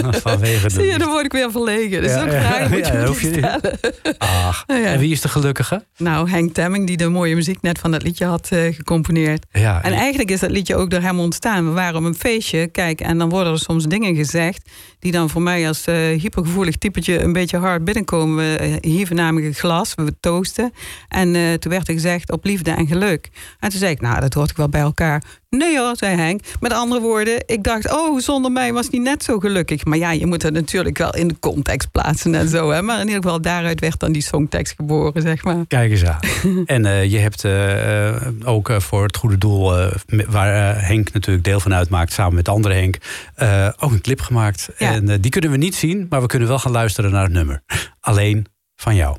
Vanwege 0.03 0.63
de... 0.69 0.71
Zie 0.81 0.85
je, 0.85 0.99
dan 0.99 1.09
word 1.09 1.25
ik 1.25 1.33
weer 1.33 1.51
verlegen. 1.51 2.03
Dus 2.03 2.11
Ja, 2.11 2.23
ook 2.23 2.29
vragen 2.29 2.71
moet 2.71 2.87
ja, 2.87 2.93
je 2.93 3.09
me 3.09 3.15
stellen. 3.15 3.79
Ach, 4.19 4.65
Ja. 4.67 4.75
en 4.85 4.99
wie 4.99 5.13
is 5.13 5.21
de 5.21 5.29
gelukkige? 5.29 5.85
Nou, 5.97 6.31
Henk 6.31 6.55
Temming, 6.55 6.87
die 6.87 6.97
de 6.97 7.09
mooie 7.09 7.35
muziek 7.35 7.63
net 7.63 7.79
van 7.79 7.91
dat 7.91 8.03
liedje 8.03 8.25
had 8.25 8.49
eh, 8.51 8.75
gecomponeerd. 8.75 9.47
Ja, 9.53 9.83
En 9.83 9.93
eigenlijk 9.93 10.31
is 10.31 10.41
dat 10.41 10.51
liedje 10.51 10.77
ook 10.77 10.91
door 10.91 11.01
hem 11.01 11.19
ontstaan. 11.21 11.65
We 11.69 11.71
waren 11.71 11.99
op 11.99 12.05
een 12.05 12.15
feestje, 12.15 12.67
kijk, 12.67 13.01
en 13.01 13.19
dan 13.19 13.29
worden 13.29 13.53
er 13.53 13.59
soms 13.59 13.85
dingen 13.85 14.15
gezegd... 14.15 14.71
die 14.99 15.13
dan 15.13 15.31
voor 15.31 15.43
mij 15.43 15.69
als 15.69 15.85
eh, 15.87 15.95
hypergevoelig 15.95 16.77
typetje 16.77 17.21
een 17.21 17.33
beetje 17.33 17.57
hard 17.59 17.85
binnenkomen. 17.85 18.37
We 18.37 18.57
eh, 18.57 18.91
hieven 18.91 19.17
namelijk 19.17 19.47
het 19.47 19.59
glas, 19.59 19.95
we 19.95 20.15
toosten. 20.21 20.73
En 21.09 21.61
toen 21.61 21.73
werd 21.73 21.89
er 21.89 21.95
gezegd 21.95 22.33
op 22.33 22.45
liefde 22.45 22.71
en 22.71 22.87
geluk. 22.87 23.29
En 23.61 23.71
toen 23.71 23.79
zei 23.79 23.91
ik, 23.91 24.01
nou, 24.01 24.21
dat 24.21 24.35
hoort 24.35 24.51
ik 24.51 24.57
wel 24.57 24.69
bij 24.69 24.81
elkaar. 24.81 25.23
Nee 25.57 25.79
hoor, 25.79 25.97
zei 25.97 26.17
Henk. 26.17 26.41
Met 26.61 26.73
andere 26.73 27.01
woorden, 27.01 27.43
ik 27.47 27.63
dacht, 27.63 27.93
oh, 27.93 28.19
zonder 28.19 28.53
mij 28.53 28.73
was 28.73 28.89
hij 28.91 29.01
net 29.01 29.23
zo 29.23 29.39
gelukkig. 29.39 29.85
Maar 29.85 29.99
ja, 29.99 30.11
je 30.11 30.27
moet 30.27 30.43
het 30.43 30.53
natuurlijk 30.53 30.99
wel 30.99 31.15
in 31.15 31.29
de 31.29 31.39
context 31.41 31.91
plaatsen 31.91 32.35
en 32.35 32.49
zo. 32.49 32.71
Hè? 32.71 32.83
Maar 32.83 33.01
in 33.01 33.07
ieder 33.07 33.23
geval, 33.23 33.41
daaruit 33.41 33.81
werd 33.81 34.01
dan 34.01 34.13
die 34.13 34.23
songtekst 34.23 34.75
geboren, 34.77 35.23
zeg 35.23 35.45
maar. 35.45 35.67
Kijk 35.69 35.91
eens 35.91 36.05
aan. 36.05 36.19
en 36.67 36.87
eh, 36.87 37.05
je 37.05 37.19
hebt 37.19 37.45
eh, 37.45 38.17
ook 38.45 38.69
eh, 38.69 38.81
voor 38.81 39.03
het 39.03 39.17
goede 39.17 39.39
doel, 39.39 39.73
waar 40.27 40.85
Henk 40.87 41.13
natuurlijk 41.13 41.45
deel 41.45 41.61
van 41.61 41.75
uitmaakt, 41.75 42.13
samen 42.13 42.35
met 42.35 42.45
de 42.45 42.51
andere 42.51 42.75
Henk, 42.75 42.97
ook 43.79 43.93
een 43.93 44.01
clip 44.01 44.21
gemaakt. 44.21 44.69
Ja. 44.79 44.93
En 44.93 45.21
die 45.21 45.31
kunnen 45.31 45.51
we 45.51 45.57
niet 45.57 45.75
zien, 45.75 46.07
maar 46.09 46.21
we 46.21 46.27
kunnen 46.27 46.49
wel 46.49 46.59
gaan 46.59 46.73
luisteren 46.73 47.11
naar 47.11 47.25
het 47.25 47.33
nummer. 47.33 47.63
Alleen 48.01 48.47
van 48.77 48.95
jou. 48.95 49.17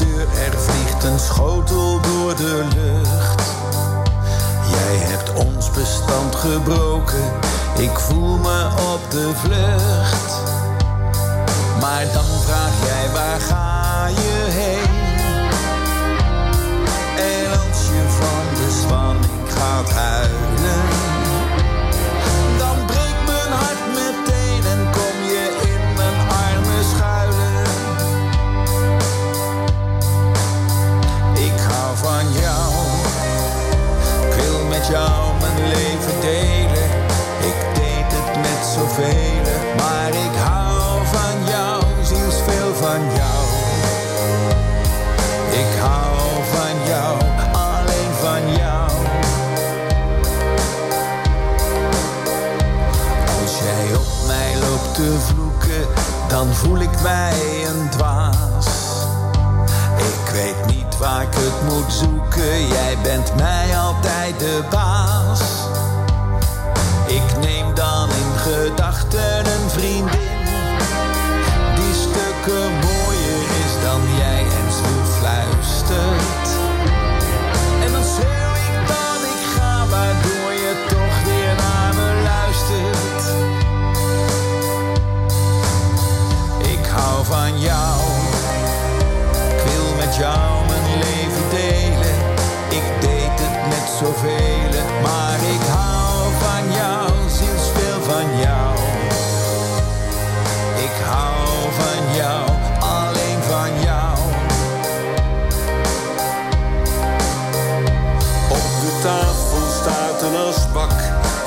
Er 0.00 0.58
vliegt 0.58 1.04
een 1.04 1.18
schotel 1.18 2.00
door 2.00 2.36
de 2.36 2.66
lucht. 2.74 3.42
Jij 4.70 4.96
hebt 4.96 5.32
ons 5.32 5.70
bestand 5.70 6.34
gebroken, 6.34 7.32
ik 7.78 7.98
voel 7.98 8.36
me 8.36 8.66
op 8.66 9.10
de 9.10 9.30
vlucht. 9.34 10.42
Maar 11.80 12.04
dan 12.12 12.24
vraag 12.46 12.72
jij 12.84 13.10
waar 13.12 13.40
ga 13.40 14.06
je 14.06 14.46
heen? 14.50 14.96
En 17.16 17.50
als 17.50 17.78
je 17.78 18.04
van 18.18 18.54
de 18.54 18.80
spanning 18.82 19.52
gaat 19.52 19.90
huilen, 19.90 20.97
jou 34.88 35.40
mijn 35.40 35.68
leven 35.68 36.20
delen. 36.20 36.88
Ik 37.40 37.60
deed 37.74 38.08
het 38.16 38.36
met 38.36 38.66
zoveel, 38.74 39.42
maar 39.76 40.08
ik 40.08 40.36
hou 40.44 41.06
van 41.06 41.48
jou, 41.48 41.82
zielsveel 42.02 42.74
van 42.74 43.00
jou. 43.20 43.42
Ik 45.62 45.78
hou 45.80 46.16
van 46.54 46.76
jou, 46.88 47.16
alleen 47.52 48.12
van 48.20 48.56
jou. 48.56 48.90
Als 53.40 53.58
jij 53.58 53.96
op 53.96 54.26
mij 54.26 54.52
loopt 54.60 54.94
te 54.94 55.16
vloeken, 55.26 55.86
dan 56.28 56.54
voel 56.54 56.80
ik 56.80 57.00
mij 57.02 57.66
een 57.66 57.90
dwaas. 57.90 58.17
Ik 60.98 61.04
het 61.34 61.62
moet 61.72 61.92
zoeken, 61.92 62.66
jij 62.66 62.96
bent 63.02 63.36
mij 63.36 63.76
altijd 63.76 64.38
de 64.38 64.64
baas. 64.70 64.87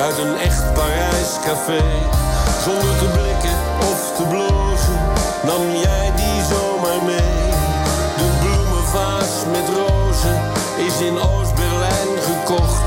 Uit 0.01 0.17
een 0.17 0.37
echt 0.37 0.73
Parijs 0.73 1.31
café. 1.45 1.83
Zonder 2.63 2.97
te 2.97 3.09
blikken 3.17 3.57
of 3.91 3.99
te 4.17 4.23
blozen 4.23 4.99
nam 5.49 5.61
jij 5.85 6.11
die 6.15 6.39
zomaar 6.53 7.03
mee. 7.05 7.39
De 8.19 8.27
bloemenvaas 8.41 9.33
met 9.51 9.67
rozen 9.77 10.39
is 10.87 10.95
in 11.07 11.17
Oost-Berlijn 11.19 12.13
gekocht. 12.29 12.81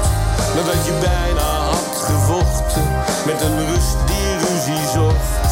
Nadat 0.57 0.81
je 0.87 0.95
bijna 1.01 1.49
had 1.73 1.95
gevochten 2.11 2.87
met 3.27 3.41
een 3.41 3.59
rust 3.67 3.97
die 4.07 4.29
ruzie 4.45 4.87
zocht. 4.93 5.43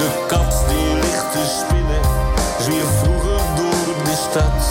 De 0.00 0.08
kat 0.26 0.52
die 0.68 0.94
ligt 0.94 1.32
te 1.32 1.44
spinnen 1.58 2.02
zwierf 2.60 2.90
vroeger 3.02 3.40
door 3.56 3.94
de 4.04 4.16
stad. 4.30 4.63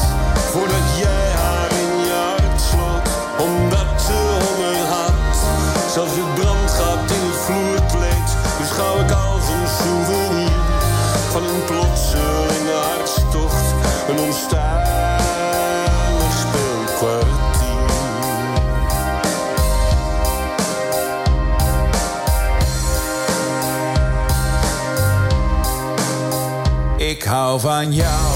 Hou 27.33 27.59
van 27.59 27.93
jou. 27.93 28.31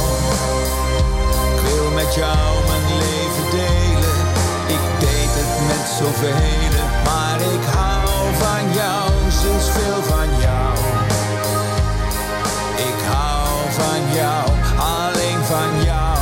Ik 1.54 1.62
wil 1.68 1.92
met 1.92 2.14
jou 2.14 2.48
mijn 2.68 2.86
leven 3.00 3.46
delen. 3.52 4.18
Ik 4.76 4.84
deed 5.00 5.32
het 5.40 5.54
met 5.70 5.86
zoveel, 5.98 6.72
maar 7.04 7.40
ik 7.56 7.66
hou 7.76 8.34
van 8.44 8.74
jou, 8.74 9.10
sinds 9.42 9.70
veel 9.70 10.02
van 10.12 10.30
jou. 10.46 10.74
Ik 12.90 13.00
hou 13.14 13.50
van 13.80 14.02
jou, 14.20 14.46
alleen 14.96 15.42
van 15.54 15.72
jou. 15.90 16.18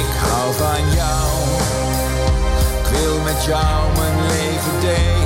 Ik 0.00 0.12
hou 0.24 0.46
van 0.62 0.84
jou. 1.00 1.28
Ik 2.80 2.86
wil 2.98 3.20
met 3.20 3.44
jou 3.44 3.78
mijn 3.98 4.26
leven 4.26 4.80
delen. 4.80 5.17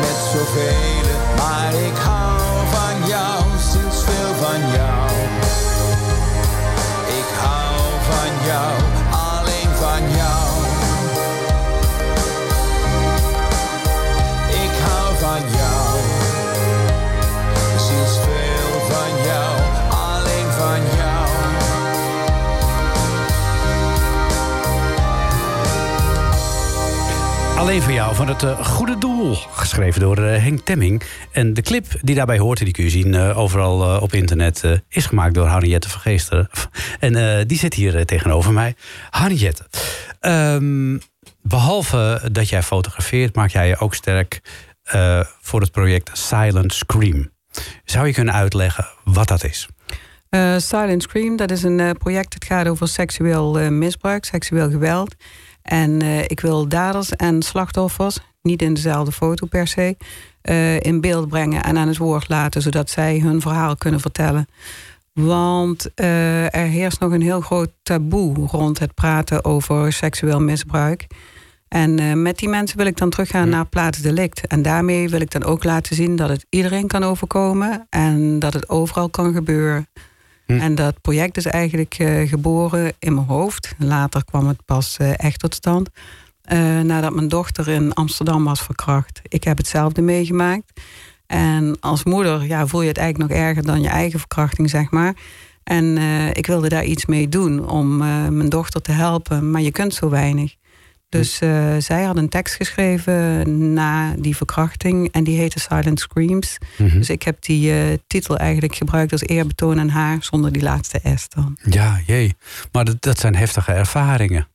Met 0.00 0.20
zoveel, 0.32 1.08
maar 1.36 1.74
ik 1.74 1.96
hou 1.96 2.66
van 2.70 3.08
jou, 3.08 3.42
sinds 3.70 4.04
veel 4.04 4.34
van 4.34 4.60
jou. 4.76 5.10
Ik 7.20 7.30
hou 7.42 7.76
van 8.08 8.46
jou, 8.46 8.91
Alleen 27.72 27.84
voor 27.84 27.92
jou 27.92 28.14
van 28.14 28.28
het 28.28 28.42
eh, 28.42 28.64
Goede 28.64 28.98
Doel. 28.98 29.34
Geschreven 29.34 30.00
door 30.00 30.18
eh, 30.18 30.42
Henk 30.42 30.60
Temming. 30.60 31.02
En 31.30 31.54
de 31.54 31.62
clip 31.62 31.86
die 32.00 32.14
daarbij 32.14 32.38
hoort, 32.38 32.58
die 32.58 32.72
kun 32.72 32.84
je 32.84 32.90
zien 32.90 33.14
eh, 33.14 33.38
overal 33.38 34.00
op 34.00 34.12
internet, 34.12 34.62
is 34.88 35.06
gemaakt 35.06 35.34
door 35.34 35.48
Henriette 35.48 35.88
van 35.88 36.00
Geesteren. 36.00 36.48
En 37.00 37.46
die 37.46 37.58
zit 37.58 37.74
hier 37.74 38.06
tegenover 38.06 38.52
mij. 38.52 38.74
Henriette, 39.10 39.66
ehm, 40.20 40.98
behalve 41.42 42.28
dat 42.32 42.48
jij 42.48 42.62
fotografeert, 42.62 43.34
maak 43.34 43.50
jij 43.50 43.68
je 43.68 43.78
ook 43.78 43.94
sterk 43.94 44.40
voor 45.40 45.60
het 45.60 45.70
project 45.70 46.18
Silent 46.18 46.74
Scream. 46.74 47.30
Zou 47.84 48.06
je 48.06 48.12
kunnen 48.12 48.34
uitleggen 48.34 48.86
wat 49.04 49.28
dat 49.28 49.44
is? 49.44 49.68
Silent 50.56 51.02
Scream, 51.02 51.36
dat 51.36 51.50
is 51.50 51.62
een 51.62 51.96
project 51.98 52.32
dat 52.32 52.44
gaat 52.44 52.68
over 52.68 52.88
seksueel 52.88 53.70
misbruik, 53.70 54.24
seksueel 54.24 54.70
geweld. 54.70 55.14
En 55.72 56.02
eh, 56.02 56.20
ik 56.20 56.40
wil 56.40 56.68
daders 56.68 57.10
en 57.10 57.42
slachtoffers, 57.42 58.18
niet 58.42 58.62
in 58.62 58.74
dezelfde 58.74 59.12
foto 59.12 59.46
per 59.46 59.66
se, 59.66 59.96
eh, 60.42 60.80
in 60.80 61.00
beeld 61.00 61.28
brengen 61.28 61.62
en 61.62 61.78
aan 61.78 61.88
het 61.88 61.96
woord 61.96 62.28
laten, 62.28 62.62
zodat 62.62 62.90
zij 62.90 63.18
hun 63.18 63.40
verhaal 63.40 63.76
kunnen 63.76 64.00
vertellen. 64.00 64.46
Want 65.12 65.94
eh, 65.94 66.54
er 66.54 66.66
heerst 66.66 67.00
nog 67.00 67.12
een 67.12 67.22
heel 67.22 67.40
groot 67.40 67.70
taboe 67.82 68.46
rond 68.46 68.78
het 68.78 68.94
praten 68.94 69.44
over 69.44 69.92
seksueel 69.92 70.40
misbruik. 70.40 71.06
En 71.68 72.22
met 72.22 72.38
die 72.38 72.48
mensen 72.48 72.76
wil 72.76 72.86
ik 72.86 72.96
dan 72.96 73.10
teruggaan 73.10 73.48
naar 73.48 73.66
plaatsdelict. 73.66 74.46
En 74.46 74.62
daarmee 74.62 75.08
wil 75.08 75.20
ik 75.20 75.30
dan 75.30 75.44
ook 75.44 75.64
laten 75.64 75.96
zien 75.96 76.16
dat 76.16 76.28
het 76.28 76.46
iedereen 76.50 76.86
kan 76.86 77.02
overkomen 77.02 77.86
en 77.90 78.38
dat 78.38 78.52
het 78.52 78.68
overal 78.68 79.08
kan 79.08 79.32
gebeuren. 79.32 79.86
En 80.60 80.74
dat 80.74 81.00
project 81.00 81.36
is 81.36 81.46
eigenlijk 81.46 81.94
eh, 81.98 82.28
geboren 82.28 82.92
in 82.98 83.14
mijn 83.14 83.26
hoofd. 83.26 83.74
Later 83.78 84.24
kwam 84.24 84.48
het 84.48 84.64
pas 84.64 84.96
eh, 84.96 85.18
echt 85.18 85.38
tot 85.40 85.54
stand. 85.54 85.88
eh, 86.42 86.80
nadat 86.80 87.14
mijn 87.14 87.28
dochter 87.28 87.68
in 87.68 87.92
Amsterdam 87.92 88.44
was 88.44 88.60
verkracht. 88.62 89.20
Ik 89.28 89.44
heb 89.44 89.56
hetzelfde 89.56 90.02
meegemaakt. 90.02 90.80
En 91.26 91.76
als 91.80 92.04
moeder 92.04 92.46
ja, 92.46 92.66
voel 92.66 92.82
je 92.82 92.88
het 92.88 92.98
eigenlijk 92.98 93.30
nog 93.30 93.40
erger 93.40 93.62
dan 93.62 93.82
je 93.82 93.88
eigen 93.88 94.18
verkrachting, 94.18 94.70
zeg 94.70 94.90
maar. 94.90 95.14
En 95.64 95.98
ik 96.32 96.46
wilde 96.46 96.68
daar 96.68 96.84
iets 96.84 97.06
mee 97.06 97.28
doen 97.28 97.68
om 97.68 97.96
mijn 97.96 98.48
dochter 98.48 98.82
te 98.82 98.92
helpen. 98.92 99.50
Maar 99.50 99.60
je 99.60 99.70
kunt 99.70 99.94
zo 99.94 100.08
weinig. 100.08 100.54
Dus 101.12 101.38
eh, 101.40 101.76
zij 101.78 102.02
had 102.02 102.16
een 102.16 102.28
tekst 102.28 102.54
geschreven 102.54 103.72
na 103.72 104.14
die 104.18 104.36
verkrachting. 104.36 105.08
En 105.10 105.24
die 105.24 105.38
heette 105.38 105.58
Silent 105.58 106.00
Screams. 106.00 106.58
Dus 106.76 107.10
ik 107.10 107.22
heb 107.22 107.42
die 107.42 107.72
eh, 107.72 107.98
titel 108.06 108.36
eigenlijk 108.36 108.74
gebruikt 108.74 109.12
als 109.12 109.22
eerbetoon 109.22 109.80
aan 109.80 109.88
haar. 109.88 110.16
Zonder 110.20 110.52
die 110.52 110.62
laatste 110.62 111.00
S 111.14 111.28
dan. 111.28 111.56
Ja, 111.62 112.00
jee. 112.06 112.34
Maar 112.72 112.84
dat, 112.84 113.02
dat 113.02 113.18
zijn 113.18 113.36
heftige 113.36 113.72
ervaringen. 113.72 114.48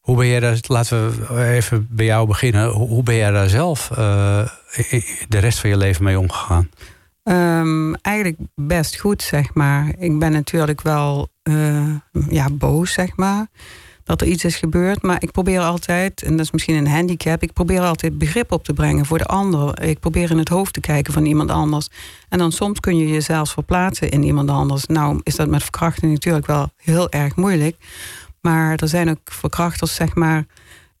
Hoe 0.00 0.16
ben 0.16 0.26
jij 0.26 0.40
daar, 0.40 0.58
laten 0.62 1.10
we 1.10 1.44
even 1.44 1.86
bij 1.90 2.06
jou 2.06 2.26
beginnen. 2.26 2.68
Hoe, 2.68 2.88
hoe 2.88 3.02
ben 3.02 3.16
jij 3.16 3.30
daar 3.30 3.48
zelf 3.48 3.90
eh, 3.90 3.96
de 5.28 5.38
rest 5.38 5.58
van 5.58 5.70
je 5.70 5.76
leven 5.76 6.04
mee 6.04 6.18
omgegaan? 6.18 6.70
Ehm, 7.22 7.94
eigenlijk 7.94 8.38
best 8.54 8.98
goed, 8.98 9.22
zeg 9.22 9.54
maar. 9.54 9.92
Ik 9.98 10.18
ben 10.18 10.32
natuurlijk 10.32 10.80
wel 10.82 11.28
ja, 12.28 12.50
boos, 12.50 12.92
zeg 12.92 13.16
maar. 13.16 13.46
Dat 14.04 14.20
er 14.20 14.26
iets 14.26 14.44
is 14.44 14.56
gebeurd. 14.56 15.02
Maar 15.02 15.22
ik 15.22 15.30
probeer 15.30 15.60
altijd, 15.60 16.22
en 16.22 16.30
dat 16.30 16.44
is 16.44 16.50
misschien 16.50 16.74
een 16.74 16.88
handicap... 16.88 17.42
ik 17.42 17.52
probeer 17.52 17.80
altijd 17.80 18.18
begrip 18.18 18.52
op 18.52 18.64
te 18.64 18.72
brengen 18.72 19.06
voor 19.06 19.18
de 19.18 19.26
ander. 19.26 19.82
Ik 19.82 20.00
probeer 20.00 20.30
in 20.30 20.38
het 20.38 20.48
hoofd 20.48 20.72
te 20.72 20.80
kijken 20.80 21.12
van 21.12 21.24
iemand 21.24 21.50
anders. 21.50 21.88
En 22.28 22.38
dan 22.38 22.52
soms 22.52 22.80
kun 22.80 22.96
je 22.96 23.08
jezelf 23.08 23.50
verplaatsen 23.50 24.10
in 24.10 24.22
iemand 24.22 24.50
anders. 24.50 24.86
Nou 24.86 25.20
is 25.22 25.36
dat 25.36 25.48
met 25.48 25.62
verkrachting 25.62 26.12
natuurlijk 26.12 26.46
wel 26.46 26.70
heel 26.76 27.10
erg 27.10 27.36
moeilijk. 27.36 27.76
Maar 28.40 28.76
er 28.76 28.88
zijn 28.88 29.10
ook 29.10 29.18
verkrachters, 29.24 29.94
zeg 29.94 30.14
maar... 30.14 30.46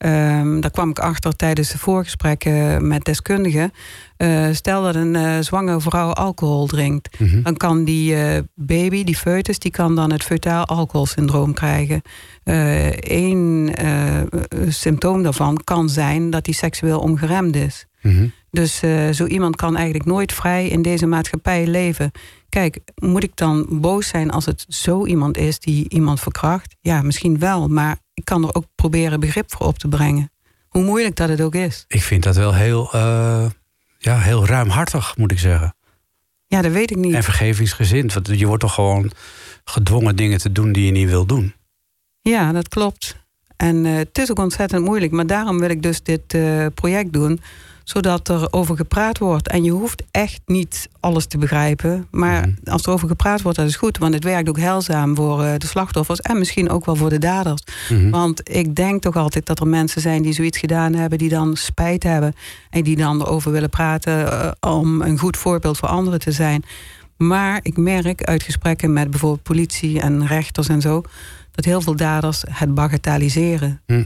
ehm, 0.02 0.60
daar 0.60 0.70
kwam 0.70 0.90
ik 0.90 0.98
achter 0.98 1.36
tijdens 1.36 1.70
de 1.70 1.78
voorgesprekken 1.78 2.86
met 2.86 3.04
deskundigen. 3.04 3.72
Eh, 4.16 4.46
stel 4.52 4.82
dat 4.82 4.94
een 4.94 5.16
eh, 5.16 5.38
zwangere 5.40 5.80
vrouw 5.80 6.12
alcohol 6.12 6.66
drinkt, 6.66 7.18
dan 7.42 7.56
kan 7.56 7.84
die 7.84 8.14
eh, 8.14 8.42
baby, 8.54 9.04
die 9.04 9.16
foetus, 9.16 9.58
die 9.58 9.70
kan 9.70 9.94
dan 9.94 10.12
het 10.12 10.22
feutaal 10.22 10.66
alcoholsyndroom 10.66 11.54
krijgen. 11.54 12.02
Eén 12.44 13.74
symptoom 14.68 15.22
daarvan 15.22 15.60
kan 15.64 15.88
zijn 15.88 16.30
dat 16.30 16.46
hij 16.46 16.54
seksueel 16.54 17.00
ongeremd 17.00 17.56
is. 17.56 17.86
Dus 18.52 18.82
eh, 18.82 19.10
zo 19.10 19.26
iemand 19.26 19.56
kan 19.56 19.76
eigenlijk 19.76 20.04
nooit 20.04 20.32
vrij 20.32 20.68
in 20.68 20.82
deze 20.82 21.06
maatschappij 21.06 21.66
leven. 21.66 22.10
Kijk, 22.48 22.80
moet 22.94 23.22
ik 23.22 23.36
dan 23.36 23.66
boos 23.70 24.08
zijn 24.08 24.30
als 24.30 24.46
het 24.46 24.64
zo 24.68 25.06
iemand 25.06 25.36
is 25.36 25.58
die 25.58 25.88
iemand 25.88 26.20
verkracht? 26.20 26.76
Ja, 26.80 27.02
misschien 27.02 27.38
wel, 27.38 27.68
maar 27.68 27.98
ik 28.22 28.28
kan 28.28 28.42
er 28.42 28.54
ook 28.54 28.64
proberen 28.74 29.20
begrip 29.20 29.52
voor 29.52 29.66
op 29.66 29.78
te 29.78 29.88
brengen. 29.88 30.30
Hoe 30.68 30.82
moeilijk 30.82 31.16
dat 31.16 31.28
het 31.28 31.40
ook 31.40 31.54
is. 31.54 31.84
Ik 31.88 32.02
vind 32.02 32.22
dat 32.22 32.36
wel 32.36 32.54
heel, 32.54 32.92
eh, 32.92 33.46
ja, 33.98 34.18
heel 34.18 34.46
ruimhartig, 34.46 35.16
moet 35.16 35.32
ik 35.32 35.38
zeggen. 35.38 35.74
Ja, 36.46 36.62
dat 36.62 36.72
weet 36.72 36.90
ik 36.90 36.96
niet. 36.96 37.14
En 37.14 37.22
vergevingsgezind. 37.22 38.12
Want 38.12 38.26
je 38.26 38.46
wordt 38.46 38.62
toch 38.62 38.74
gewoon 38.74 39.10
gedwongen 39.64 40.16
dingen 40.16 40.38
te 40.38 40.52
doen 40.52 40.72
die 40.72 40.84
je 40.84 40.90
niet 40.90 41.08
wil 41.08 41.26
doen. 41.26 41.54
Ja, 42.20 42.52
dat 42.52 42.68
klopt. 42.68 43.16
En 43.56 43.86
eh, 43.86 43.94
het 43.94 44.18
is 44.18 44.30
ook 44.30 44.38
ontzettend 44.38 44.84
moeilijk. 44.84 45.12
Maar 45.12 45.26
daarom 45.26 45.58
wil 45.58 45.70
ik 45.70 45.82
dus 45.82 46.02
dit 46.02 46.34
eh, 46.34 46.66
project 46.74 47.12
doen. 47.12 47.40
Zodat 47.84 48.28
er 48.28 48.52
over 48.52 48.76
gepraat 48.76 49.18
wordt. 49.18 49.48
En 49.48 49.64
je 49.64 49.70
hoeft 49.70 50.02
echt 50.10 50.40
niet 50.46 50.88
alles 51.00 51.26
te 51.26 51.38
begrijpen. 51.38 52.06
Maar 52.10 52.48
als 52.64 52.82
er 52.82 52.92
over 52.92 53.08
gepraat 53.08 53.42
wordt, 53.42 53.58
dat 53.58 53.68
is 53.68 53.76
goed. 53.76 53.98
Want 53.98 54.14
het 54.14 54.24
werkt 54.24 54.48
ook 54.48 54.58
heilzaam 54.58 55.16
voor 55.16 55.42
eh, 55.44 55.52
de 55.58 55.66
slachtoffers. 55.66 56.20
En 56.20 56.38
misschien 56.38 56.70
ook 56.70 56.84
wel 56.84 56.96
voor 56.96 57.10
de 57.10 57.18
daders. 57.18 57.62
Want 58.10 58.50
ik 58.50 58.74
denk 58.74 59.02
toch 59.02 59.16
altijd 59.16 59.46
dat 59.46 59.60
er 59.60 59.66
mensen 59.66 60.00
zijn 60.00 60.22
die 60.22 60.32
zoiets 60.32 60.58
gedaan 60.58 60.94
hebben. 60.94 61.18
Die 61.18 61.28
dan 61.28 61.56
spijt 61.56 62.02
hebben. 62.02 62.34
En 62.70 62.82
die 62.82 62.96
dan 62.96 63.20
erover 63.20 63.52
willen 63.52 63.70
praten. 63.70 64.32
eh, 64.32 64.50
om 64.60 65.00
een 65.02 65.18
goed 65.18 65.36
voorbeeld 65.36 65.78
voor 65.78 65.88
anderen 65.88 66.18
te 66.18 66.32
zijn. 66.32 66.64
Maar 67.16 67.58
ik 67.62 67.76
merk 67.76 68.22
uit 68.24 68.42
gesprekken 68.42 68.92
met 68.92 69.10
bijvoorbeeld 69.10 69.42
politie 69.42 70.00
en 70.00 70.26
rechters 70.26 70.68
en 70.68 70.80
zo. 70.80 71.02
dat 71.50 71.64
heel 71.64 71.80
veel 71.80 71.96
daders 71.96 72.44
het 72.48 72.74
bagatelliseren. 72.74 73.80
Hm. 73.86 74.02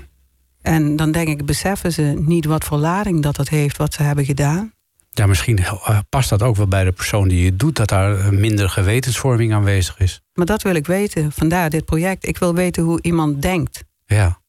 En 0.67 0.97
dan 0.97 1.13
denk 1.13 1.29
ik, 1.29 1.45
beseffen 1.45 1.93
ze 1.93 2.03
niet 2.03 2.45
wat 2.45 2.65
voor 2.65 2.79
lading 2.79 3.23
dat 3.23 3.37
dat 3.37 3.49
heeft, 3.49 3.77
wat 3.77 3.95
ze 3.95 4.03
hebben 4.03 4.25
gedaan. 4.25 4.73
Ja, 5.11 5.27
misschien 5.27 5.59
eh, 5.59 5.99
past 6.09 6.29
dat 6.29 6.43
ook 6.43 6.57
wel 6.57 6.67
bij 6.67 6.85
de 6.85 6.93
persoon 6.93 7.29
die 7.29 7.47
het 7.47 7.59
doet, 7.59 7.77
dat 7.77 7.89
daar 7.89 8.35
minder 8.35 8.69
gewetensvorming 8.69 9.55
aanwezig 9.55 9.99
is. 9.99 10.21
Maar 10.35 10.47
dat 10.47 10.63
wil 10.63 10.75
ik 10.75 10.87
weten. 10.87 11.33
Vandaar 11.33 11.71
dit 11.71 11.85
project. 11.85 12.27
Ik 12.27 12.39
wil 12.39 12.55
weten 12.55 12.83
hoe 12.83 13.03
iemand 13.03 13.43
denkt. 13.43 13.85
Ja. 14.07 14.41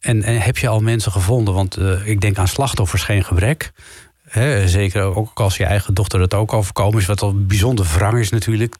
En, 0.00 0.22
en 0.22 0.40
heb 0.40 0.58
je 0.58 0.68
al 0.68 0.80
mensen 0.80 1.12
gevonden? 1.12 1.54
Want 1.54 1.76
eh, 1.76 2.06
ik 2.06 2.20
denk 2.20 2.38
aan 2.38 2.48
slachtoffers 2.48 3.02
geen 3.02 3.24
gebrek. 3.24 3.72
Zeker 4.64 5.02
ook 5.16 5.40
als 5.40 5.56
je 5.56 5.64
eigen 5.64 5.94
dochter 5.94 6.20
het 6.20 6.34
ook 6.34 6.52
overkomen 6.52 7.00
is. 7.00 7.06
Wat 7.06 7.22
al 7.22 7.46
bijzonder 7.46 7.86
wrang 7.94 8.18
is 8.18 8.30
natuurlijk. 8.30 8.74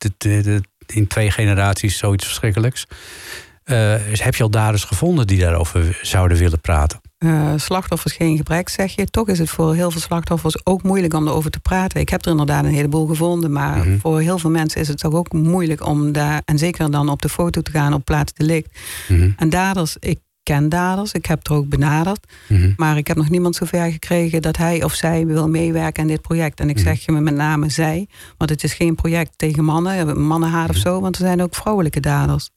In 0.86 1.06
twee 1.06 1.30
generaties 1.30 1.98
zoiets 1.98 2.24
verschrikkelijks. 2.24 2.86
Eh, 3.70 3.94
dus 4.10 4.22
heb 4.22 4.34
je 4.34 4.42
al 4.42 4.50
daders 4.50 4.84
gevonden 4.84 5.26
die 5.26 5.38
daarover 5.38 5.98
zouden 6.02 6.38
willen 6.38 6.60
praten? 6.60 7.00
Eh, 7.18 7.52
slachtoffers 7.56 8.14
geen 8.14 8.36
gebrek, 8.36 8.68
zeg 8.68 8.94
je. 8.94 9.06
Toch 9.06 9.28
is 9.28 9.38
het 9.38 9.50
voor 9.50 9.74
heel 9.74 9.90
veel 9.90 10.00
slachtoffers 10.00 10.66
ook 10.66 10.82
moeilijk 10.82 11.14
om 11.14 11.26
erover 11.28 11.50
te 11.50 11.60
praten. 11.60 12.00
Ik 12.00 12.08
heb 12.08 12.24
er 12.24 12.30
inderdaad 12.30 12.64
een 12.64 12.74
heleboel 12.74 13.06
gevonden. 13.06 13.52
Maar 13.52 13.76
Mhm. 13.78 13.98
voor 13.98 14.20
heel 14.20 14.38
veel 14.38 14.50
mensen 14.50 14.80
is 14.80 14.88
het 14.88 14.98
toch 14.98 15.12
ook 15.12 15.32
moeilijk 15.32 15.86
om 15.86 16.12
daar... 16.12 16.42
en 16.44 16.58
zeker 16.58 16.90
dan 16.90 17.08
op 17.08 17.22
de 17.22 17.28
foto 17.28 17.60
te 17.60 17.70
gaan 17.70 17.94
op 17.94 18.04
plaats 18.04 18.32
delict. 18.32 18.78
Mhm. 19.08 19.30
En 19.36 19.48
daders, 19.50 19.96
ik 19.98 20.18
Ik 21.12 21.26
heb 21.26 21.46
er 21.46 21.52
ook 21.52 21.68
benaderd. 21.68 22.26
Mhm. 22.48 22.72
Maar 22.76 22.96
ik 22.96 23.06
heb 23.06 23.16
nog 23.16 23.28
niemand 23.30 23.56
zover 23.56 23.90
gekregen 23.92 24.42
dat 24.42 24.56
hij 24.56 24.84
of 24.84 24.94
zij 24.94 25.26
wil 25.26 25.48
meewerken 25.48 26.02
aan 26.02 26.08
dit 26.08 26.22
project. 26.22 26.60
En 26.60 26.68
ik 26.68 26.76
Mhm. 26.76 26.84
zeg 26.84 27.04
je 27.04 27.12
met 27.12 27.34
name 27.34 27.68
zij. 27.68 28.06
Want 28.38 28.50
het 28.50 28.64
is 28.64 28.74
geen 28.74 28.94
project 28.94 29.32
tegen 29.36 29.64
mannen, 29.64 30.20
mannenhaat 30.26 30.68
of 30.70 30.76
zo. 30.76 31.00
Want 31.00 31.16
er 31.16 31.24
zijn 31.24 31.42
ook 31.42 31.54
vrouwelijke 31.54 32.00
daders. 32.00 32.50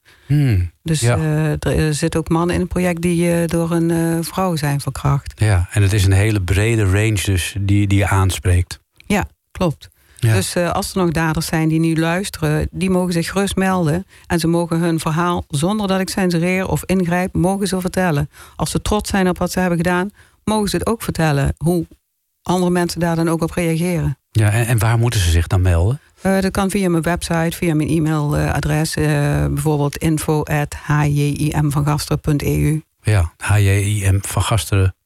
Dus 0.84 1.00
Ja. 1.00 1.18
eh, 1.18 1.66
er 1.88 1.94
zitten 1.94 2.20
ook 2.20 2.30
mannen 2.30 2.56
in 2.56 2.62
het 2.62 2.70
project 2.70 3.02
die 3.02 3.32
eh, 3.34 3.48
door 3.48 3.72
een 3.72 3.92
eh, 3.92 4.18
vrouw 4.22 4.56
zijn 4.56 4.80
verkracht. 4.82 5.34
Ja, 5.36 5.68
en 5.72 5.82
het 5.82 5.94
is 5.94 6.06
een 6.06 6.12
hele 6.12 6.42
brede 6.42 6.84
range 6.86 7.20
dus 7.26 7.56
die, 7.60 7.88
die 7.88 7.98
je 7.98 8.08
aanspreekt. 8.08 8.80
Ja, 9.06 9.26
klopt. 9.52 9.90
Ja. 10.24 10.34
Dus 10.34 10.56
eh, 10.56 10.72
als 10.72 10.94
er 10.94 10.98
nog 11.02 11.12
daders 11.12 11.46
zijn 11.46 11.70
die 11.70 11.80
nu 11.80 11.98
luisteren, 11.98 12.68
die 12.72 12.90
mogen 12.90 13.14
zich 13.14 13.32
gerust 13.32 13.56
melden. 13.56 14.06
En 14.28 14.40
ze 14.40 14.48
mogen 14.48 14.80
hun 14.80 15.00
verhaal, 15.00 15.44
zonder 15.48 15.88
dat 15.88 16.00
ik 16.00 16.10
censureer 16.10 16.68
of 16.68 16.84
ingrijp, 16.86 17.34
mogen 17.34 17.68
ze 17.68 17.82
vertellen. 17.82 18.30
Als 18.56 18.72
ze 18.72 18.82
trots 18.82 19.10
zijn 19.10 19.30
op 19.30 19.38
wat 19.38 19.52
ze 19.52 19.60
hebben 19.60 19.78
gedaan, 19.78 20.10
mogen 20.44 20.70
ze 20.70 20.78
het 20.78 20.88
ook 20.88 21.02
vertellen. 21.02 21.54
Hoe 21.58 21.88
andere 22.42 22.72
mensen 22.72 23.00
daar 23.00 23.16
dan 23.16 23.30
ook 23.30 23.42
op 23.42 23.52
reageren. 23.52 24.18
Ja, 24.32 24.52
en, 24.52 24.66
en 24.66 24.78
waar 24.78 24.98
moeten 24.98 25.20
ze 25.20 25.30
zich 25.30 25.48
dan 25.48 25.62
melden? 25.62 26.00
Eh, 26.22 26.40
dat 26.40 26.52
kan 26.52 26.70
via 26.70 26.90
mijn 26.90 27.04
website, 27.04 27.58
via 27.58 27.76
mijn 27.76 27.90
e-mailadres. 27.90 28.96
eh, 28.96 29.06
bijvoorbeeld 29.46 29.98
info.hjimvangasteren.eu. 29.98 32.82
Ja, 33.02 33.34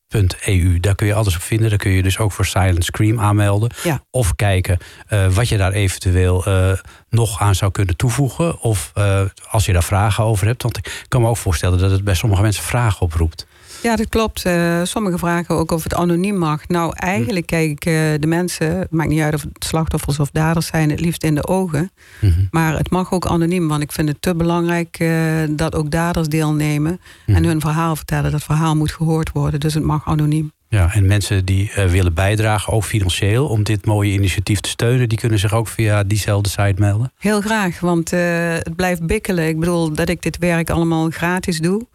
hjimvangasteren.eu. 0.10 0.80
Daar 0.80 0.95
kun 0.95 1.08
je 1.08 1.14
alles 1.14 1.36
op 1.36 1.41
vinden. 1.41 1.70
Daar 1.70 1.78
kun 1.78 1.91
je 1.91 2.03
dus 2.03 2.18
ook 2.18 2.32
voor 2.32 2.45
Silent 2.45 2.86
Scream 2.86 3.20
aanmelden. 3.20 3.70
Ja. 3.84 4.03
Of 4.12 4.36
kijken 4.36 4.78
eh, 5.08 5.28
wat 5.28 5.47
je 5.47 5.58
daar 5.58 5.72
eventueel 5.72 6.45
eh, 6.45 6.72
nog 7.10 7.39
aan 7.39 7.55
zou 7.55 7.72
kunnen 7.72 7.95
toevoegen. 7.95 8.60
Of 8.60 8.91
eh, 8.93 9.22
als 9.49 9.66
je 9.66 9.74
daar 9.74 9.84
vragen 9.84 10.24
over 10.24 10.47
hebt. 10.47 10.64
Want 10.64 10.78
ik 10.78 11.05
kan 11.08 11.22
me 11.22 11.28
ook 11.28 11.38
voorstellen 11.38 11.80
dat 11.80 11.91
het 11.91 12.03
bij 12.03 12.14
sommige 12.14 12.41
mensen 12.41 12.64
vragen 12.64 13.01
oproept. 13.01 13.47
Ja, 13.88 13.95
dat 13.95 14.09
klopt. 14.09 14.45
Eh, 14.45 14.79
sommige 14.83 15.17
vragen 15.17 15.55
ook 15.55 15.71
of 15.71 15.83
het 15.83 15.93
anoniem 15.93 16.38
mag. 16.38 16.67
Nou, 16.67 16.93
eigenlijk 16.95 17.45
kijk 17.45 17.69
ik 17.69 17.85
eh, 17.85 17.93
de 18.19 18.27
mensen, 18.27 18.77
het 18.77 18.91
maakt 18.91 19.09
niet 19.09 19.21
uit 19.21 19.33
of 19.33 19.41
het 19.41 19.65
slachtoffers 19.65 20.19
of 20.19 20.29
daders 20.31 20.67
zijn, 20.67 20.89
het 20.89 20.99
liefst 20.99 21.23
in 21.23 21.35
de 21.35 21.47
ogen. 21.47 21.91
Mhm. 22.21 22.31
Maar 22.51 22.77
het 22.77 22.89
mag 22.89 23.11
ook 23.11 23.25
anoniem, 23.25 23.67
want 23.67 23.81
ik 23.81 23.91
vind 23.91 24.07
het 24.07 24.21
te 24.21 24.35
belangrijk 24.35 24.95
eh, 24.99 25.09
dat 25.49 25.75
ook 25.75 25.91
daders 25.91 26.27
deelnemen 26.27 26.99
Mhm. 27.25 27.38
en 27.38 27.43
hun 27.43 27.61
verhaal 27.61 27.95
vertellen. 27.95 28.31
Dat 28.31 28.43
verhaal 28.43 28.75
moet 28.75 28.91
gehoord 28.91 29.31
worden, 29.31 29.59
dus 29.59 29.73
het 29.73 29.83
mag 29.83 30.07
anoniem. 30.07 30.51
Ja, 30.69 30.93
en 30.93 31.05
mensen 31.05 31.45
die 31.45 31.71
willen 31.88 32.13
bijdragen, 32.13 32.73
ook 32.73 32.83
financieel, 32.83 33.47
om 33.47 33.63
dit 33.63 33.85
mooie 33.85 34.11
initiatief 34.11 34.59
te 34.59 34.69
steunen, 34.69 35.09
die 35.09 35.17
kunnen 35.17 35.39
zich 35.39 35.53
ook 35.53 35.67
via 35.67 36.03
diezelfde 36.03 36.49
site 36.49 36.75
melden. 36.77 37.11
Heel 37.17 37.41
graag, 37.41 37.79
want 37.79 38.11
het 38.11 38.75
blijft 38.75 39.05
bikkelen. 39.05 39.47
Ik 39.47 39.59
bedoel, 39.59 39.93
dat 39.93 40.09
ik 40.09 40.21
dit 40.21 40.38
werk 40.38 40.69
allemaal 40.69 41.09
gratis 41.09 41.59
doe. 41.59 41.85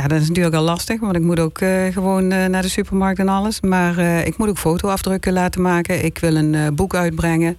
Ja, 0.00 0.08
dat 0.08 0.20
is 0.20 0.28
natuurlijk 0.28 0.54
al 0.54 0.62
lastig, 0.62 1.00
want 1.00 1.16
ik 1.16 1.22
moet 1.22 1.40
ook 1.40 1.58
eh, 1.58 1.92
gewoon 1.92 2.32
eh, 2.32 2.46
naar 2.46 2.62
de 2.62 2.68
supermarkt 2.68 3.18
en 3.18 3.28
alles. 3.28 3.60
Maar 3.60 3.98
eh, 3.98 4.26
ik 4.26 4.36
moet 4.36 4.48
ook 4.48 4.58
fotoafdrukken 4.58 5.32
laten 5.32 5.62
maken. 5.62 6.04
Ik 6.04 6.18
wil 6.18 6.36
een 6.36 6.74
boek 6.74 6.94
uitbrengen. 6.94 7.58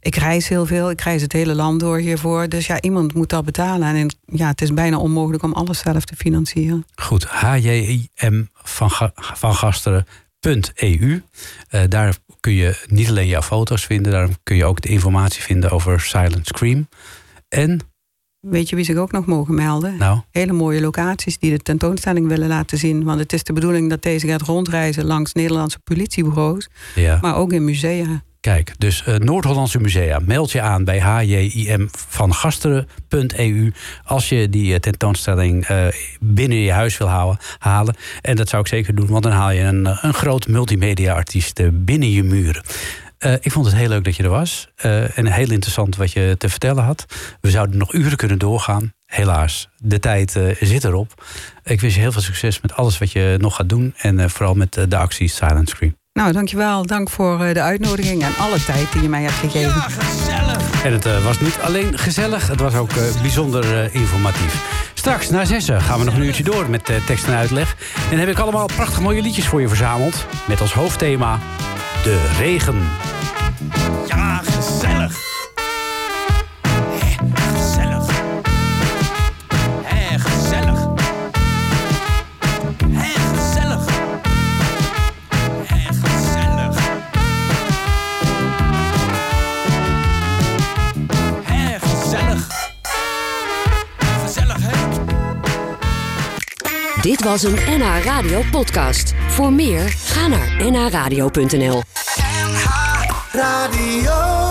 Ik 0.00 0.14
reis 0.14 0.48
heel 0.48 0.66
veel. 0.66 0.90
Ik 0.90 1.00
reis 1.00 1.22
het 1.22 1.32
hele 1.32 1.54
land 1.54 1.80
door 1.80 1.98
hiervoor. 1.98 2.48
Dus 2.48 2.66
ja, 2.66 2.80
iemand 2.80 3.14
moet 3.14 3.28
dat 3.28 3.44
betalen. 3.44 3.96
En 3.96 4.16
ja, 4.26 4.48
het 4.48 4.62
is 4.62 4.74
bijna 4.74 4.98
onmogelijk 4.98 5.42
om 5.42 5.52
alles 5.52 5.78
zelf 5.78 6.04
te 6.04 6.16
financieren. 6.16 6.86
Goed, 6.94 7.28
hjim 7.40 8.48
van, 8.52 8.90
van 9.14 9.54
gasteren.eu. 9.54 11.22
Daar 11.88 12.16
kun 12.40 12.52
je 12.52 12.84
niet 12.86 13.08
alleen 13.08 13.28
jouw 13.28 13.42
foto's 13.42 13.86
vinden, 13.86 14.12
daar 14.12 14.28
kun 14.42 14.56
je 14.56 14.64
ook 14.64 14.80
de 14.80 14.88
informatie 14.88 15.42
vinden 15.42 15.70
over 15.70 16.00
Silent 16.00 16.46
Scream. 16.46 16.88
En, 17.48 17.80
Weet 18.40 18.68
je 18.68 18.76
wie 18.76 18.84
zich 18.84 18.96
ook 18.96 19.12
nog 19.12 19.26
mogen 19.26 19.54
melden? 19.54 19.96
nou, 19.96 20.20
Hele 20.30 20.52
mooie 20.52 20.80
locaties 20.80 21.38
die 21.38 21.50
de 21.50 21.58
tentoonstelling 21.58 22.28
willen 22.28 22.48
laten 22.48 22.78
zien. 22.78 23.04
Want 23.04 23.18
het 23.18 23.32
is 23.32 23.44
de 23.44 23.52
bedoeling 23.52 23.90
dat 23.90 24.02
deze 24.02 24.26
gaat 24.26 24.42
rondreizen 24.42 25.04
langs 25.04 25.32
Nederlandse 25.32 25.78
politiebureaus. 25.78 26.68
ja. 26.94 27.18
Maar 27.20 27.36
ook 27.36 27.52
in 27.52 27.64
musea. 27.64 28.22
Kijk, 28.40 28.72
dus 28.78 29.04
eh, 29.04 29.14
Noord-Hollandse 29.14 29.80
Musea. 29.80 30.18
Meld 30.18 30.52
je 30.52 30.60
aan 30.60 30.84
bij 30.84 31.24
hjim 31.26 31.88
van 31.92 32.34
gasteren.eu 32.34 33.72
als 34.04 34.28
je 34.28 34.48
die 34.48 34.74
eh, 34.74 34.80
tentoonstelling 34.80 35.64
eh, 35.64 35.86
binnen 36.20 36.58
je 36.58 36.72
huis 36.72 36.98
wil 36.98 37.08
houden, 37.08 37.40
halen. 37.58 37.96
En 38.20 38.36
dat 38.36 38.48
zou 38.48 38.62
ik 38.62 38.68
zeker 38.68 38.94
doen, 38.94 39.06
want 39.06 39.22
dan 39.22 39.32
haal 39.32 39.50
je 39.50 39.60
een, 39.60 39.86
een 39.86 40.14
groot 40.14 40.48
multimedia-artiest 40.48 41.84
binnen 41.84 42.10
je 42.10 42.22
muren. 42.22 42.62
Eh, 43.18 43.32
ik 43.40 43.52
vond 43.52 43.66
het 43.66 43.74
heel 43.74 43.88
leuk 43.88 44.04
dat 44.04 44.16
je 44.16 44.22
er 44.22 44.28
was. 44.28 44.68
eh, 44.76 45.18
en 45.18 45.26
heel 45.26 45.50
interessant 45.50 45.96
wat 45.96 46.12
je 46.12 46.34
te 46.38 46.48
vertellen 46.48 46.84
had. 46.84 47.04
We 47.40 47.50
zouden 47.50 47.76
nog 47.78 47.92
uren 47.92 48.16
kunnen 48.16 48.38
doorgaan. 48.38 48.92
Helaas, 49.06 49.68
de 49.76 49.98
tijd 49.98 50.36
eh, 50.36 50.44
zit 50.60 50.84
erop. 50.84 51.24
Ik 51.64 51.80
wens 51.80 51.94
je 51.94 52.00
heel 52.00 52.12
veel 52.12 52.20
succes 52.22 52.60
met 52.60 52.74
alles 52.74 52.98
wat 52.98 53.12
je 53.12 53.36
nog 53.40 53.56
gaat 53.56 53.68
doen. 53.68 53.94
En 53.96 54.20
eh, 54.20 54.28
vooral 54.28 54.54
met 54.54 54.72
de 54.88 54.96
actie 54.96 55.28
Silent 55.28 55.68
Scream. 55.68 55.96
Nou, 56.12 56.32
dankjewel. 56.32 56.86
Dank 56.86 57.10
voor 57.10 57.44
eh, 57.44 57.54
de 57.54 57.60
uitnodiging 57.62 58.22
en 58.22 58.36
alle 58.38 58.64
tijd 58.64 58.92
die 58.92 59.02
je 59.02 59.08
mij 59.08 59.22
hebt 59.22 59.34
gegeven. 59.34 59.82
En 60.84 60.92
het 60.92 61.06
eh, 61.06 61.24
was 61.24 61.40
niet 61.40 61.58
alleen 61.62 61.98
gezellig, 61.98 62.48
het 62.48 62.60
was 62.60 62.74
ook 62.74 62.90
eh, 62.90 63.20
bijzonder 63.20 63.82
eh, 63.84 63.94
informatief. 63.94 64.64
Straks 64.94 65.30
na 65.30 65.44
zessen 65.44 65.80
gaan 65.82 65.98
we 65.98 66.04
nog 66.04 66.14
een 66.14 66.22
uurtje 66.22 66.42
door 66.44 66.70
met 66.70 66.88
eh, 66.88 66.96
tekst 67.06 67.26
en 67.26 67.34
uitleg. 67.34 67.76
En 67.94 68.10
dan 68.10 68.18
heb 68.18 68.28
ik 68.28 68.38
allemaal 68.38 68.66
prachtig 68.66 69.00
mooie 69.00 69.22
liedjes 69.22 69.46
voor 69.46 69.60
je 69.60 69.68
verzameld. 69.68 70.26
Met 70.48 70.60
als 70.60 70.72
hoofdthema 70.72 71.38
de 72.02 72.30
regen. 72.38 72.76
Ja, 74.06 74.40
gezellig. 74.44 75.16
Hé, 76.90 77.16
gezellig. 77.34 78.06
Hé, 79.82 80.18
gezellig. 80.18 80.78
Hé, 82.92 83.18
gezellig. 83.34 83.84
Hé, 85.66 85.92
gezellig. 85.92 86.76
Hé, 91.44 91.78
gezellig. 91.78 92.46
Gezellig, 94.22 94.56
hè? 94.60 95.02
Dit 97.00 97.24
was 97.24 97.42
een 97.42 97.58
NH 97.66 98.04
Radio 98.04 98.42
podcast. 98.50 99.14
Voor 99.28 99.52
meer, 99.52 99.88
ga 99.88 100.26
naar 100.26 100.70
nhradio.nl. 100.70 101.82
Radio. 103.34 104.47